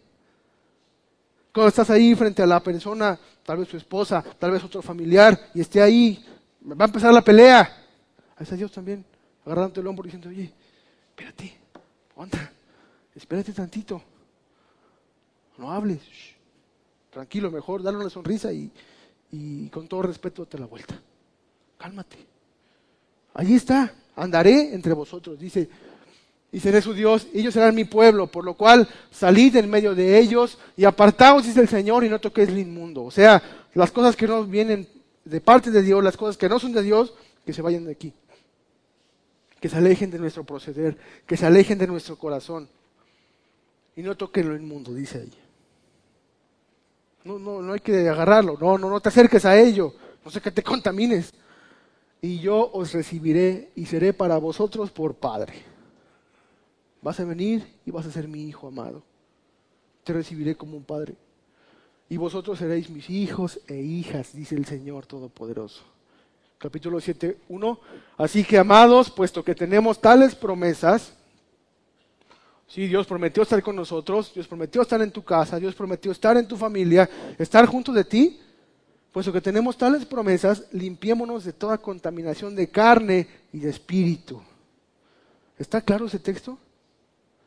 Cuando 1.52 1.68
estás 1.68 1.88
ahí 1.90 2.14
frente 2.14 2.42
a 2.42 2.46
la 2.46 2.62
persona, 2.62 3.18
tal 3.42 3.58
vez 3.58 3.68
su 3.68 3.76
esposa, 3.76 4.22
tal 4.38 4.50
vez 4.50 4.62
otro 4.62 4.82
familiar, 4.82 5.50
y 5.54 5.60
esté 5.60 5.80
ahí, 5.80 6.22
va 6.68 6.84
a 6.84 6.88
empezar 6.88 7.14
la 7.14 7.22
pelea. 7.22 7.62
Ahí 8.36 8.42
está 8.42 8.56
Dios 8.56 8.70
también, 8.70 9.04
agarrándote 9.44 9.80
el 9.80 9.86
hombro 9.86 10.04
y 10.04 10.08
diciendo, 10.08 10.28
oye, 10.28 10.52
espérate, 11.10 11.56
aguanta, 12.12 12.52
espérate 13.14 13.52
tantito. 13.52 14.02
No 15.56 15.72
hables, 15.72 16.00
tranquilo, 17.10 17.50
mejor, 17.50 17.82
dale 17.82 17.96
una 17.96 18.10
sonrisa 18.10 18.52
y, 18.52 18.70
y 19.32 19.70
con 19.70 19.88
todo 19.88 20.02
respeto 20.02 20.44
date 20.44 20.58
la 20.58 20.66
vuelta. 20.66 21.00
Cálmate. 21.78 22.18
Allí 23.32 23.54
está, 23.54 23.94
andaré 24.14 24.74
entre 24.74 24.92
vosotros, 24.92 25.38
dice 25.38 25.68
y 26.52 26.60
seré 26.60 26.80
su 26.80 26.94
Dios, 26.94 27.26
y 27.32 27.40
ellos 27.40 27.54
serán 27.54 27.74
mi 27.74 27.84
pueblo, 27.84 28.28
por 28.28 28.44
lo 28.44 28.54
cual 28.54 28.88
salid 29.10 29.56
en 29.56 29.68
medio 29.68 29.94
de 29.94 30.18
ellos 30.18 30.58
y 30.76 30.84
apartaos, 30.84 31.44
dice 31.44 31.60
el 31.60 31.68
Señor, 31.68 32.04
y 32.04 32.08
no 32.08 32.20
toquéis 32.20 32.48
el 32.48 32.58
inmundo. 32.58 33.04
O 33.04 33.10
sea, 33.10 33.42
las 33.74 33.90
cosas 33.90 34.16
que 34.16 34.26
no 34.26 34.44
vienen 34.44 34.88
de 35.24 35.40
parte 35.40 35.70
de 35.70 35.82
Dios, 35.82 36.02
las 36.02 36.16
cosas 36.16 36.36
que 36.36 36.48
no 36.48 36.58
son 36.58 36.72
de 36.72 36.82
Dios, 36.82 37.12
que 37.44 37.52
se 37.52 37.62
vayan 37.62 37.84
de 37.84 37.92
aquí. 37.92 38.12
Que 39.60 39.68
se 39.68 39.76
alejen 39.76 40.10
de 40.10 40.18
nuestro 40.18 40.44
proceder, 40.44 40.96
que 41.26 41.36
se 41.36 41.46
alejen 41.46 41.78
de 41.78 41.86
nuestro 41.86 42.16
corazón. 42.16 42.68
Y 43.96 44.02
no 44.02 44.16
toquen 44.16 44.48
lo 44.48 44.56
inmundo, 44.56 44.94
dice 44.94 45.18
ahí. 45.18 45.32
No, 47.24 47.38
no, 47.40 47.60
no 47.60 47.72
hay 47.72 47.80
que 47.80 48.08
agarrarlo, 48.08 48.56
no, 48.60 48.78
no, 48.78 48.88
no 48.88 49.00
te 49.00 49.08
acerques 49.08 49.44
a 49.44 49.58
ello, 49.58 49.92
no 50.24 50.30
sé 50.30 50.40
que 50.40 50.52
te 50.52 50.62
contamines. 50.62 51.34
Y 52.22 52.38
yo 52.38 52.70
os 52.72 52.92
recibiré 52.92 53.72
y 53.74 53.86
seré 53.86 54.12
para 54.12 54.38
vosotros 54.38 54.90
por 54.90 55.14
Padre 55.16 55.75
Vas 57.06 57.20
a 57.20 57.24
venir 57.24 57.64
y 57.84 57.92
vas 57.92 58.04
a 58.04 58.10
ser 58.10 58.26
mi 58.26 58.48
hijo 58.48 58.66
amado. 58.66 59.00
Te 60.02 60.12
recibiré 60.12 60.56
como 60.56 60.76
un 60.76 60.82
padre. 60.82 61.14
Y 62.08 62.16
vosotros 62.16 62.58
seréis 62.58 62.90
mis 62.90 63.08
hijos 63.10 63.60
e 63.68 63.76
hijas, 63.76 64.32
dice 64.32 64.56
el 64.56 64.64
Señor 64.64 65.06
Todopoderoso. 65.06 65.84
Capítulo 66.58 66.98
7, 66.98 67.42
1. 67.48 67.80
Así 68.16 68.42
que, 68.42 68.58
amados, 68.58 69.08
puesto 69.08 69.44
que 69.44 69.54
tenemos 69.54 70.00
tales 70.00 70.34
promesas, 70.34 71.12
Sí, 72.66 72.88
Dios 72.88 73.06
prometió 73.06 73.44
estar 73.44 73.62
con 73.62 73.76
nosotros, 73.76 74.34
Dios 74.34 74.48
prometió 74.48 74.82
estar 74.82 75.00
en 75.00 75.12
tu 75.12 75.22
casa, 75.22 75.60
Dios 75.60 75.76
prometió 75.76 76.10
estar 76.10 76.36
en 76.36 76.48
tu 76.48 76.56
familia, 76.56 77.08
estar 77.38 77.64
junto 77.66 77.92
de 77.92 78.02
ti. 78.02 78.40
Puesto 79.12 79.32
que 79.32 79.40
tenemos 79.40 79.78
tales 79.78 80.04
promesas, 80.04 80.64
limpiémonos 80.72 81.44
de 81.44 81.52
toda 81.52 81.78
contaminación 81.78 82.56
de 82.56 82.68
carne 82.68 83.28
y 83.52 83.60
de 83.60 83.70
espíritu. 83.70 84.42
¿Está 85.56 85.80
claro 85.80 86.06
ese 86.06 86.18
texto? 86.18 86.58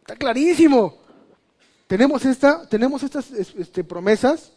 Está 0.09 0.17
clarísimo. 0.17 0.97
Tenemos, 1.85 2.25
esta, 2.25 2.67
tenemos 2.67 3.03
estas 3.03 3.29
este, 3.29 3.83
promesas. 3.83 4.51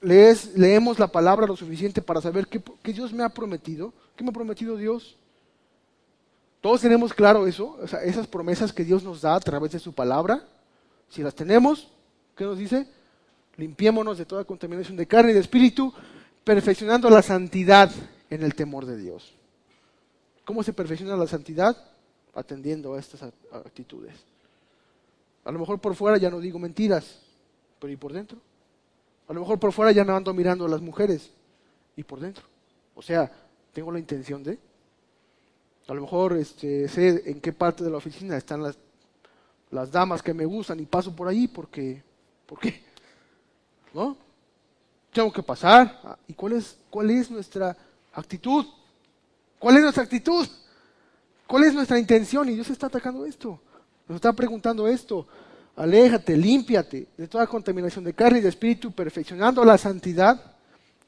Leemos 0.00 0.96
la 1.00 1.08
palabra 1.08 1.44
lo 1.44 1.56
suficiente 1.56 2.00
para 2.00 2.20
saber 2.20 2.46
qué, 2.46 2.62
Dios 2.92 3.12
me 3.12 3.24
ha 3.24 3.30
prometido. 3.30 3.92
¿Qué 4.14 4.22
me 4.22 4.30
ha 4.30 4.32
prometido 4.32 4.76
Dios? 4.76 5.16
Todos 6.60 6.82
tenemos 6.82 7.12
claro 7.12 7.48
eso, 7.48 7.80
esas 8.04 8.28
promesas 8.28 8.72
que 8.72 8.84
Dios 8.84 9.02
nos 9.02 9.22
da 9.22 9.34
a 9.34 9.40
través 9.40 9.72
de 9.72 9.80
su 9.80 9.92
palabra. 9.92 10.46
Si 11.08 11.20
las 11.20 11.34
tenemos, 11.34 11.88
¿qué 12.36 12.44
nos 12.44 12.56
dice? 12.56 12.86
Limpiémonos 13.56 14.18
de 14.18 14.24
toda 14.24 14.44
contaminación 14.44 14.96
de 14.96 15.08
carne 15.08 15.32
y 15.32 15.34
de 15.34 15.40
espíritu, 15.40 15.92
perfeccionando 16.44 17.10
la 17.10 17.22
santidad 17.22 17.90
en 18.30 18.44
el 18.44 18.54
temor 18.54 18.86
de 18.86 18.98
Dios. 18.98 19.34
¿Cómo 20.44 20.62
se 20.62 20.72
perfecciona 20.72 21.16
la 21.16 21.26
santidad? 21.26 21.76
Atendiendo 22.32 22.94
a 22.94 23.00
estas 23.00 23.20
actitudes. 23.50 24.14
A 25.44 25.52
lo 25.52 25.58
mejor 25.58 25.78
por 25.80 25.94
fuera 25.94 26.16
ya 26.16 26.30
no 26.30 26.40
digo 26.40 26.58
mentiras, 26.58 27.20
pero 27.78 27.92
¿y 27.92 27.96
por 27.96 28.12
dentro? 28.12 28.38
A 29.28 29.32
lo 29.32 29.40
mejor 29.40 29.58
por 29.58 29.72
fuera 29.72 29.92
ya 29.92 30.04
no 30.04 30.16
ando 30.16 30.32
mirando 30.32 30.64
a 30.64 30.68
las 30.68 30.80
mujeres, 30.80 31.30
¿y 31.96 32.02
por 32.02 32.20
dentro? 32.20 32.44
O 32.94 33.02
sea, 33.02 33.30
tengo 33.72 33.92
la 33.92 33.98
intención 33.98 34.42
de. 34.42 34.58
A 35.86 35.94
lo 35.94 36.00
mejor 36.00 36.36
este, 36.36 36.88
sé 36.88 37.30
en 37.30 37.40
qué 37.40 37.52
parte 37.52 37.84
de 37.84 37.90
la 37.90 37.98
oficina 37.98 38.36
están 38.36 38.62
las, 38.62 38.78
las 39.70 39.90
damas 39.90 40.22
que 40.22 40.32
me 40.32 40.46
gustan 40.46 40.80
y 40.80 40.86
paso 40.86 41.14
por 41.14 41.28
ahí 41.28 41.46
porque, 41.46 42.02
¿por 42.46 42.58
qué? 42.58 42.82
¿No? 43.92 44.16
Tengo 45.12 45.32
que 45.32 45.42
pasar. 45.42 46.18
¿Y 46.26 46.32
cuál 46.32 46.54
es, 46.54 46.78
cuál 46.88 47.10
es 47.10 47.30
nuestra 47.30 47.76
actitud? 48.14 48.64
¿Cuál 49.58 49.76
es 49.76 49.82
nuestra 49.82 50.02
actitud? 50.04 50.48
¿Cuál 51.46 51.64
es 51.64 51.74
nuestra 51.74 51.98
intención? 51.98 52.48
Y 52.48 52.54
Dios 52.54 52.70
está 52.70 52.86
atacando 52.86 53.26
esto. 53.26 53.60
Nos 54.08 54.16
está 54.16 54.32
preguntando 54.32 54.86
esto. 54.86 55.26
Aléjate, 55.76 56.36
límpiate 56.36 57.08
de 57.16 57.28
toda 57.28 57.46
contaminación 57.46 58.04
de 58.04 58.14
carne 58.14 58.38
y 58.38 58.42
de 58.42 58.48
espíritu, 58.48 58.92
perfeccionando 58.92 59.64
la 59.64 59.76
santidad 59.76 60.54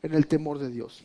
en 0.03 0.15
el 0.15 0.27
temor 0.27 0.59
de 0.59 0.71
Dios. 0.71 1.05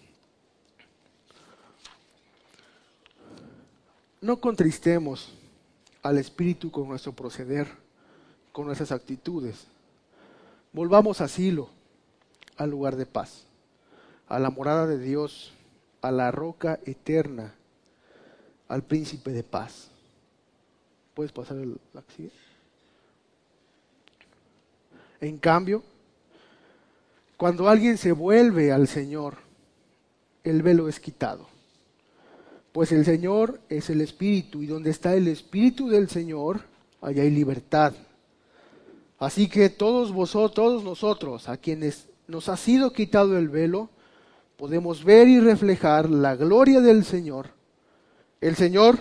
No 4.19 4.37
contristemos 4.37 5.33
al 6.01 6.17
espíritu 6.17 6.71
con 6.71 6.87
nuestro 6.87 7.13
proceder, 7.13 7.67
con 8.51 8.65
nuestras 8.65 8.91
actitudes. 8.91 9.65
Volvamos 10.73 11.21
a 11.21 11.25
asilo, 11.25 11.69
al 12.57 12.69
lugar 12.69 12.95
de 12.95 13.05
paz, 13.05 13.45
a 14.27 14.39
la 14.39 14.49
morada 14.49 14.87
de 14.87 14.99
Dios, 14.99 15.53
a 16.01 16.11
la 16.11 16.31
roca 16.31 16.79
eterna, 16.85 17.53
al 18.67 18.83
príncipe 18.83 19.31
de 19.31 19.43
paz. 19.43 19.90
Puedes 21.13 21.31
pasar 21.31 21.57
el, 21.57 21.77
la 21.93 22.03
En 25.19 25.37
cambio, 25.37 25.83
cuando 27.37 27.67
alguien 27.67 27.97
se 27.97 28.11
vuelve 28.11 28.71
al 28.71 28.87
Señor, 28.87 29.37
el 30.43 30.61
velo 30.61 30.87
es 30.87 30.99
quitado. 30.99 31.47
Pues 32.71 32.91
el 32.91 33.03
Señor 33.03 33.59
es 33.67 33.89
el 33.89 34.01
Espíritu 34.01 34.63
y 34.63 34.67
donde 34.67 34.91
está 34.91 35.13
el 35.15 35.27
Espíritu 35.27 35.89
del 35.89 36.09
Señor, 36.09 36.61
allá 37.01 37.23
hay 37.23 37.31
libertad. 37.31 37.93
Así 39.19 39.47
que 39.49 39.69
todos 39.69 40.13
vosotros, 40.13 40.53
todos 40.53 40.83
nosotros, 40.83 41.49
a 41.49 41.57
quienes 41.57 42.07
nos 42.27 42.47
ha 42.47 42.57
sido 42.57 42.93
quitado 42.93 43.37
el 43.37 43.49
velo, 43.49 43.89
podemos 44.57 45.03
ver 45.03 45.27
y 45.27 45.39
reflejar 45.39 46.09
la 46.09 46.35
gloria 46.35 46.81
del 46.81 47.03
Señor. 47.03 47.49
El 48.39 48.55
Señor, 48.55 48.99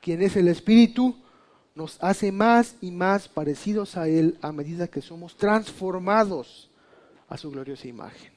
quien 0.00 0.22
es 0.22 0.36
el 0.36 0.48
Espíritu, 0.48 1.16
nos 1.74 1.98
hace 2.02 2.32
más 2.32 2.76
y 2.80 2.90
más 2.90 3.28
parecidos 3.28 3.96
a 3.96 4.08
Él 4.08 4.38
a 4.42 4.52
medida 4.52 4.88
que 4.88 5.02
somos 5.02 5.36
transformados 5.36 6.70
a 7.28 7.36
su 7.36 7.50
gloriosa 7.50 7.88
imagen. 7.88 8.32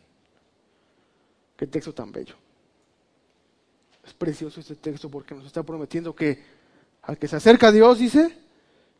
Qué 1.57 1.67
texto 1.67 1.93
tan 1.93 2.11
bello. 2.11 2.35
Es 4.05 4.13
precioso 4.13 4.59
este 4.59 4.75
texto 4.75 5.09
porque 5.09 5.33
nos 5.33 5.45
está 5.45 5.63
prometiendo 5.63 6.15
que 6.15 6.43
al 7.01 7.17
que 7.17 7.27
se 7.27 7.35
acerca 7.35 7.67
a 7.67 7.71
Dios, 7.71 7.99
dice, 7.99 8.37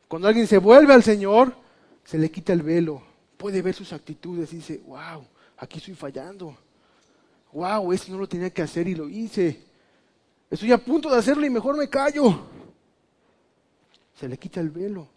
cuando 0.07 0.27
alguien 0.27 0.47
se 0.47 0.57
vuelve 0.57 0.93
al 0.93 1.03
Señor, 1.03 1.55
se 2.03 2.17
le 2.17 2.29
quita 2.29 2.53
el 2.53 2.61
velo, 2.61 3.01
puede 3.37 3.61
ver 3.61 3.73
sus 3.73 3.93
actitudes 3.93 4.51
y 4.53 4.57
dice, 4.57 4.81
wow, 4.85 5.25
aquí 5.57 5.77
estoy 5.77 5.93
fallando. 5.93 6.57
Wow, 7.51 7.93
eso 7.93 8.11
no 8.11 8.17
lo 8.17 8.27
tenía 8.27 8.49
que 8.49 8.61
hacer 8.61 8.87
y 8.87 8.95
lo 8.95 9.07
hice. 9.07 9.61
Estoy 10.49 10.71
a 10.71 10.77
punto 10.77 11.09
de 11.09 11.17
hacerlo 11.17 11.45
y 11.45 11.49
mejor 11.49 11.77
me 11.77 11.87
callo. 11.87 12.52
Se 14.15 14.27
le 14.27 14.37
quita 14.37 14.59
el 14.59 14.69
velo, 14.69 15.07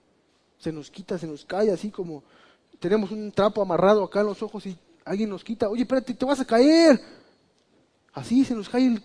se 0.59 0.72
nos 0.72 0.90
quita, 0.90 1.18
se 1.18 1.26
nos 1.26 1.44
cae, 1.44 1.70
así 1.70 1.90
como 1.90 2.22
tenemos 2.78 3.11
un 3.11 3.30
trapo 3.32 3.62
amarrado 3.62 4.05
acá 4.05 4.20
en 4.20 4.26
los 4.26 4.42
ojos 4.42 4.66
y 4.66 4.76
alguien 5.05 5.30
nos 5.30 5.44
quita, 5.44 5.68
oye, 5.68 5.82
espérate, 5.82 6.14
te 6.14 6.24
vas 6.24 6.40
a 6.40 6.44
caer. 6.44 7.01
Así 8.12 8.44
se 8.44 8.55
nos 8.55 8.68
cae 8.68 9.01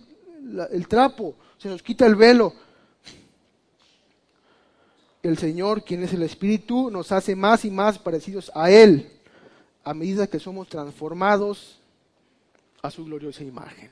el, 0.71 0.87
trapo, 0.87 1.35
se 1.57 1.69
nos 1.69 1.83
quita 1.83 2.05
el 2.05 2.15
velo. 2.15 2.53
El 5.21 5.37
Señor, 5.37 5.83
quien 5.83 6.03
es 6.03 6.13
el 6.13 6.23
Espíritu, 6.23 6.89
nos 6.89 7.11
hace 7.11 7.35
más 7.35 7.63
y 7.65 7.71
más 7.71 7.99
parecidos 7.99 8.51
a 8.55 8.71
Él 8.71 9.11
a 9.83 9.93
medida 9.93 10.27
que 10.27 10.39
somos 10.39 10.67
transformados 10.67 11.79
a 12.81 12.91
su 12.91 13.05
gloriosa 13.05 13.43
imagen. 13.43 13.91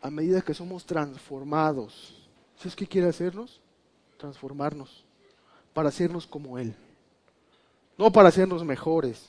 A 0.00 0.10
medida 0.10 0.42
que 0.42 0.54
somos 0.54 0.84
transformados. 0.84 2.14
¿Sabes 2.56 2.76
qué 2.76 2.86
quiere 2.86 3.08
hacernos? 3.08 3.60
Transformarnos. 4.18 5.04
Para 5.72 5.88
hacernos 5.88 6.26
como 6.26 6.58
Él. 6.58 6.74
No 7.96 8.12
para 8.12 8.28
hacernos 8.28 8.64
mejores. 8.64 9.28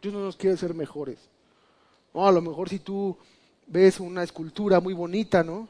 Dios 0.00 0.14
no 0.14 0.20
nos 0.20 0.36
quiere 0.36 0.54
hacer 0.54 0.74
mejores. 0.74 1.18
No, 2.14 2.26
a 2.26 2.32
lo 2.32 2.40
mejor 2.40 2.68
si 2.68 2.78
tú 2.78 3.16
ves 3.66 4.00
una 4.00 4.22
escultura 4.22 4.80
muy 4.80 4.94
bonita, 4.94 5.44
¿no? 5.44 5.68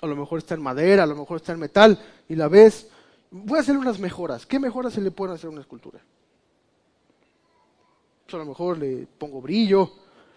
A 0.00 0.06
lo 0.06 0.16
mejor 0.16 0.38
está 0.38 0.54
en 0.54 0.62
madera, 0.62 1.04
a 1.04 1.06
lo 1.06 1.14
mejor 1.14 1.36
está 1.36 1.52
en 1.52 1.60
metal, 1.60 1.98
y 2.28 2.34
la 2.34 2.48
ves. 2.48 2.88
Voy 3.30 3.58
a 3.58 3.60
hacer 3.60 3.76
unas 3.76 3.98
mejoras. 3.98 4.44
¿Qué 4.44 4.58
mejoras 4.58 4.92
se 4.92 5.00
le 5.00 5.10
pueden 5.10 5.36
hacer 5.36 5.46
a 5.46 5.50
una 5.52 5.60
escultura? 5.60 6.00
Pues 8.24 8.34
a 8.34 8.38
lo 8.38 8.44
mejor 8.44 8.78
le 8.78 9.06
pongo 9.18 9.40
brillo, 9.40 9.90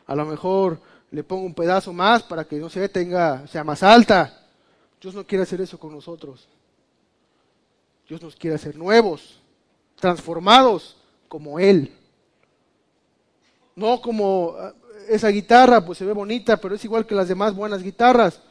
a 0.06 0.16
lo 0.16 0.26
mejor 0.26 0.80
le 1.12 1.24
pongo 1.24 1.46
un 1.46 1.54
pedazo 1.54 1.94
más 1.94 2.24
para 2.24 2.46
que 2.46 2.58
no 2.58 2.70
se 2.70 2.88
tenga, 2.90 3.48
sea 3.48 3.64
más 3.64 3.84
alta. 3.84 4.48
Dios 5.02 5.16
no 5.16 5.26
quiere 5.26 5.44
hacer 5.44 5.62
eso 5.62 5.80
con 5.80 5.92
nosotros. 5.92 6.48
Dios 8.08 8.22
nos 8.22 8.36
quiere 8.36 8.56
hacer 8.56 8.76
nuevos, 8.76 9.42
transformados 9.96 10.98
como 11.28 11.60
Él. 11.60 11.92
No 13.76 14.02
como 14.02 14.56
esa 15.10 15.30
guitarra 15.30 15.86
pues 15.86 15.98
se 15.98 16.06
ve 16.06 16.14
bonita, 16.14 16.58
pero 16.58 16.76
es 16.76 16.86
igual 16.86 17.06
que 17.06 17.16
las 17.16 17.28
demás 17.28 17.56
buenas 17.56 17.82
guitarras. 17.82 18.42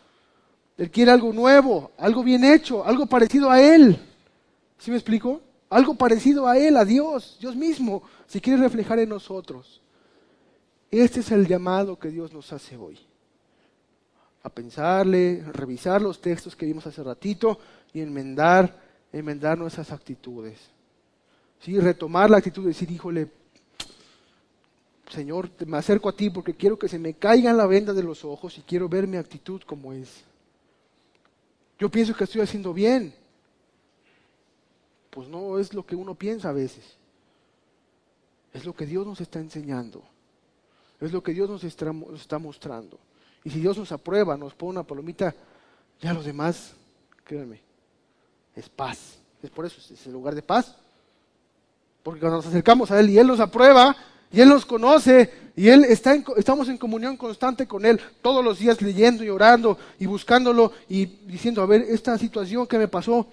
Él 0.76 0.90
quiere 0.90 1.12
algo 1.12 1.32
nuevo, 1.32 1.92
algo 1.96 2.22
bien 2.22 2.44
hecho, 2.44 2.84
algo 2.84 3.06
parecido 3.06 3.50
a 3.50 3.60
Él. 3.60 3.98
¿Sí 4.78 4.90
me 4.90 4.96
explico? 4.96 5.40
Algo 5.70 5.94
parecido 5.94 6.48
a 6.48 6.58
Él, 6.58 6.76
a 6.76 6.84
Dios, 6.84 7.36
Dios 7.40 7.54
mismo, 7.56 8.02
se 8.26 8.40
quiere 8.40 8.60
reflejar 8.60 8.98
en 8.98 9.08
nosotros. 9.08 9.80
Este 10.90 11.20
es 11.20 11.30
el 11.30 11.46
llamado 11.46 11.98
que 11.98 12.08
Dios 12.08 12.32
nos 12.32 12.52
hace 12.52 12.76
hoy. 12.76 12.98
A 14.42 14.48
pensarle, 14.50 15.42
revisar 15.52 16.02
los 16.02 16.20
textos 16.20 16.54
que 16.54 16.66
vimos 16.66 16.86
hace 16.86 17.02
ratito 17.02 17.58
y 17.92 18.00
enmendar, 18.00 18.83
enmendar 19.18 19.56
nuestras 19.56 19.90
actitudes. 19.92 20.58
¿Sí? 21.60 21.78
Retomar 21.78 22.28
la 22.28 22.38
actitud 22.38 22.62
de 22.62 22.68
decir, 22.68 22.90
híjole, 22.90 23.30
Señor, 25.08 25.50
me 25.66 25.76
acerco 25.76 26.08
a 26.08 26.16
ti 26.16 26.30
porque 26.30 26.54
quiero 26.54 26.78
que 26.78 26.88
se 26.88 26.98
me 26.98 27.14
caigan 27.14 27.56
la 27.56 27.66
venda 27.66 27.92
de 27.92 28.02
los 28.02 28.24
ojos 28.24 28.58
y 28.58 28.62
quiero 28.62 28.88
ver 28.88 29.06
mi 29.06 29.16
actitud 29.16 29.62
como 29.62 29.92
es. 29.92 30.24
Yo 31.78 31.88
pienso 31.88 32.14
que 32.14 32.24
estoy 32.24 32.40
haciendo 32.40 32.72
bien. 32.72 33.14
Pues 35.10 35.28
no 35.28 35.58
es 35.58 35.72
lo 35.72 35.86
que 35.86 35.94
uno 35.94 36.14
piensa 36.14 36.48
a 36.48 36.52
veces. 36.52 36.84
Es 38.52 38.64
lo 38.64 38.74
que 38.74 38.86
Dios 38.86 39.06
nos 39.06 39.20
está 39.20 39.38
enseñando. 39.38 40.02
Es 41.00 41.12
lo 41.12 41.22
que 41.22 41.32
Dios 41.32 41.48
nos 41.48 41.64
está, 41.64 42.38
mostrando. 42.38 42.98
Y 43.44 43.50
si 43.50 43.60
Dios 43.60 43.76
nos 43.76 43.92
aprueba, 43.92 44.36
nos 44.36 44.54
pone 44.54 44.70
una 44.70 44.82
palomita, 44.84 45.34
ya 46.00 46.14
los 46.14 46.24
demás, 46.24 46.74
créanme, 47.24 47.60
es 48.54 48.68
paz. 48.68 49.18
Es 49.42 49.50
por 49.50 49.66
eso, 49.66 49.80
es 49.92 50.06
el 50.06 50.12
lugar 50.12 50.34
de 50.34 50.42
paz. 50.42 50.74
Porque 52.02 52.20
cuando 52.20 52.38
nos 52.38 52.46
acercamos 52.46 52.90
a 52.90 53.00
Él 53.00 53.10
y 53.10 53.18
Él 53.18 53.26
nos 53.26 53.40
aprueba, 53.40 53.96
y 54.34 54.40
Él 54.40 54.48
nos 54.48 54.66
conoce 54.66 55.30
y 55.56 55.68
Él 55.68 55.84
está 55.84 56.16
estamos 56.36 56.68
en 56.68 56.76
comunión 56.76 57.16
constante 57.16 57.68
con 57.68 57.86
Él 57.86 58.00
todos 58.20 58.44
los 58.44 58.58
días 58.58 58.82
leyendo 58.82 59.22
y 59.22 59.28
orando 59.28 59.78
y 60.00 60.06
buscándolo 60.06 60.72
y 60.88 61.06
diciendo, 61.06 61.62
a 61.62 61.66
ver, 61.66 61.82
esta 61.82 62.18
situación 62.18 62.66
que 62.66 62.76
me 62.76 62.88
pasó, 62.88 63.28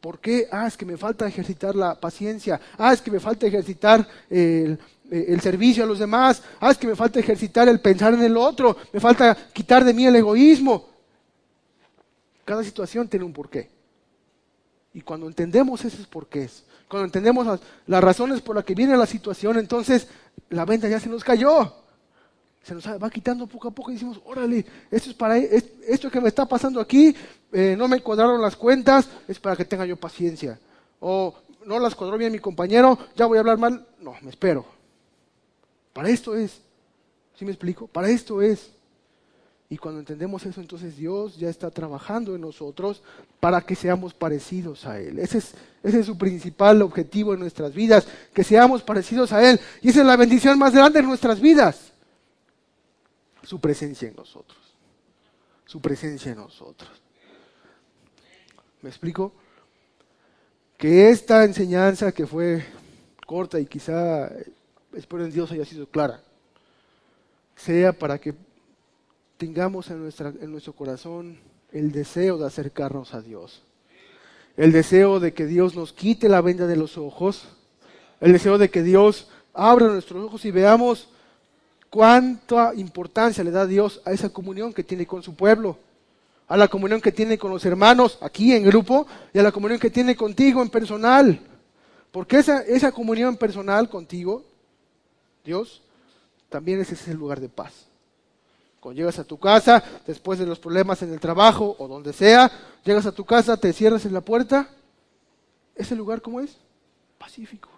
¿por 0.00 0.18
qué? 0.18 0.46
Ah, 0.52 0.66
es 0.66 0.76
que 0.76 0.84
me 0.84 0.98
falta 0.98 1.26
ejercitar 1.26 1.74
la 1.74 1.98
paciencia. 1.98 2.60
Ah, 2.76 2.92
es 2.92 3.00
que 3.00 3.10
me 3.10 3.18
falta 3.18 3.46
ejercitar 3.46 4.06
el, 4.28 4.78
el 5.10 5.40
servicio 5.40 5.84
a 5.84 5.86
los 5.86 5.98
demás. 5.98 6.42
Ah, 6.60 6.70
es 6.70 6.76
que 6.76 6.86
me 6.86 6.96
falta 6.96 7.18
ejercitar 7.18 7.66
el 7.68 7.80
pensar 7.80 8.12
en 8.12 8.22
el 8.22 8.36
otro. 8.36 8.76
Me 8.92 9.00
falta 9.00 9.34
quitar 9.54 9.84
de 9.84 9.94
mí 9.94 10.06
el 10.06 10.16
egoísmo. 10.16 10.86
Cada 12.44 12.62
situación 12.62 13.08
tiene 13.08 13.24
un 13.24 13.32
porqué. 13.32 13.79
Y 14.92 15.02
cuando 15.02 15.28
entendemos 15.28 15.84
esos 15.84 16.06
porqués, 16.06 16.64
cuando 16.88 17.06
entendemos 17.06 17.60
las, 17.86 18.02
razones 18.02 18.40
por 18.40 18.56
las 18.56 18.64
que 18.64 18.74
viene 18.74 18.96
la 18.96 19.06
situación, 19.06 19.58
entonces 19.58 20.08
la 20.48 20.64
venta 20.64 20.88
ya 20.88 20.98
se 20.98 21.08
nos 21.08 21.22
cayó. 21.22 21.72
Se 22.62 22.74
nos 22.74 22.86
va 22.86 23.08
quitando 23.08 23.46
poco 23.46 23.68
a 23.68 23.70
poco 23.70 23.90
y 23.90 23.94
decimos, 23.94 24.20
órale, 24.24 24.66
esto 24.90 25.10
es 25.10 25.16
para 25.16 25.38
esto 25.38 26.10
que 26.10 26.20
me 26.20 26.28
está 26.28 26.44
pasando 26.44 26.80
aquí, 26.80 27.14
eh, 27.52 27.74
no 27.78 27.88
me 27.88 28.02
cuadraron 28.02 28.42
las 28.42 28.56
cuentas, 28.56 29.08
es 29.28 29.38
para 29.38 29.56
que 29.56 29.64
tenga 29.64 29.86
yo 29.86 29.96
paciencia. 29.96 30.58
O 30.98 31.34
no 31.64 31.78
las 31.78 31.94
cuadró 31.94 32.18
bien 32.18 32.32
mi 32.32 32.38
compañero, 32.38 32.98
ya 33.16 33.26
voy 33.26 33.38
a 33.38 33.40
hablar 33.40 33.58
mal, 33.58 33.86
no, 34.00 34.14
me 34.20 34.30
espero. 34.30 34.66
Para 35.92 36.10
esto 36.10 36.36
es. 36.36 36.60
¿Sí 37.36 37.44
me 37.44 37.52
explico? 37.52 37.86
Para 37.86 38.10
esto 38.10 38.42
es. 38.42 38.70
Y 39.72 39.78
cuando 39.78 40.00
entendemos 40.00 40.44
eso, 40.44 40.60
entonces 40.60 40.96
Dios 40.96 41.36
ya 41.36 41.48
está 41.48 41.70
trabajando 41.70 42.34
en 42.34 42.40
nosotros 42.40 43.04
para 43.38 43.60
que 43.60 43.76
seamos 43.76 44.12
parecidos 44.12 44.84
a 44.84 44.98
Él. 44.98 45.20
Ese 45.20 45.38
es, 45.38 46.06
su 46.06 46.18
principal 46.18 46.82
objetivo 46.82 47.34
en 47.34 47.40
nuestras 47.40 47.72
vidas, 47.72 48.08
que 48.34 48.42
seamos 48.42 48.82
parecidos 48.82 49.32
a 49.32 49.48
Él. 49.48 49.60
Y 49.80 49.90
esa 49.90 50.00
es 50.00 50.06
la 50.06 50.16
bendición 50.16 50.58
más 50.58 50.74
grande 50.74 50.98
en 50.98 51.06
nuestras 51.06 51.40
vidas. 51.40 51.92
Su 53.44 53.60
presencia 53.60 54.08
en 54.08 54.16
nosotros. 54.16 54.58
Su 55.66 55.80
presencia 55.80 56.32
en 56.32 56.38
nosotros. 56.38 56.90
¿Me 58.82 58.88
explico? 58.88 59.32
Que 60.76 61.10
esta 61.10 61.44
enseñanza 61.44 62.10
que 62.10 62.26
fue 62.26 62.64
corta 63.24 63.60
y 63.60 63.66
quizá, 63.66 64.32
espero 64.94 65.24
en 65.24 65.30
Dios 65.30 65.52
haya 65.52 65.64
sido 65.64 65.86
clara, 65.86 66.20
sea 67.54 67.92
para 67.92 68.18
que 68.18 68.34
tengamos 69.40 69.90
en, 69.90 70.02
nuestra, 70.02 70.34
en 70.38 70.52
nuestro 70.52 70.74
corazón 70.74 71.38
el 71.72 71.92
deseo 71.92 72.36
de 72.36 72.46
acercarnos 72.46 73.14
a 73.14 73.22
Dios. 73.22 73.62
El 74.58 74.70
deseo 74.70 75.18
de 75.18 75.32
que 75.32 75.46
Dios 75.46 75.74
nos 75.74 75.94
quite 75.94 76.28
la 76.28 76.42
venda 76.42 76.66
de 76.66 76.76
los 76.76 76.98
ojos. 76.98 77.48
El 78.20 78.34
deseo 78.34 78.58
de 78.58 78.68
que 78.68 78.82
Dios 78.82 79.30
abra 79.54 79.86
nuestros 79.86 80.22
ojos 80.22 80.44
y 80.44 80.50
veamos 80.50 81.08
cuánta 81.88 82.74
importancia 82.74 83.42
le 83.42 83.50
da 83.50 83.66
Dios 83.66 84.02
a 84.04 84.12
esa 84.12 84.28
comunión 84.28 84.74
que 84.74 84.84
tiene 84.84 85.06
con 85.06 85.22
su 85.22 85.34
pueblo, 85.34 85.78
a 86.46 86.58
la 86.58 86.68
comunión 86.68 87.00
que 87.00 87.10
tiene 87.10 87.38
con 87.38 87.50
los 87.50 87.64
hermanos 87.64 88.18
aquí 88.20 88.52
en 88.52 88.62
grupo 88.62 89.06
y 89.32 89.38
a 89.38 89.42
la 89.42 89.52
comunión 89.52 89.80
que 89.80 89.88
tiene 89.88 90.16
contigo 90.16 90.60
en 90.60 90.68
personal. 90.68 91.40
Porque 92.10 92.40
esa, 92.40 92.60
esa 92.60 92.92
comunión 92.92 93.38
personal 93.38 93.88
contigo, 93.88 94.44
Dios, 95.42 95.80
también 96.50 96.78
es 96.82 96.92
ese 96.92 97.14
lugar 97.14 97.40
de 97.40 97.48
paz. 97.48 97.89
Cuando 98.80 98.98
llegas 98.98 99.18
a 99.18 99.24
tu 99.24 99.38
casa, 99.38 99.84
después 100.06 100.38
de 100.38 100.46
los 100.46 100.58
problemas 100.58 101.02
en 101.02 101.12
el 101.12 101.20
trabajo 101.20 101.76
o 101.78 101.86
donde 101.86 102.12
sea, 102.14 102.50
llegas 102.82 103.04
a 103.04 103.12
tu 103.12 103.24
casa, 103.24 103.56
te 103.58 103.72
cierras 103.74 104.06
en 104.06 104.14
la 104.14 104.22
puerta, 104.22 104.68
ese 105.76 105.94
lugar 105.94 106.22
cómo 106.22 106.40
es? 106.40 106.56
Pacífico. 107.18 107.68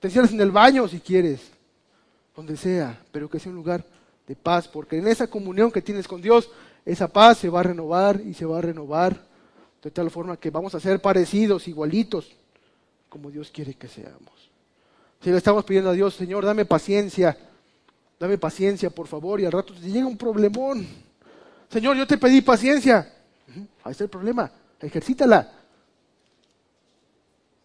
Te 0.00 0.10
cierras 0.10 0.32
en 0.32 0.40
el 0.40 0.50
baño 0.50 0.88
si 0.88 0.98
quieres, 0.98 1.40
donde 2.34 2.56
sea, 2.56 3.00
pero 3.12 3.30
que 3.30 3.38
sea 3.38 3.50
un 3.50 3.56
lugar 3.56 3.84
de 4.26 4.34
paz, 4.34 4.66
porque 4.66 4.98
en 4.98 5.06
esa 5.06 5.28
comunión 5.28 5.70
que 5.70 5.82
tienes 5.82 6.08
con 6.08 6.20
Dios, 6.20 6.50
esa 6.84 7.06
paz 7.06 7.38
se 7.38 7.48
va 7.48 7.60
a 7.60 7.64
renovar 7.64 8.20
y 8.20 8.34
se 8.34 8.44
va 8.44 8.58
a 8.58 8.62
renovar 8.62 9.16
de 9.82 9.90
tal 9.90 10.10
forma 10.10 10.36
que 10.36 10.50
vamos 10.50 10.74
a 10.74 10.80
ser 10.80 11.00
parecidos, 11.00 11.68
igualitos, 11.68 12.32
como 13.08 13.30
Dios 13.30 13.50
quiere 13.52 13.74
que 13.74 13.88
seamos. 13.88 14.50
Si 15.20 15.30
le 15.30 15.36
estamos 15.36 15.64
pidiendo 15.64 15.90
a 15.90 15.92
Dios, 15.92 16.14
Señor, 16.14 16.44
dame 16.44 16.64
paciencia, 16.64 17.36
dame 18.22 18.38
paciencia, 18.38 18.88
por 18.88 19.08
favor, 19.08 19.40
y 19.40 19.44
al 19.44 19.50
rato 19.50 19.74
te 19.74 19.80
llega 19.80 20.06
un 20.06 20.16
problemón. 20.16 20.86
Señor, 21.68 21.96
yo 21.96 22.06
te 22.06 22.16
pedí 22.16 22.40
paciencia. 22.40 23.12
Ahí 23.82 23.90
está 23.90 24.04
el 24.04 24.10
problema, 24.10 24.48
ejercítala. 24.80 25.50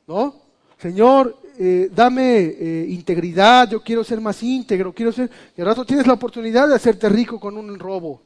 ¿No? 0.08 0.34
Señor, 0.80 1.38
eh, 1.60 1.92
dame 1.94 2.40
eh, 2.40 2.88
integridad, 2.90 3.70
yo 3.70 3.84
quiero 3.84 4.04
ser 4.04 4.20
más 4.20 4.42
íntegro, 4.42 4.92
quiero 4.94 5.12
ser... 5.12 5.30
Y 5.56 5.62
al 5.62 5.68
rato 5.68 5.86
tienes 5.86 6.08
la 6.08 6.14
oportunidad 6.14 6.68
de 6.68 6.74
hacerte 6.74 7.08
rico 7.08 7.40
con 7.40 7.56
un 7.56 7.78
robo. 7.78 8.24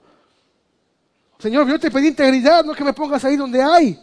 Señor, 1.37 1.67
yo 1.67 1.77
te 1.77 1.91
pedí 1.91 2.07
integridad, 2.07 2.63
no 2.63 2.73
que 2.73 2.85
me 2.85 2.93
pongas 2.93 3.25
ahí 3.25 3.35
donde 3.35 3.61
hay. 3.61 3.99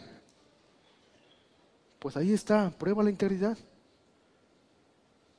Pues 1.97 2.15
ahí 2.15 2.33
está, 2.33 2.69
prueba 2.69 3.01
la 3.01 3.09
integridad. 3.09 3.57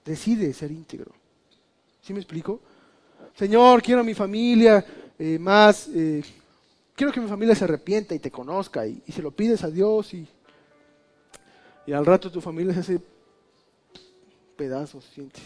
Decide 0.05 0.53
ser 0.53 0.73
íntegro. 0.73 1.13
¿Sí 2.03 2.13
me 2.13 2.19
explico? 2.19 2.61
Señor, 3.35 3.83
quiero 3.83 4.01
a 4.01 4.05
mi 4.05 4.15
familia 4.15 4.85
eh, 5.19 5.39
más, 5.39 5.89
eh, 5.95 6.23
quiero 6.95 7.13
que 7.13 7.21
mi 7.21 7.29
familia 7.29 7.55
se 7.55 7.65
arrepienta 7.65 8.15
y 8.15 8.19
te 8.19 8.31
conozca 8.31 8.87
y, 8.87 9.03
se 9.09 9.23
lo 9.23 9.31
pides 9.31 9.63
a 9.65 9.71
Dios 9.71 10.15
y, 10.15 10.27
y 11.87 11.93
al 11.93 12.07
rato 12.07 12.31
tu 12.31 12.41
familia 12.41 12.73
se 12.75 12.81
hace 12.81 13.01
pedazos, 14.57 15.05
sientes. 15.15 15.43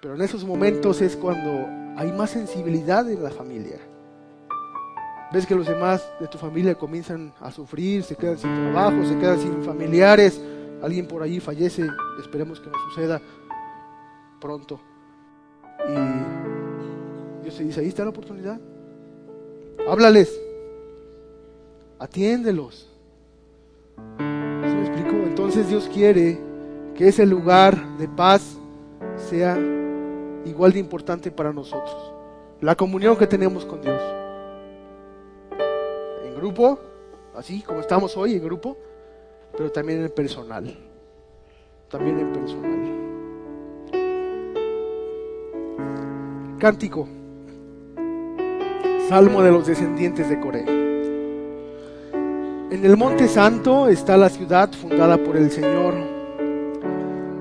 Pero 0.00 0.14
en 0.14 0.22
esos 0.22 0.44
momentos 0.44 1.00
es 1.00 1.16
cuando 1.16 1.66
hay 1.98 2.12
más 2.12 2.30
sensibilidad 2.30 3.10
en 3.10 3.22
la 3.22 3.30
familia. 3.30 3.78
Ves 5.32 5.46
que 5.46 5.54
los 5.54 5.66
demás 5.66 6.08
de 6.20 6.28
tu 6.28 6.38
familia 6.38 6.74
comienzan 6.74 7.34
a 7.40 7.50
sufrir, 7.50 8.02
se 8.02 8.16
quedan 8.16 8.38
sin 8.38 8.54
trabajo, 8.54 9.04
se 9.04 9.18
quedan 9.18 9.40
sin 9.40 9.62
familiares, 9.62 10.40
alguien 10.82 11.06
por 11.06 11.22
ahí 11.22 11.40
fallece, 11.40 11.86
esperemos 12.20 12.60
que 12.60 12.70
no 12.70 12.78
suceda 12.88 13.20
pronto. 14.40 14.80
Y 15.88 17.42
Dios 17.42 17.56
te 17.56 17.64
dice, 17.64 17.80
ahí 17.80 17.88
está 17.88 18.04
la 18.04 18.10
oportunidad. 18.10 18.60
Háblales, 19.88 20.38
atiéndelos. 21.98 22.88
¿Se 24.18 24.22
me 24.22 24.86
explico? 24.86 25.16
Entonces 25.16 25.68
Dios 25.68 25.88
quiere 25.92 26.38
que 26.94 27.08
ese 27.08 27.26
lugar 27.26 27.96
de 27.98 28.08
paz 28.08 28.58
sea 29.16 29.58
igual 30.44 30.72
de 30.72 30.78
importante 30.78 31.30
para 31.30 31.52
nosotros. 31.52 32.12
La 32.60 32.74
comunión 32.74 33.16
que 33.16 33.26
tenemos 33.26 33.64
con 33.64 33.80
Dios 33.80 34.00
grupo, 36.38 36.78
así 37.34 37.62
como 37.62 37.80
estamos 37.80 38.16
hoy 38.16 38.34
en 38.34 38.42
grupo, 38.42 38.76
pero 39.56 39.70
también 39.70 40.02
en 40.02 40.10
personal. 40.10 40.74
También 41.90 42.18
en 42.20 42.32
personal. 42.32 42.77
Cántico. 46.58 47.06
Salmo 49.08 49.42
de 49.42 49.52
los 49.52 49.66
descendientes 49.68 50.28
de 50.28 50.40
Corea. 50.40 50.66
En 52.70 52.84
el 52.84 52.96
Monte 52.96 53.28
Santo 53.28 53.86
está 53.88 54.16
la 54.16 54.28
ciudad 54.28 54.72
fundada 54.72 55.18
por 55.18 55.36
el 55.36 55.52
Señor. 55.52 55.94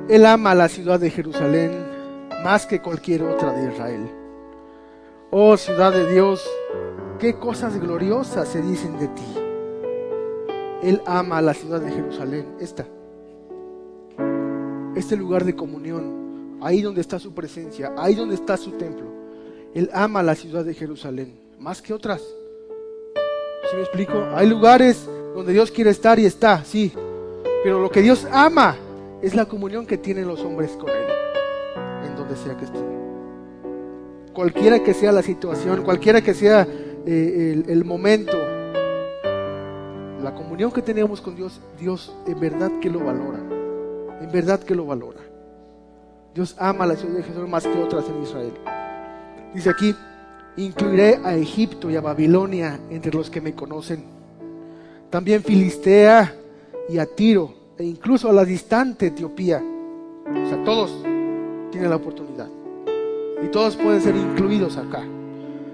Él 0.08 0.24
ama 0.24 0.54
la 0.54 0.70
ciudad 0.70 1.00
de 1.00 1.10
Jerusalén 1.10 1.72
más 2.44 2.68
que 2.68 2.80
cualquier 2.80 3.24
otra 3.24 3.54
de 3.54 3.74
Israel. 3.74 4.08
Oh 5.32 5.58
ciudad 5.58 5.92
de 5.92 6.14
Dios, 6.14 6.48
qué 7.20 7.34
cosas 7.34 7.80
gloriosas 7.80 8.48
se 8.48 8.62
dicen 8.62 9.00
de 9.00 9.08
ti. 9.08 9.36
Él 10.84 11.02
ama 11.08 11.42
la 11.42 11.56
ciudad 11.56 11.82
de 11.82 11.92
Jerusalén, 11.92 12.46
esta, 12.60 12.86
este 14.96 15.18
lugar 15.18 15.44
de 15.44 15.56
comunión, 15.56 16.27
ahí 16.62 16.82
donde 16.82 17.02
está 17.02 17.20
su 17.20 17.34
presencia, 17.34 17.94
ahí 17.98 18.16
donde 18.16 18.36
está 18.36 18.58
su 18.58 18.72
templo. 18.72 19.06
Él 19.74 19.90
ama 19.94 20.24
la 20.24 20.36
ciudad 20.36 20.66
de 20.66 20.74
Jerusalén, 20.74 21.40
más 21.60 21.82
que 21.82 21.94
otras. 21.94 22.22
¿Sí 23.70 23.76
me 23.76 23.82
explico? 23.82 24.14
Hay 24.34 24.48
lugares 24.48 25.08
donde 25.36 25.54
Dios 25.54 25.72
quiere 25.72 25.92
estar 25.92 26.20
y 26.20 26.26
está, 26.26 26.64
sí, 26.64 26.92
pero 27.64 27.82
lo 27.82 27.90
que 27.90 28.02
Dios 28.02 28.28
ama 28.32 28.76
es 29.22 29.36
la 29.36 29.46
comunión 29.46 29.86
que 29.86 29.98
tienen 29.98 30.28
los 30.28 30.40
hombres 30.42 30.72
con 30.72 30.90
Él, 30.90 31.06
en 32.06 32.16
donde 32.16 32.36
sea 32.36 32.56
que 32.56 32.66
estén. 32.66 32.86
Cualquiera 34.34 34.84
que 34.84 34.94
sea 34.94 35.12
la 35.12 35.22
situación, 35.22 35.84
cualquiera 35.84 36.22
que 36.22 36.34
sea 36.34 36.68
eh, 37.06 37.64
el, 37.68 37.86
momento, 37.86 38.38
la 40.22 40.34
comunión 40.36 40.72
que 40.72 40.82
tenemos 40.82 41.22
con 41.22 41.36
Dios, 41.36 41.60
Dios 41.80 42.16
en 42.28 42.40
verdad 42.40 42.72
que 42.80 42.90
lo 42.90 43.00
valora. 43.00 43.40
En 44.22 44.32
verdad 44.32 44.60
que 44.60 44.76
lo 44.76 44.86
valora. 44.86 45.20
Dios 46.38 46.56
ama 46.60 46.86
la 46.86 46.96
ciudad 46.96 47.16
de 47.16 47.24
Jesús 47.24 47.50
más 47.50 47.64
que 47.66 47.82
otras 47.82 48.08
en 48.10 48.22
Israel. 48.22 48.54
Dice 49.56 49.72
aquí, 49.72 49.96
incluiré 50.58 51.20
a 51.24 51.34
Egipto 51.34 51.90
y 51.90 51.96
a 51.96 52.02
Babilonia 52.02 52.80
entre 52.92 53.12
los 53.12 53.32
que 53.32 53.42
me 53.42 53.56
conocen. 53.56 54.04
También 55.10 55.42
Filistea 55.42 56.36
y 56.90 57.00
a 57.00 57.08
Tiro 57.08 57.52
e 57.76 57.86
incluso 57.86 58.30
a 58.30 58.34
la 58.34 58.46
distante 58.46 59.08
Etiopía. 59.08 59.64
O 60.30 60.48
sea, 60.48 60.64
todos 60.64 60.92
tienen 61.72 61.90
la 61.90 61.96
oportunidad. 61.96 62.50
Y 63.44 63.48
todos 63.48 63.76
pueden 63.76 64.00
ser 64.00 64.16
incluidos 64.16 64.78
acá. 64.78 65.04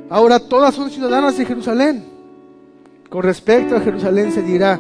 Ahora 0.10 0.40
todas 0.40 0.74
son 0.74 0.90
ciudadanas 0.90 1.38
de 1.38 1.44
Jerusalén. 1.44 2.06
Con 3.10 3.24
respecto 3.24 3.76
a 3.76 3.82
Jerusalén 3.82 4.32
se 4.32 4.42
dirá, 4.42 4.80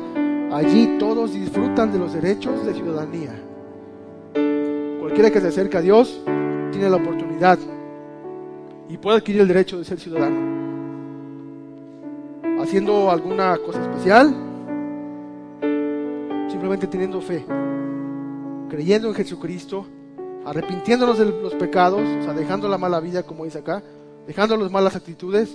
allí 0.53 0.95
todos 0.97 1.33
disfrutan 1.33 1.91
de 1.91 1.99
los 1.99 2.13
derechos 2.13 2.65
de 2.65 2.73
ciudadanía. 2.73 3.33
Cualquiera 5.03 5.29
que 5.29 5.41
se 5.41 5.49
acerque 5.49 5.75
a 5.75 5.81
Dios 5.81 6.21
tiene 6.71 6.89
la 6.89 6.95
oportunidad 6.95 7.59
y 8.87 8.97
puede 8.97 9.17
adquirir 9.17 9.41
el 9.41 9.49
derecho 9.49 9.77
de 9.77 9.83
ser 9.83 9.99
ciudadano. 9.99 10.39
Haciendo 12.61 13.11
alguna 13.11 13.57
cosa 13.57 13.81
especial, 13.81 14.33
simplemente 16.49 16.87
teniendo 16.87 17.19
fe, 17.19 17.45
creyendo 18.69 19.09
en 19.09 19.15
Jesucristo, 19.15 19.85
arrepintiéndonos 20.45 21.19
de 21.19 21.25
los 21.25 21.53
pecados, 21.55 21.99
o 21.99 22.23
sea, 22.23 22.31
dejando 22.31 22.69
la 22.69 22.77
mala 22.77 23.01
vida 23.01 23.23
como 23.23 23.43
dice 23.43 23.57
acá, 23.57 23.83
dejando 24.25 24.55
las 24.55 24.71
malas 24.71 24.95
actitudes. 24.95 25.53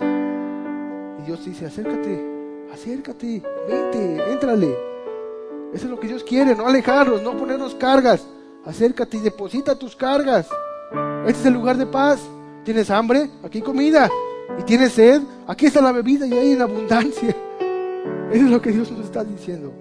Y 1.20 1.22
Dios 1.22 1.42
dice, 1.46 1.64
acércate, 1.64 2.22
acércate, 2.70 3.42
vete, 3.66 4.30
éntrale. 4.30 4.76
Eso 5.72 5.86
es 5.86 5.90
lo 5.90 5.99
que 5.99 6.09
Dios 6.09 6.22
quiere, 6.22 6.55
no 6.55 6.66
alejarlos, 6.66 7.22
no 7.22 7.34
ponernos 7.34 7.74
cargas. 7.76 8.28
Acércate 8.68 9.16
y 9.16 9.20
deposita 9.20 9.78
tus 9.78 9.96
cargas. 9.96 10.46
Este 11.26 11.40
es 11.40 11.46
el 11.46 11.54
lugar 11.54 11.78
de 11.78 11.86
paz. 11.86 12.20
¿Tienes 12.66 12.90
hambre? 12.90 13.30
Aquí 13.42 13.58
hay 13.58 13.64
comida. 13.64 14.10
¿Y 14.58 14.62
tienes 14.62 14.92
sed? 14.92 15.22
Aquí 15.46 15.64
está 15.64 15.80
la 15.80 15.90
bebida 15.90 16.26
y 16.26 16.34
hay 16.34 16.52
en 16.52 16.60
abundancia. 16.60 17.30
Eso 18.30 18.44
es 18.44 18.50
lo 18.50 18.60
que 18.60 18.70
Dios 18.70 18.90
nos 18.90 19.06
está 19.06 19.24
diciendo. 19.24 19.72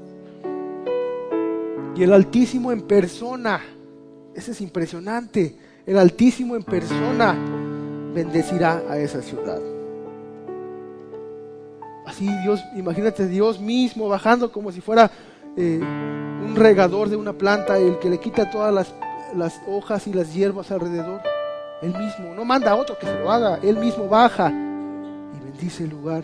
Y 1.97 2.01
el 2.01 2.13
Altísimo 2.13 2.71
en 2.71 2.83
persona. 2.83 3.59
Ese 4.33 4.51
es 4.51 4.61
impresionante. 4.61 5.57
El 5.85 5.97
Altísimo 5.97 6.55
en 6.55 6.63
persona 6.63 7.35
bendecirá 8.13 8.83
a 8.89 8.97
esa 8.97 9.21
ciudad. 9.21 9.59
Así 12.05 12.25
Dios, 12.41 12.63
imagínate 12.77 13.27
Dios 13.27 13.59
mismo 13.59 14.07
bajando 14.07 14.49
como 14.49 14.71
si 14.71 14.79
fuera 14.79 15.11
eh, 15.57 15.81
un 16.47 16.55
regador 16.55 17.09
de 17.09 17.17
una 17.17 17.33
planta, 17.33 17.77
el 17.77 17.99
que 17.99 18.09
le 18.09 18.19
quita 18.19 18.49
todas 18.49 18.73
las, 18.73 18.93
las 19.35 19.61
hojas 19.67 20.07
y 20.07 20.13
las 20.13 20.33
hierbas 20.33 20.71
alrededor. 20.71 21.21
Él 21.81 21.89
mismo, 21.89 22.33
no 22.35 22.45
manda 22.45 22.71
a 22.71 22.75
otro 22.75 22.97
que 22.97 23.05
se 23.05 23.19
lo 23.19 23.29
haga, 23.29 23.59
él 23.61 23.77
mismo 23.77 24.07
baja 24.07 24.49
y 24.49 25.43
bendice 25.43 25.83
el 25.83 25.89
lugar. 25.89 26.23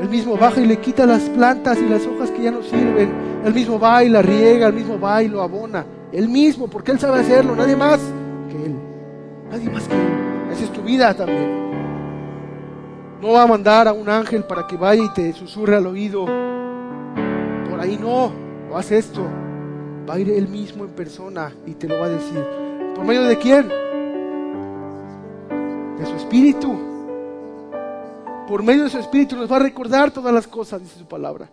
Él 0.00 0.08
mismo 0.08 0.36
baja 0.36 0.60
y 0.60 0.66
le 0.66 0.78
quita 0.78 1.04
las 1.04 1.22
plantas 1.28 1.78
y 1.78 1.86
las 1.86 2.06
hojas 2.06 2.30
que 2.30 2.42
ya 2.42 2.50
no 2.50 2.62
sirven. 2.62 3.12
Él 3.44 3.52
mismo 3.52 3.78
va 3.78 4.02
y 4.02 4.08
la 4.08 4.22
riega, 4.22 4.68
él 4.68 4.72
mismo 4.72 4.98
va 4.98 5.22
y 5.22 5.28
lo 5.28 5.42
abona. 5.42 5.84
Él 6.10 6.28
mismo, 6.28 6.68
porque 6.68 6.90
él 6.92 6.98
sabe 6.98 7.20
hacerlo, 7.20 7.54
nadie 7.54 7.76
más 7.76 8.00
que 8.48 8.64
él. 8.64 8.74
Nadie 9.50 9.68
más 9.68 9.86
que 9.86 9.94
él. 9.94 10.52
Esa 10.52 10.64
es 10.64 10.72
tu 10.72 10.80
vida 10.80 11.14
también. 11.14 11.60
No 13.20 13.32
va 13.32 13.42
a 13.42 13.46
mandar 13.46 13.86
a 13.86 13.92
un 13.92 14.08
ángel 14.08 14.44
para 14.44 14.66
que 14.66 14.78
vaya 14.78 15.04
y 15.04 15.12
te 15.12 15.34
susurre 15.34 15.76
al 15.76 15.86
oído. 15.86 16.24
Por 16.24 17.78
ahí 17.78 17.98
no, 18.00 18.32
hace 18.78 18.98
esto. 18.98 19.26
Va 20.08 20.14
a 20.14 20.18
ir 20.18 20.30
él 20.30 20.48
mismo 20.48 20.84
en 20.84 20.90
persona 20.90 21.52
y 21.66 21.74
te 21.74 21.88
lo 21.88 21.98
va 21.98 22.06
a 22.06 22.10
decir. 22.10 22.44
¿Por 22.94 23.04
medio 23.04 23.22
de 23.24 23.38
quién? 23.38 23.68
De 25.98 26.06
su 26.06 26.14
espíritu. 26.16 26.78
Por 28.48 28.62
medio 28.62 28.84
de 28.84 28.90
su 28.90 28.98
espíritu 28.98 29.36
nos 29.36 29.50
va 29.50 29.56
a 29.56 29.60
recordar 29.60 30.10
todas 30.10 30.34
las 30.34 30.46
cosas, 30.46 30.82
dice 30.82 30.98
su 30.98 31.06
palabra. 31.06 31.48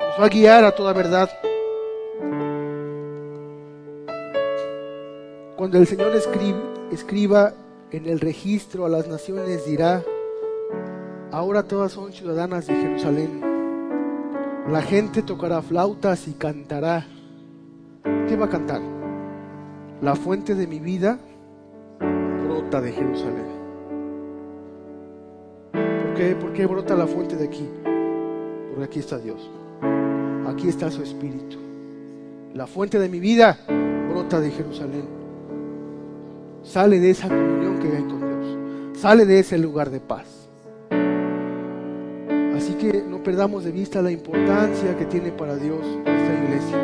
Nos 0.00 0.20
va 0.20 0.26
a 0.26 0.28
guiar 0.28 0.64
a 0.64 0.72
toda 0.74 0.92
verdad. 0.92 1.28
Cuando 5.56 5.78
el 5.78 5.86
Señor 5.86 6.12
escriba 6.90 7.54
en 7.90 8.06
el 8.06 8.20
registro 8.20 8.86
a 8.86 8.88
las 8.88 9.08
naciones 9.08 9.64
dirá, 9.66 10.02
ahora 11.32 11.62
todas 11.62 11.92
son 11.92 12.12
ciudadanas 12.12 12.66
de 12.66 12.76
Jerusalén. 12.76 13.55
La 14.70 14.82
gente 14.82 15.22
tocará 15.22 15.62
flautas 15.62 16.26
y 16.26 16.32
cantará. 16.32 17.06
¿Qué 18.28 18.36
va 18.36 18.46
a 18.46 18.48
cantar? 18.48 18.80
La 20.02 20.16
fuente 20.16 20.56
de 20.56 20.66
mi 20.66 20.80
vida 20.80 21.20
brota 22.00 22.80
de 22.80 22.90
Jerusalén. 22.90 23.46
¿Por 25.72 26.14
qué? 26.14 26.34
¿Por 26.34 26.52
qué 26.52 26.66
brota 26.66 26.96
la 26.96 27.06
fuente 27.06 27.36
de 27.36 27.44
aquí? 27.44 27.68
Porque 28.70 28.84
aquí 28.84 28.98
está 28.98 29.18
Dios. 29.18 29.48
Aquí 30.48 30.68
está 30.68 30.90
su 30.90 31.02
espíritu. 31.02 31.58
La 32.52 32.66
fuente 32.66 32.98
de 32.98 33.08
mi 33.08 33.20
vida 33.20 33.58
brota 34.10 34.40
de 34.40 34.50
Jerusalén. 34.50 35.04
Sale 36.64 36.98
de 36.98 37.10
esa 37.10 37.28
comunión 37.28 37.78
que 37.78 37.86
hay 37.86 38.02
con 38.02 38.18
Dios. 38.18 38.98
Sale 39.00 39.26
de 39.26 39.38
ese 39.38 39.58
lugar 39.58 39.90
de 39.90 40.00
paz. 40.00 40.45
Así 42.56 42.72
que 42.74 43.04
no 43.06 43.22
perdamos 43.22 43.64
de 43.64 43.70
vista 43.70 44.00
la 44.00 44.10
importancia 44.10 44.96
que 44.96 45.04
tiene 45.04 45.30
para 45.30 45.56
Dios 45.56 45.80
esta 45.98 46.44
iglesia. 46.44 46.78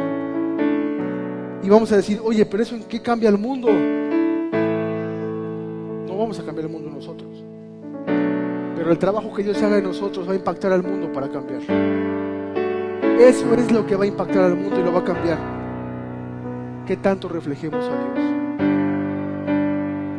Y 1.62 1.68
vamos 1.70 1.90
a 1.92 1.96
decir, 1.96 2.20
oye, 2.22 2.44
pero 2.44 2.62
eso 2.62 2.74
en 2.74 2.82
qué 2.84 3.00
cambia 3.00 3.30
el 3.30 3.38
mundo? 3.38 3.68
No 6.06 6.18
vamos 6.18 6.38
a 6.38 6.44
cambiar 6.44 6.66
el 6.66 6.72
mundo 6.72 6.90
nosotros. 6.90 7.42
Pero 8.76 8.90
el 8.90 8.98
trabajo 8.98 9.32
que 9.32 9.44
Dios 9.44 9.62
haga 9.62 9.78
en 9.78 9.84
nosotros 9.84 10.28
va 10.28 10.32
a 10.32 10.36
impactar 10.36 10.72
al 10.72 10.82
mundo 10.82 11.10
para 11.10 11.30
cambiar. 11.30 11.62
Eso 13.18 13.54
es 13.54 13.72
lo 13.72 13.86
que 13.86 13.96
va 13.96 14.04
a 14.04 14.06
impactar 14.06 14.44
al 14.44 14.56
mundo 14.56 14.78
y 14.78 14.82
lo 14.82 14.92
va 14.92 15.00
a 15.00 15.04
cambiar. 15.04 15.38
¿Qué 16.86 16.98
tanto 16.98 17.28
reflejemos 17.28 17.88
a 17.88 17.88
Dios? 17.88 18.32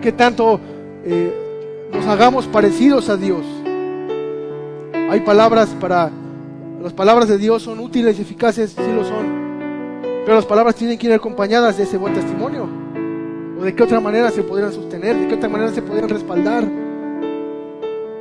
¿Qué 0.01 0.11
tanto 0.13 0.59
eh, 1.05 1.89
nos 1.91 2.07
hagamos 2.07 2.47
parecidos 2.47 3.09
a 3.09 3.17
Dios? 3.17 3.62
Hay 5.14 5.20
palabras 5.20 5.70
para... 5.80 6.09
Las 6.82 6.91
palabras 6.91 7.30
de 7.30 7.38
Dios 7.38 7.61
son 7.61 7.80
útiles 7.80 8.18
y 8.18 8.24
eficaces, 8.24 8.72
sí 8.72 8.91
lo 8.95 9.03
son. 9.03 10.01
Pero 10.01 10.34
las 10.34 10.47
palabras 10.47 10.74
tienen 10.74 10.97
que 10.97 11.05
ir 11.05 11.14
acompañadas 11.14 11.78
de 11.78 11.84
ese 11.84 11.97
buen 11.97 12.16
testimonio. 12.16 12.68
¿O 13.59 13.64
de 13.64 13.76
qué 13.76 13.84
otra 13.84 13.99
manera 13.99 14.32
se 14.32 14.41
podrían 14.41 14.74
sostener? 14.74 15.16
¿De 15.16 15.28
qué 15.28 15.36
otra 15.36 15.49
manera 15.49 15.72
se 15.72 15.84
podrían 15.84 16.09
respaldar? 16.09 16.64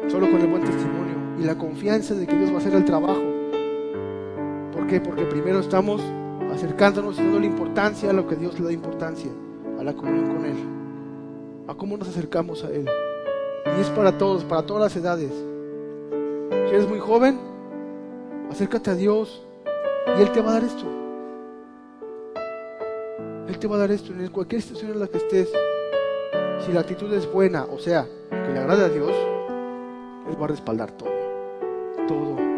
Solo 0.06 0.30
con 0.30 0.38
el 0.42 0.48
buen 0.48 0.64
testimonio 0.64 1.14
y 1.40 1.44
la 1.44 1.56
confianza 1.56 2.12
de 2.12 2.26
que 2.26 2.36
Dios 2.36 2.50
va 2.50 2.56
a 2.56 2.58
hacer 2.58 2.74
el 2.74 2.84
trabajo. 2.84 3.22
¿Por 4.74 4.86
qué? 4.86 5.00
Porque 5.00 5.24
primero 5.24 5.60
estamos 5.60 6.02
acercándonos 6.52 7.18
y 7.18 7.22
la 7.22 7.46
importancia 7.46 8.10
a 8.10 8.12
lo 8.12 8.28
que 8.28 8.36
Dios 8.36 8.60
le 8.60 8.66
da 8.66 8.72
importancia, 8.72 9.30
a 9.80 9.82
la 9.82 9.94
comunión 9.94 10.26
con 10.26 10.44
Él, 10.44 10.56
a 11.68 11.74
cómo 11.74 11.96
nos 11.96 12.10
acercamos 12.10 12.62
a 12.64 12.70
Él. 12.70 12.86
Y 13.78 13.80
es 13.80 13.88
para 13.88 14.18
todos, 14.18 14.44
para 14.44 14.66
todas 14.66 14.92
las 14.92 15.02
edades. 15.02 15.51
Si 16.68 16.74
eres 16.74 16.88
muy 16.88 16.98
joven, 16.98 17.38
acércate 18.50 18.90
a 18.90 18.94
Dios 18.94 19.46
y 20.18 20.22
Él 20.22 20.30
te 20.32 20.40
va 20.40 20.50
a 20.50 20.52
dar 20.54 20.64
esto. 20.64 20.84
Él 23.48 23.58
te 23.58 23.66
va 23.66 23.76
a 23.76 23.78
dar 23.80 23.90
esto 23.90 24.12
en 24.12 24.28
cualquier 24.28 24.62
situación 24.62 24.92
en 24.92 25.00
la 25.00 25.08
que 25.08 25.18
estés. 25.18 25.52
Si 26.64 26.72
la 26.72 26.80
actitud 26.80 27.12
es 27.12 27.30
buena, 27.30 27.64
o 27.64 27.78
sea, 27.78 28.06
que 28.30 28.52
le 28.52 28.58
agrade 28.58 28.84
a 28.84 28.88
Dios, 28.88 29.12
Él 30.28 30.40
va 30.40 30.44
a 30.44 30.48
respaldar 30.48 30.90
todo, 30.92 31.10
todo 32.06 32.51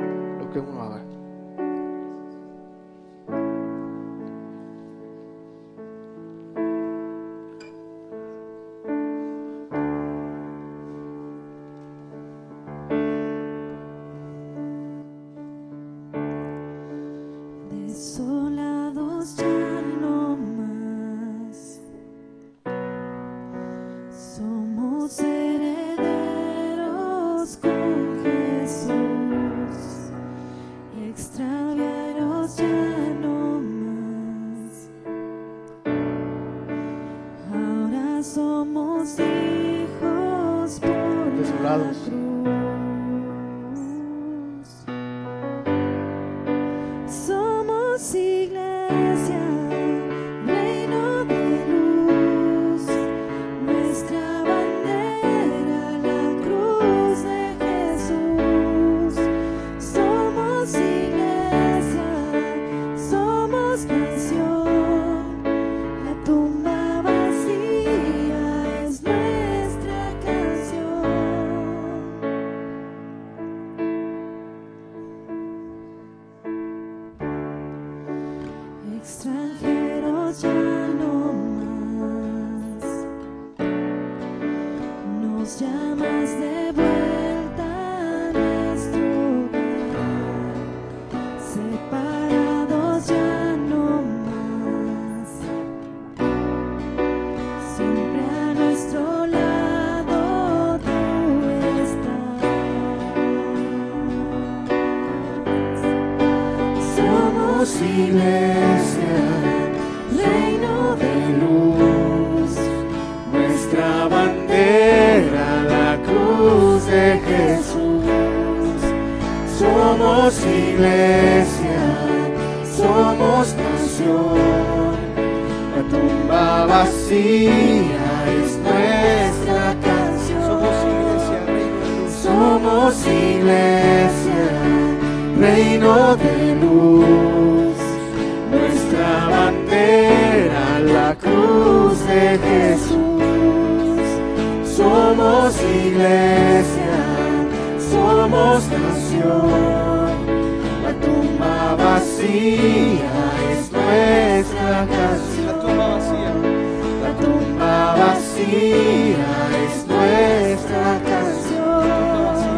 es 159.64 159.86
nuestra 159.86 161.00
canción. 161.10 162.54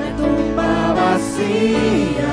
La 0.00 0.10
tumba 0.16 0.94
vacía 0.94 2.27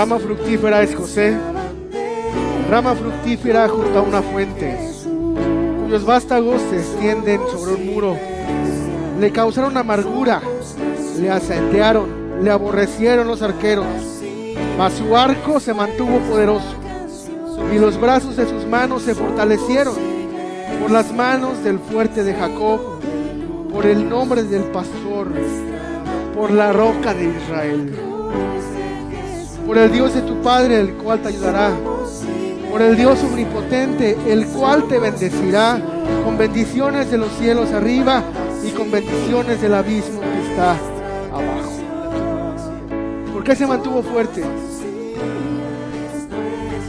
Rama 0.00 0.18
fructífera 0.18 0.80
es 0.80 0.94
José, 0.94 1.36
rama 2.70 2.94
fructífera 2.94 3.68
junto 3.68 3.98
a 3.98 4.00
una 4.00 4.22
fuente, 4.22 4.74
cuyos 5.84 6.06
vástagos 6.06 6.62
se 6.70 6.78
extienden 6.78 7.38
sobre 7.52 7.74
un 7.74 7.86
muro. 7.86 8.16
Le 9.20 9.30
causaron 9.30 9.76
amargura, 9.76 10.40
le 11.20 11.28
asentearon, 11.28 12.42
le 12.42 12.50
aborrecieron 12.50 13.28
los 13.28 13.42
arqueros, 13.42 13.84
mas 14.78 14.94
su 14.94 15.14
arco 15.14 15.60
se 15.60 15.74
mantuvo 15.74 16.18
poderoso 16.20 16.76
y 17.70 17.78
los 17.78 18.00
brazos 18.00 18.38
de 18.38 18.48
sus 18.48 18.64
manos 18.64 19.02
se 19.02 19.14
fortalecieron 19.14 19.96
por 20.80 20.90
las 20.90 21.12
manos 21.12 21.62
del 21.62 21.78
fuerte 21.78 22.24
de 22.24 22.32
Jacob, 22.32 22.80
por 23.70 23.84
el 23.84 24.08
nombre 24.08 24.44
del 24.44 24.62
pastor, 24.62 25.28
por 26.34 26.50
la 26.52 26.72
roca 26.72 27.12
de 27.12 27.24
Israel, 27.26 28.09
por 29.70 29.78
el 29.78 29.92
Dios 29.92 30.12
de 30.14 30.22
tu 30.22 30.42
Padre, 30.42 30.80
el 30.80 30.94
cual 30.94 31.22
te 31.22 31.28
ayudará, 31.28 31.70
por 32.72 32.82
el 32.82 32.96
Dios 32.96 33.22
omnipotente, 33.22 34.18
el 34.26 34.44
cual 34.48 34.88
te 34.88 34.98
bendecirá 34.98 35.80
con 36.24 36.36
bendiciones 36.36 37.08
de 37.08 37.18
los 37.18 37.30
cielos 37.34 37.70
arriba 37.70 38.20
y 38.64 38.72
con 38.72 38.90
bendiciones 38.90 39.62
del 39.62 39.74
abismo 39.74 40.22
que 40.22 40.50
está 40.50 40.72
abajo. 40.72 41.70
¿Por 43.32 43.44
qué 43.44 43.54
se 43.54 43.64
mantuvo 43.64 44.02
fuerte? 44.02 44.42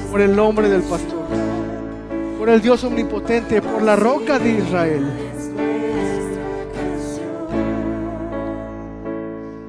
Por 0.09 0.21
el 0.21 0.35
nombre 0.35 0.67
del 0.67 0.81
pastor, 0.81 1.27
por 2.39 2.49
el 2.49 2.63
Dios 2.63 2.83
omnipotente, 2.83 3.61
por 3.61 3.83
la 3.83 3.95
roca 3.95 4.39
de 4.39 4.53
Israel. 4.53 5.05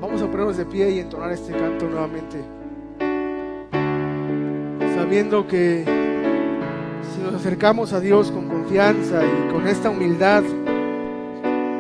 Vamos 0.01 0.23
a 0.23 0.31
ponernos 0.31 0.57
de 0.57 0.65
pie 0.65 0.93
y 0.93 1.01
entonar 1.01 1.31
este 1.31 1.53
canto 1.53 1.85
nuevamente. 1.85 2.62
Sabiendo 5.13 5.47
que 5.47 5.85
si 7.13 7.21
nos 7.23 7.35
acercamos 7.35 7.93
a 7.93 8.01
Dios 8.01 8.31
con 8.31 8.49
confianza 8.49 9.21
y 9.23 9.53
con 9.53 9.69
esta 9.69 9.91
humildad, 9.91 10.43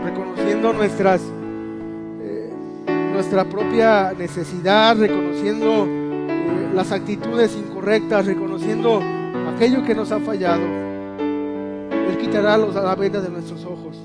reconociendo 0.04 0.74
nuestras 0.74 1.22
eh, 2.20 2.50
nuestra 3.14 3.46
propia 3.46 4.12
necesidad, 4.12 4.98
reconociendo 4.98 5.86
eh, 5.88 6.72
las 6.74 6.92
actitudes 6.92 7.56
incorrectas, 7.56 8.26
reconociendo 8.26 9.00
aquello 9.56 9.82
que 9.82 9.94
nos 9.94 10.12
ha 10.12 10.20
fallado. 10.20 10.64
Él 12.10 12.18
quitará 12.20 12.58
los, 12.58 12.74
la 12.74 12.94
venda 12.96 13.22
de 13.22 13.30
nuestros 13.30 13.64
ojos. 13.64 13.98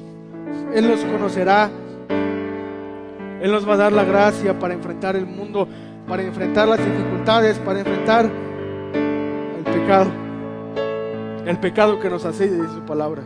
Él 0.74 0.88
nos 0.88 1.02
conocerá. 1.02 1.70
Él 3.42 3.52
nos 3.52 3.68
va 3.68 3.74
a 3.74 3.78
dar 3.78 3.92
la 3.92 4.06
gracia 4.06 4.58
para 4.58 4.74
enfrentar 4.74 5.18
el 5.18 5.26
mundo, 5.26 5.68
para 6.08 6.24
enfrentar 6.24 6.70
las 6.70 6.80
dificultades, 6.80 7.60
para 7.60 7.80
enfrentar 7.80 8.47
pecado. 9.88 10.12
El 11.46 11.60
pecado 11.60 12.00
que 12.02 12.10
nos 12.10 12.26
hace 12.26 12.50
de 12.50 12.68
su 12.68 12.82
palabra. 12.82 13.24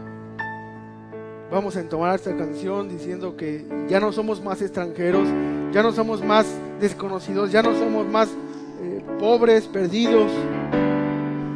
Vamos 1.49 1.75
a 1.75 1.79
entomar 1.79 2.13
esta 2.13 2.37
canción 2.37 2.87
diciendo 2.87 3.35
que 3.35 3.65
ya 3.89 3.99
no 3.99 4.11
somos 4.11 4.43
más 4.43 4.61
extranjeros, 4.61 5.27
ya 5.71 5.81
no 5.81 5.91
somos 5.91 6.23
más 6.23 6.45
desconocidos, 6.79 7.51
ya 7.51 7.63
no 7.63 7.73
somos 7.73 8.05
más 8.05 8.29
eh, 8.83 9.03
pobres, 9.17 9.65
perdidos. 9.67 10.31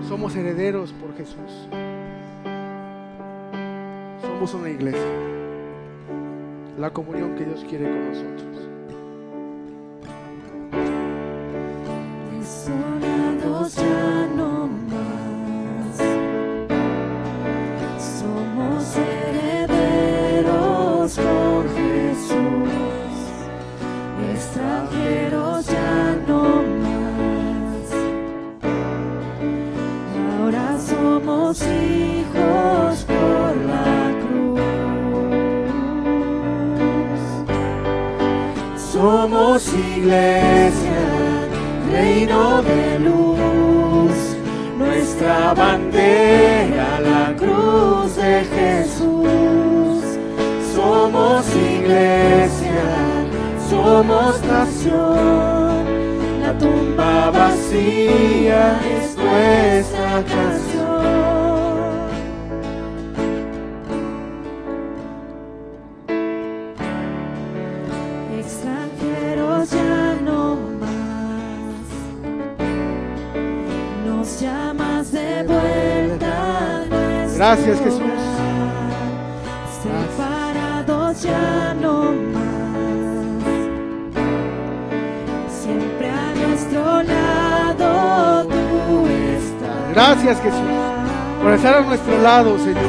Somos 0.09 0.35
herederos 0.35 0.91
por 0.93 1.15
Jesús. 1.15 1.69
Somos 4.21 4.55
una 4.55 4.71
iglesia. 4.71 5.01
La 6.79 6.89
comunión 6.89 7.35
que 7.35 7.45
Dios 7.45 7.63
quiere 7.69 7.91
con 7.91 8.09
nosotros. 8.09 8.69
Hijos 31.61 33.03
por 33.03 33.55
la 33.71 34.11
cruz. 34.21 34.59
Somos 38.91 39.73
iglesia, 39.73 41.01
reino 41.91 42.61
de 42.61 42.99
luz, 42.99 44.17
nuestra 44.77 45.53
bandera, 45.53 46.99
la 47.01 47.35
cruz 47.35 48.15
de 48.15 48.43
Jesús. 48.55 50.03
Somos 50.75 51.45
iglesia, 51.55 52.83
somos 53.69 54.41
nación, 54.43 55.85
la 56.41 56.57
tumba 56.57 57.31
vacía 57.31 58.79
es 58.83 59.15
nuestra 59.17 60.23
canción. 60.23 60.64
Gracias, 77.47 77.77
Jesús. 77.79 78.01
Separados 79.83 81.21
ya 81.21 81.75
no 81.79 82.11
más. 82.33 82.43
Siempre 85.61 86.09
a 86.09 86.33
nuestro 86.47 87.03
lado 87.03 88.47
tú 88.47 89.05
estás. 89.37 89.93
Gracias 89.93 90.41
Jesús 90.41 90.59
por 91.43 91.53
estar 91.53 91.75
a 91.75 91.81
nuestro 91.81 92.17
lado, 92.17 92.57
Señor. 92.57 92.81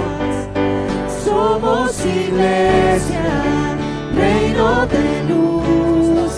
Somos 1.22 2.06
iglesia, 2.06 3.26
reino 4.14 4.86
de 4.86 5.24
luz, 5.34 6.32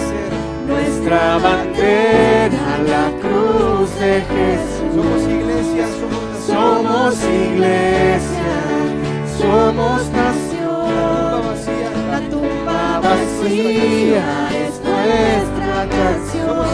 nuestra 0.67 1.39
bandera, 1.39 2.79
la 2.85 3.13
cruz 3.21 3.95
de 4.01 4.23
Jesús. 4.23 4.97
Somos 4.97 5.23
iglesia, 5.23 5.87
somos 6.49 7.15
iglesia, 7.25 8.53
somos 9.39 10.01
nación. 10.11 11.45
La 12.11 12.21
tumba 12.31 13.01
vacía 13.01 14.49
es 14.65 14.75
nuestra 14.89 15.77
canción. 15.97 16.67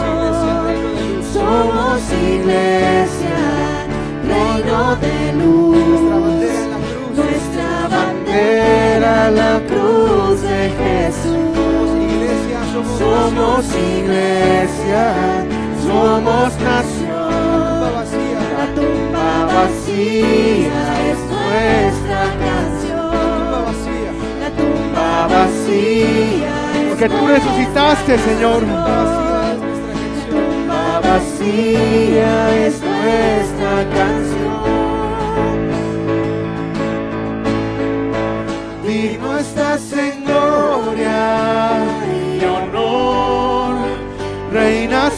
Somos 1.33 2.01
iglesia, 2.31 3.39
reino 4.31 4.95
de 5.03 5.17
luz. 5.41 6.53
Nuestra 7.17 7.71
bandera, 7.95 9.29
la 9.31 9.55
cruz 9.69 10.41
de 10.41 10.61
Jesús. 10.79 11.43
Somos 12.97 13.65
iglesia, 13.75 15.03
somos 15.85 16.49
nación. 16.61 16.94
Vacía 19.55 20.83
es 21.11 21.19
nuestra 21.31 22.23
canción. 22.43 23.13
La 24.41 24.49
tumba 24.49 25.27
vacía 25.27 26.55
es 26.75 26.89
Porque 26.89 27.07
tú 27.07 27.21
resucitaste, 27.25 28.17
Señor. 28.17 28.63
La 28.63 29.55
tumba 30.29 30.99
vacía 30.99 32.65
es 32.65 32.81
nuestra 32.81 33.75
canción. 33.95 34.65
Digno 38.85 39.37
estás 39.37 39.93
en 39.93 40.25
gloria 40.25 41.77
y 42.13 42.43
honor, 42.43 43.75
reinas 44.51 45.13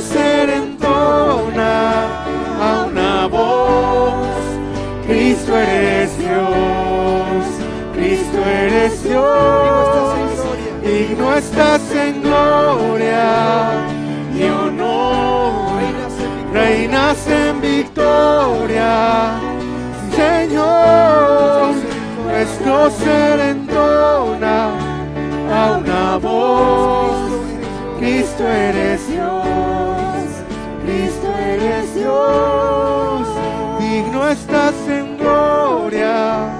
ser 0.00 0.50
entona 0.50 2.02
a 2.60 2.86
una 2.88 3.26
voz, 3.26 4.26
Cristo 5.06 5.56
eres 5.56 6.16
Dios, 6.18 7.44
Cristo 7.94 8.38
eres 8.44 9.02
Dios, 9.02 10.14
digno 10.84 11.34
estás 11.34 11.82
en 11.92 12.22
gloria 12.22 13.70
y 14.34 14.42
honor, 14.44 15.80
reinas 16.52 17.26
en 17.26 17.60
victoria, 17.60 19.32
Señor, 20.14 21.74
nuestro 22.24 22.90
ser 22.90 23.40
entona 23.40 24.70
a 25.52 25.78
una 25.78 26.18
voz, 26.18 27.16
Cristo 27.98 28.46
eres 28.46 28.97
estás 34.30 34.74
en 34.88 35.16
gloria 35.16 36.50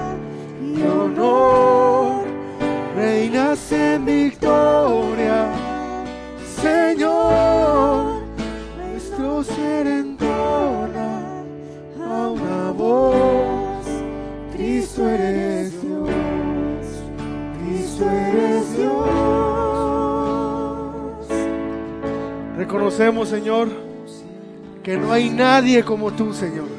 y 0.63 0.83
honor, 0.83 2.25
reinas 2.97 3.71
en 3.73 4.07
victoria, 4.07 5.51
Señor, 6.63 8.23
nuestro 8.79 9.45
ser 9.45 9.87
entona 9.87 11.43
a 12.01 12.29
una 12.29 12.71
voz, 12.73 13.87
Cristo 14.57 15.07
eres 15.07 15.83
Dios, 15.83 16.09
Cristo 17.61 18.05
eres 18.11 18.77
Dios. 18.77 18.99
Reconocemos, 22.57 23.29
Señor, 23.29 23.69
que 24.83 24.97
no 24.97 25.13
hay 25.13 25.29
nadie 25.29 25.85
como 25.85 26.11
tú, 26.13 26.33
Señor. 26.33 26.78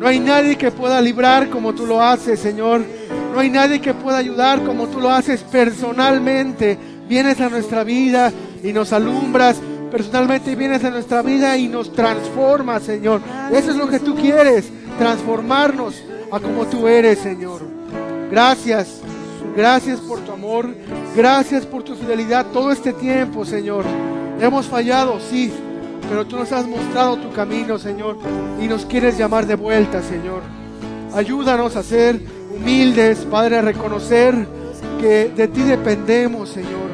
No 0.00 0.08
hay 0.08 0.18
nadie 0.18 0.56
que 0.56 0.70
pueda 0.70 0.98
librar 1.02 1.50
como 1.50 1.74
tú 1.74 1.84
lo 1.84 2.02
haces, 2.02 2.40
Señor. 2.40 2.82
No 3.34 3.38
hay 3.38 3.50
nadie 3.50 3.82
que 3.82 3.92
pueda 3.92 4.16
ayudar 4.16 4.64
como 4.64 4.86
tú 4.86 4.98
lo 4.98 5.10
haces 5.10 5.42
personalmente. 5.42 6.78
Vienes 7.06 7.38
a 7.42 7.50
nuestra 7.50 7.84
vida 7.84 8.32
y 8.64 8.72
nos 8.72 8.94
alumbras. 8.94 9.60
Personalmente 9.90 10.56
vienes 10.56 10.82
a 10.84 10.90
nuestra 10.90 11.20
vida 11.20 11.54
y 11.58 11.68
nos 11.68 11.92
transformas, 11.92 12.82
Señor. 12.84 13.20
Eso 13.52 13.72
es 13.72 13.76
lo 13.76 13.88
que 13.88 13.98
tú 13.98 14.14
quieres, 14.14 14.70
transformarnos 14.98 16.02
a 16.32 16.40
como 16.40 16.64
tú 16.64 16.88
eres, 16.88 17.18
Señor. 17.18 17.60
Gracias. 18.30 19.02
Gracias 19.54 20.00
por 20.00 20.20
tu 20.20 20.32
amor. 20.32 20.74
Gracias 21.14 21.66
por 21.66 21.82
tu 21.82 21.94
fidelidad 21.94 22.46
todo 22.54 22.72
este 22.72 22.94
tiempo, 22.94 23.44
Señor. 23.44 23.84
Hemos 24.40 24.64
fallado, 24.64 25.20
sí, 25.20 25.52
pero 26.10 26.26
tú 26.26 26.36
nos 26.36 26.50
has 26.50 26.66
mostrado 26.66 27.18
tu 27.18 27.30
camino, 27.30 27.78
Señor, 27.78 28.16
y 28.60 28.66
nos 28.66 28.84
quieres 28.84 29.16
llamar 29.16 29.46
de 29.46 29.54
vuelta, 29.54 30.02
Señor. 30.02 30.42
Ayúdanos 31.14 31.76
a 31.76 31.84
ser 31.84 32.20
humildes, 32.52 33.20
Padre, 33.30 33.58
a 33.58 33.62
reconocer 33.62 34.34
que 35.00 35.28
de 35.28 35.46
ti 35.46 35.62
dependemos, 35.62 36.48
Señor. 36.48 36.90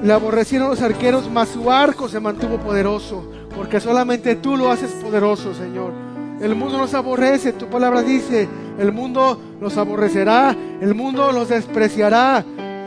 Le 0.00 0.12
aborrecieron 0.12 0.68
los 0.68 0.80
arqueros, 0.80 1.28
mas 1.28 1.48
su 1.48 1.72
arco 1.72 2.08
se 2.08 2.20
mantuvo 2.20 2.58
poderoso, 2.58 3.28
porque 3.56 3.80
solamente 3.80 4.36
tú 4.36 4.56
lo 4.56 4.70
haces 4.70 4.92
poderoso, 4.92 5.54
Señor. 5.54 5.92
El 6.40 6.54
mundo 6.54 6.78
nos 6.78 6.94
aborrece, 6.94 7.52
tu 7.52 7.66
palabra 7.66 8.02
dice, 8.02 8.48
el 8.78 8.92
mundo 8.92 9.40
los 9.60 9.76
aborrecerá, 9.76 10.56
el 10.80 10.94
mundo 10.94 11.32
los 11.32 11.48
despreciará. 11.48 12.44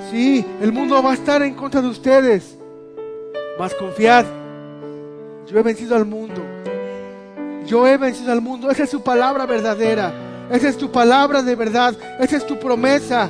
Sí, 0.09 0.45
el 0.61 0.71
mundo 0.71 1.03
va 1.03 1.11
a 1.11 1.15
estar 1.15 1.41
en 1.41 1.53
contra 1.53 1.81
de 1.81 1.89
ustedes. 1.89 2.57
Mas 3.57 3.73
confiad, 3.73 4.26
yo 5.48 5.60
he 5.60 5.64
vencido 5.64 5.95
al 5.95 6.06
mundo. 6.06 6.41
Yo 7.65 7.88
he 7.88 7.98
vencido 7.98 8.32
al 8.32 8.41
mundo. 8.41 8.69
Esa 8.69 8.84
es 8.84 8.90
su 8.90 9.02
palabra 9.02 9.45
verdadera. 9.45 10.14
Esa 10.52 10.69
es 10.69 10.77
tu 10.77 10.91
palabra 10.91 11.41
de 11.41 11.56
verdad. 11.56 11.95
Esa 12.19 12.38
es 12.38 12.45
tu 12.45 12.60
promesa. 12.60 13.30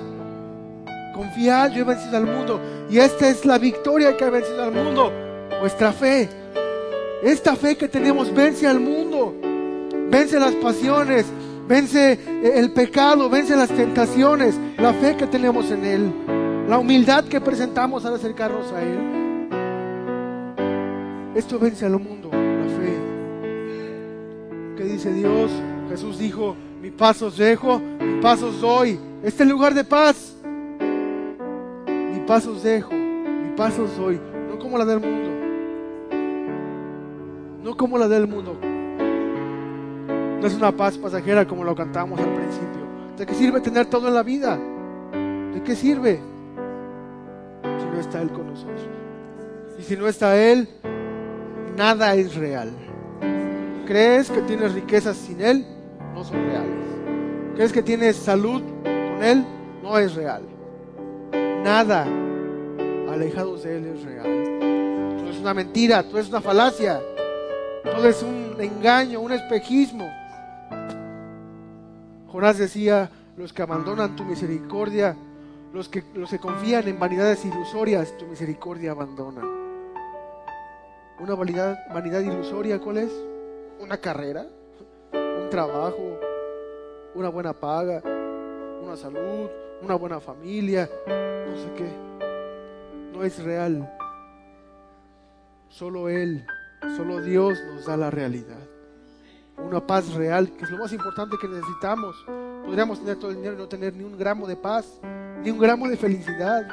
Confiad, 1.13 1.71
yo 1.71 1.81
he 1.81 1.83
vencido 1.83 2.17
al 2.17 2.25
mundo. 2.25 2.59
Y 2.89 2.97
esta 2.97 3.29
es 3.29 3.45
la 3.45 3.57
victoria 3.57 4.17
que 4.17 4.23
ha 4.23 4.29
vencido 4.29 4.63
al 4.63 4.71
mundo. 4.71 5.11
Vuestra 5.59 5.91
fe. 5.93 6.27
Esta 7.23 7.55
fe 7.55 7.77
que 7.77 7.87
tenemos 7.87 8.33
vence 8.33 8.67
al 8.67 8.79
mundo. 8.79 9.33
Vence 10.09 10.39
las 10.39 10.55
pasiones. 10.55 11.25
Vence 11.67 12.19
el 12.43 12.71
pecado. 12.71 13.29
Vence 13.29 13.55
las 13.55 13.69
tentaciones. 13.69 14.55
La 14.77 14.93
fe 14.93 15.15
que 15.15 15.27
tenemos 15.27 15.69
en 15.71 15.85
Él. 15.85 16.13
La 16.67 16.79
humildad 16.79 17.25
que 17.25 17.39
presentamos 17.39 18.05
al 18.05 18.15
acercarnos 18.15 18.71
a 18.73 18.81
Él. 18.81 19.24
Esto 21.35 21.59
vence 21.59 21.85
al 21.85 21.99
mundo, 21.99 22.29
la 22.31 22.69
fe. 22.69 22.95
¿Qué 24.77 24.83
dice 24.85 25.11
Dios? 25.11 25.51
Jesús 25.89 26.17
dijo, 26.17 26.55
mi 26.81 26.91
paso 26.91 27.27
os 27.27 27.37
dejo, 27.37 27.79
mi 27.79 28.21
paso 28.21 28.47
os 28.47 28.61
doy. 28.61 28.97
Este 29.21 29.43
lugar 29.43 29.73
de 29.73 29.83
paz. 29.83 30.37
Mi 31.89 32.19
paso 32.25 32.53
os 32.53 32.63
dejo, 32.63 32.93
mi 32.93 33.53
paso 33.57 33.83
os 33.83 33.97
doy. 33.97 34.17
No 34.49 34.57
como 34.57 34.77
la 34.77 34.85
del 34.85 35.01
mundo. 35.01 35.29
No 37.61 37.75
como 37.75 37.97
la 37.97 38.07
del 38.07 38.27
mundo. 38.27 38.57
No 40.39 40.47
es 40.47 40.55
una 40.55 40.71
paz 40.71 40.97
pasajera 40.97 41.45
como 41.45 41.65
lo 41.65 41.75
cantamos 41.75 42.17
al 42.17 42.33
principio. 42.33 42.85
¿De 43.17 43.25
qué 43.25 43.33
sirve 43.33 43.59
tener 43.59 43.87
todo 43.87 44.07
en 44.07 44.13
la 44.13 44.23
vida? 44.23 44.57
¿De 45.53 45.61
qué 45.63 45.75
sirve? 45.75 46.21
Si 47.61 47.85
no 47.93 47.99
está 47.99 48.21
Él 48.21 48.31
con 48.31 48.47
nosotros. 48.47 48.87
Y 49.77 49.83
si 49.83 49.97
no 49.97 50.07
está 50.07 50.37
Él, 50.37 50.69
nada 51.75 52.15
es 52.15 52.35
real. 52.35 52.71
¿Crees 53.85 54.29
que 54.31 54.41
tienes 54.41 54.73
riquezas 54.73 55.17
sin 55.17 55.41
Él? 55.41 55.65
No 56.13 56.23
son 56.23 56.37
reales. 56.45 56.85
¿Crees 57.55 57.71
que 57.71 57.83
tienes 57.83 58.15
salud 58.15 58.61
con 58.83 59.23
Él? 59.23 59.45
No 59.83 59.97
es 59.97 60.15
real. 60.15 60.43
Nada 61.63 62.07
alejados 63.09 63.63
de 63.63 63.77
Él 63.77 63.85
es 63.87 64.03
real. 64.03 65.17
Todo 65.17 65.29
es 65.29 65.39
una 65.39 65.53
mentira, 65.53 66.03
todo 66.03 66.19
es 66.19 66.29
una 66.29 66.41
falacia, 66.41 67.01
todo 67.83 68.07
es 68.07 68.23
un 68.23 68.55
engaño, 68.59 69.21
un 69.21 69.31
espejismo. 69.31 70.09
Jonás 72.31 72.57
decía, 72.57 73.09
los 73.37 73.53
que 73.53 73.61
abandonan 73.61 74.15
tu 74.15 74.23
misericordia, 74.23 75.15
los 75.73 75.87
que, 75.89 76.03
los 76.13 76.29
que 76.29 76.39
confían 76.39 76.87
en 76.87 76.99
vanidades 76.99 77.45
ilusorias, 77.45 78.17
tu 78.17 78.25
misericordia 78.25 78.91
abandonan. 78.91 79.64
Una 81.17 81.33
vanidad, 81.33 81.79
vanidad 81.93 82.19
ilusoria, 82.19 82.77
¿cuál 82.79 82.97
es? 82.97 83.11
Una 83.79 83.97
carrera, 83.97 84.45
un 85.13 85.49
trabajo, 85.49 86.19
una 87.13 87.29
buena 87.29 87.53
paga, 87.53 88.01
una 88.83 88.97
salud, 88.97 89.49
una 89.81 89.95
buena 89.95 90.19
familia, 90.19 90.89
no 91.07 91.55
sé 91.55 91.71
qué. 91.77 91.89
No 93.13 93.23
es 93.23 93.41
real. 93.41 93.89
Solo 95.69 96.09
Él, 96.09 96.45
solo 96.97 97.21
Dios 97.21 97.57
nos 97.73 97.85
da 97.85 97.95
la 97.95 98.11
realidad. 98.11 98.59
Una 99.57 99.79
paz 99.87 100.13
real, 100.15 100.51
que 100.51 100.65
es 100.65 100.69
lo 100.69 100.79
más 100.79 100.91
importante 100.91 101.37
que 101.39 101.47
necesitamos. 101.47 102.13
Podríamos 102.65 102.99
tener 102.99 103.15
todo 103.17 103.31
el 103.31 103.37
dinero 103.37 103.53
y 103.55 103.57
no 103.57 103.67
tener 103.69 103.93
ni 103.93 104.03
un 104.03 104.17
gramo 104.17 104.45
de 104.47 104.57
paz, 104.57 104.99
ni 105.41 105.49
un 105.49 105.59
gramo 105.59 105.87
de 105.87 105.95
felicidad. 105.95 106.67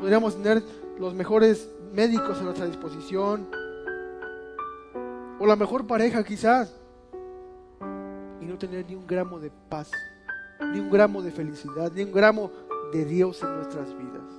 Podríamos 0.00 0.34
tener 0.42 0.60
los 0.98 1.14
mejores 1.14 1.68
médicos 1.96 2.38
a 2.38 2.42
nuestra 2.42 2.66
disposición, 2.66 3.48
o 5.40 5.46
la 5.46 5.56
mejor 5.56 5.86
pareja 5.86 6.22
quizás, 6.22 6.76
y 8.38 8.44
no 8.44 8.58
tener 8.58 8.84
ni 8.86 8.94
un 8.94 9.06
gramo 9.06 9.40
de 9.40 9.50
paz, 9.70 9.90
ni 10.74 10.78
un 10.78 10.90
gramo 10.90 11.22
de 11.22 11.32
felicidad, 11.32 11.90
ni 11.92 12.02
un 12.02 12.12
gramo 12.12 12.50
de 12.92 13.06
Dios 13.06 13.42
en 13.42 13.56
nuestras 13.56 13.96
vidas. 13.96 14.30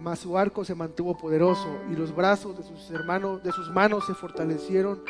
Mas 0.00 0.20
su 0.20 0.38
arco 0.38 0.64
se 0.64 0.74
mantuvo 0.74 1.18
poderoso 1.18 1.68
y 1.90 1.94
los 1.94 2.14
brazos 2.16 2.56
de 2.56 2.62
sus 2.62 2.90
hermanos, 2.92 3.42
de 3.42 3.52
sus 3.52 3.70
manos 3.70 4.06
se 4.06 4.14
fortalecieron 4.14 5.02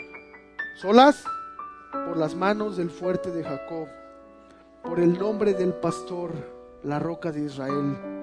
solas 0.81 1.23
por 1.93 2.17
las 2.17 2.35
manos 2.35 2.77
del 2.77 2.91
fuerte 2.91 3.31
de 3.31 3.45
Jacob, 3.45 3.87
por 4.83 4.99
el 4.99 5.17
nombre 5.17 5.55
del 5.55 5.73
pastor, 5.73 6.33
la 6.83 6.99
roca 6.99 7.31
de 7.31 7.45
Israel 7.45 8.14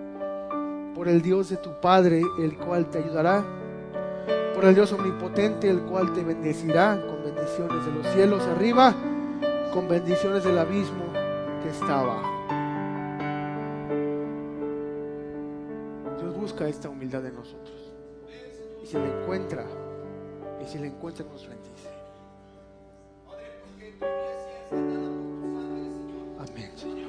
por 0.95 1.07
el 1.07 1.21
Dios 1.21 1.49
de 1.49 1.57
tu 1.57 1.79
Padre, 1.79 2.21
el 2.39 2.57
cual 2.57 2.89
te 2.89 2.99
ayudará, 2.99 3.43
por 4.53 4.65
el 4.65 4.75
Dios 4.75 4.91
omnipotente, 4.91 5.69
el 5.69 5.81
cual 5.81 6.13
te 6.13 6.23
bendecirá 6.23 7.01
con 7.01 7.23
bendiciones 7.23 7.85
de 7.85 7.91
los 7.91 8.07
cielos 8.07 8.43
arriba, 8.43 8.93
con 9.73 9.87
bendiciones 9.87 10.43
del 10.43 10.57
abismo 10.57 11.05
que 11.63 11.69
está 11.69 11.99
abajo. 11.99 12.29
Dios 16.19 16.35
busca 16.35 16.67
esta 16.67 16.89
humildad 16.89 17.25
en 17.25 17.35
nosotros. 17.35 17.93
Y 18.83 18.87
si 18.87 18.97
la 18.97 19.07
encuentra, 19.07 19.65
y 20.61 20.67
si 20.67 20.77
la 20.77 20.87
encuentra 20.87 21.25
nos 21.25 21.47
bendice. 21.47 21.89
Amén, 26.39 26.71
Señor. 26.75 27.00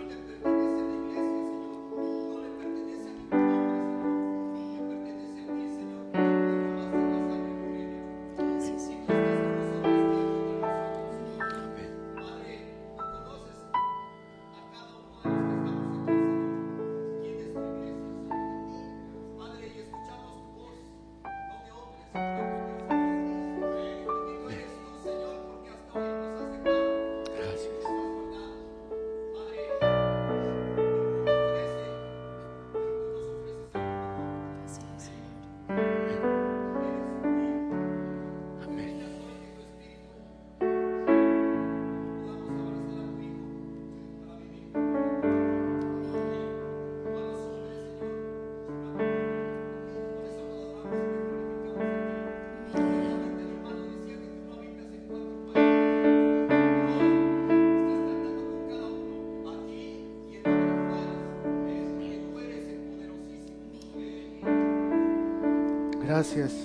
Gracias. 66.22 66.61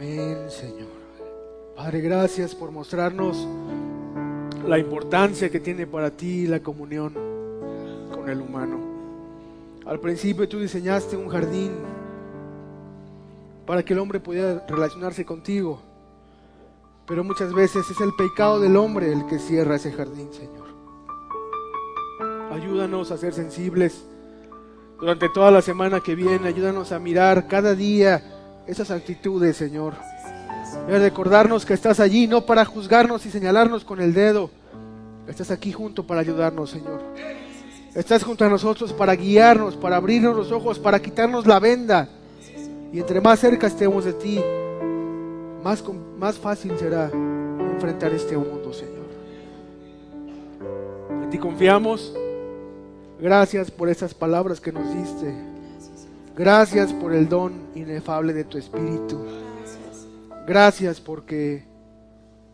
Amén, 0.00 0.48
Señor. 0.48 0.88
Padre, 1.76 2.00
gracias 2.00 2.54
por 2.54 2.70
mostrarnos 2.70 3.46
la 4.66 4.78
importancia 4.78 5.50
que 5.50 5.60
tiene 5.60 5.86
para 5.86 6.10
ti 6.10 6.46
la 6.46 6.60
comunión 6.60 7.12
con 8.10 8.26
el 8.30 8.40
humano. 8.40 8.78
Al 9.84 10.00
principio 10.00 10.48
tú 10.48 10.58
diseñaste 10.58 11.18
un 11.18 11.28
jardín 11.28 11.72
para 13.66 13.82
que 13.82 13.92
el 13.92 13.98
hombre 13.98 14.20
pudiera 14.20 14.64
relacionarse 14.66 15.26
contigo, 15.26 15.82
pero 17.06 17.22
muchas 17.22 17.52
veces 17.52 17.84
es 17.90 18.00
el 18.00 18.14
pecado 18.16 18.58
del 18.58 18.78
hombre 18.78 19.12
el 19.12 19.26
que 19.26 19.38
cierra 19.38 19.76
ese 19.76 19.92
jardín, 19.92 20.32
Señor. 20.32 20.68
Ayúdanos 22.50 23.10
a 23.10 23.18
ser 23.18 23.34
sensibles 23.34 24.02
durante 24.98 25.28
toda 25.28 25.50
la 25.50 25.60
semana 25.60 26.00
que 26.00 26.14
viene, 26.14 26.48
ayúdanos 26.48 26.90
a 26.90 26.98
mirar 26.98 27.48
cada 27.48 27.74
día 27.74 28.39
esas 28.70 28.90
actitudes, 28.92 29.56
Señor. 29.56 29.94
Recordarnos 30.88 31.66
que 31.66 31.74
estás 31.74 31.98
allí 31.98 32.28
no 32.28 32.46
para 32.46 32.64
juzgarnos 32.64 33.26
y 33.26 33.30
señalarnos 33.30 33.84
con 33.84 34.00
el 34.00 34.14
dedo. 34.14 34.50
Estás 35.26 35.50
aquí 35.50 35.72
junto 35.72 36.06
para 36.06 36.20
ayudarnos, 36.20 36.70
Señor. 36.70 37.02
Estás 37.94 38.22
junto 38.22 38.44
a 38.44 38.48
nosotros 38.48 38.92
para 38.92 39.16
guiarnos, 39.16 39.76
para 39.76 39.96
abrirnos 39.96 40.36
los 40.36 40.52
ojos, 40.52 40.78
para 40.78 41.00
quitarnos 41.00 41.46
la 41.46 41.58
venda. 41.58 42.08
Y 42.92 43.00
entre 43.00 43.20
más 43.20 43.40
cerca 43.40 43.66
estemos 43.66 44.04
de 44.04 44.12
ti, 44.12 44.40
más, 45.64 45.82
más 46.16 46.38
fácil 46.38 46.72
será 46.78 47.10
enfrentar 47.72 48.12
este 48.12 48.36
mundo, 48.36 48.72
Señor. 48.72 49.10
En 51.24 51.30
ti 51.30 51.38
confiamos. 51.38 52.14
Gracias 53.20 53.70
por 53.70 53.88
estas 53.88 54.14
palabras 54.14 54.60
que 54.60 54.72
nos 54.72 54.94
diste. 54.94 55.49
Gracias 56.40 56.94
por 56.94 57.12
el 57.12 57.28
don 57.28 57.52
inefable 57.74 58.32
de 58.32 58.44
tu 58.44 58.56
Espíritu. 58.56 59.18
Gracias 60.46 60.98
porque 60.98 61.64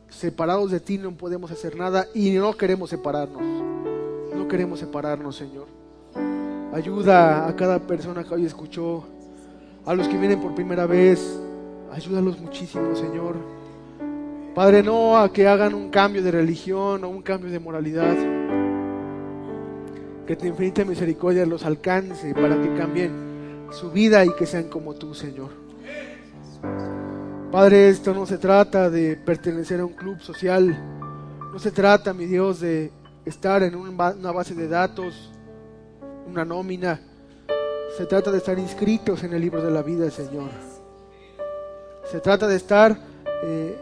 separados 0.08 0.72
de 0.72 0.80
ti 0.80 0.98
no 0.98 1.12
podemos 1.12 1.52
hacer 1.52 1.76
nada 1.76 2.08
y 2.12 2.32
no 2.32 2.52
queremos 2.56 2.90
separarnos. 2.90 3.44
No 4.34 4.48
queremos 4.48 4.80
separarnos, 4.80 5.36
Señor. 5.36 5.68
Ayuda 6.74 7.46
a 7.46 7.54
cada 7.54 7.78
persona 7.78 8.24
que 8.24 8.34
hoy 8.34 8.44
escuchó, 8.44 9.04
a 9.84 9.94
los 9.94 10.08
que 10.08 10.18
vienen 10.18 10.40
por 10.40 10.56
primera 10.56 10.86
vez. 10.86 11.38
Ayúdalos 11.92 12.40
muchísimo, 12.40 12.96
Señor. 12.96 13.36
Padre, 14.52 14.82
no 14.82 15.16
a 15.16 15.32
que 15.32 15.46
hagan 15.46 15.74
un 15.74 15.90
cambio 15.90 16.24
de 16.24 16.32
religión 16.32 17.04
o 17.04 17.08
un 17.08 17.22
cambio 17.22 17.52
de 17.52 17.60
moralidad. 17.60 18.16
Que 20.26 20.34
tu 20.34 20.44
infinita 20.44 20.84
misericordia 20.84 21.46
los 21.46 21.64
alcance 21.64 22.34
para 22.34 22.60
que 22.60 22.74
cambien 22.74 23.25
su 23.70 23.90
vida 23.90 24.24
y 24.24 24.32
que 24.34 24.46
sean 24.46 24.68
como 24.68 24.94
tú, 24.94 25.14
Señor. 25.14 25.50
Padre, 27.50 27.88
esto 27.88 28.12
no 28.12 28.26
se 28.26 28.38
trata 28.38 28.90
de 28.90 29.16
pertenecer 29.16 29.80
a 29.80 29.86
un 29.86 29.94
club 29.94 30.20
social, 30.20 30.76
no 31.52 31.58
se 31.58 31.70
trata, 31.70 32.12
mi 32.12 32.26
Dios, 32.26 32.60
de 32.60 32.92
estar 33.24 33.62
en 33.62 33.76
una 33.76 34.32
base 34.32 34.54
de 34.54 34.68
datos, 34.68 35.32
una 36.26 36.44
nómina. 36.44 37.00
Se 37.96 38.04
trata 38.04 38.30
de 38.30 38.38
estar 38.38 38.58
inscritos 38.58 39.22
en 39.24 39.32
el 39.32 39.40
libro 39.40 39.62
de 39.62 39.70
la 39.70 39.82
vida, 39.82 40.10
Señor. 40.10 40.50
Se 42.10 42.20
trata 42.20 42.46
de 42.46 42.56
estar 42.56 42.98
eh, 43.42 43.76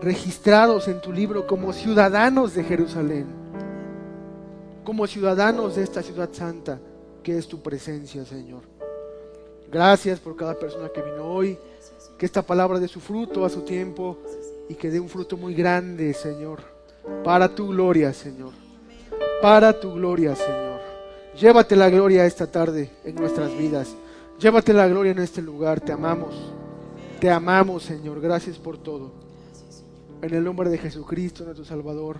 registrados 0.00 0.88
en 0.88 1.00
tu 1.00 1.12
libro 1.12 1.46
como 1.46 1.72
ciudadanos 1.72 2.54
de 2.54 2.64
Jerusalén, 2.64 3.26
como 4.84 5.06
ciudadanos 5.06 5.76
de 5.76 5.82
esta 5.82 6.02
ciudad 6.02 6.30
santa 6.32 6.78
que 7.22 7.36
es 7.36 7.48
tu 7.48 7.60
presencia, 7.60 8.24
Señor. 8.24 8.69
Gracias 9.70 10.18
por 10.18 10.34
cada 10.36 10.58
persona 10.58 10.88
que 10.88 11.00
vino 11.00 11.24
hoy, 11.24 11.56
que 12.18 12.26
esta 12.26 12.42
palabra 12.42 12.80
dé 12.80 12.88
su 12.88 13.00
fruto 13.00 13.44
a 13.44 13.50
su 13.50 13.62
tiempo 13.62 14.18
y 14.68 14.74
que 14.74 14.90
dé 14.90 14.98
un 14.98 15.08
fruto 15.08 15.36
muy 15.36 15.54
grande, 15.54 16.12
Señor, 16.12 16.60
para 17.22 17.54
tu 17.54 17.68
gloria, 17.68 18.12
Señor, 18.12 18.52
para 19.40 19.78
tu 19.78 19.94
gloria, 19.94 20.34
Señor. 20.34 20.80
Llévate 21.38 21.76
la 21.76 21.88
gloria 21.88 22.26
esta 22.26 22.50
tarde 22.50 22.90
en 23.04 23.14
nuestras 23.14 23.56
vidas, 23.56 23.94
llévate 24.40 24.72
la 24.72 24.88
gloria 24.88 25.12
en 25.12 25.20
este 25.20 25.40
lugar, 25.40 25.80
te 25.80 25.92
amamos, 25.92 26.34
te 27.20 27.30
amamos, 27.30 27.84
Señor, 27.84 28.20
gracias 28.20 28.58
por 28.58 28.76
todo. 28.76 29.12
En 30.20 30.34
el 30.34 30.42
nombre 30.42 30.68
de 30.68 30.78
Jesucristo, 30.78 31.44
nuestro 31.44 31.64
Salvador. 31.64 32.18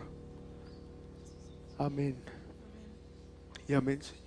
Amén. 1.77 2.17
Y 3.67 3.75
amén, 3.75 4.01
Señor. 4.03 4.20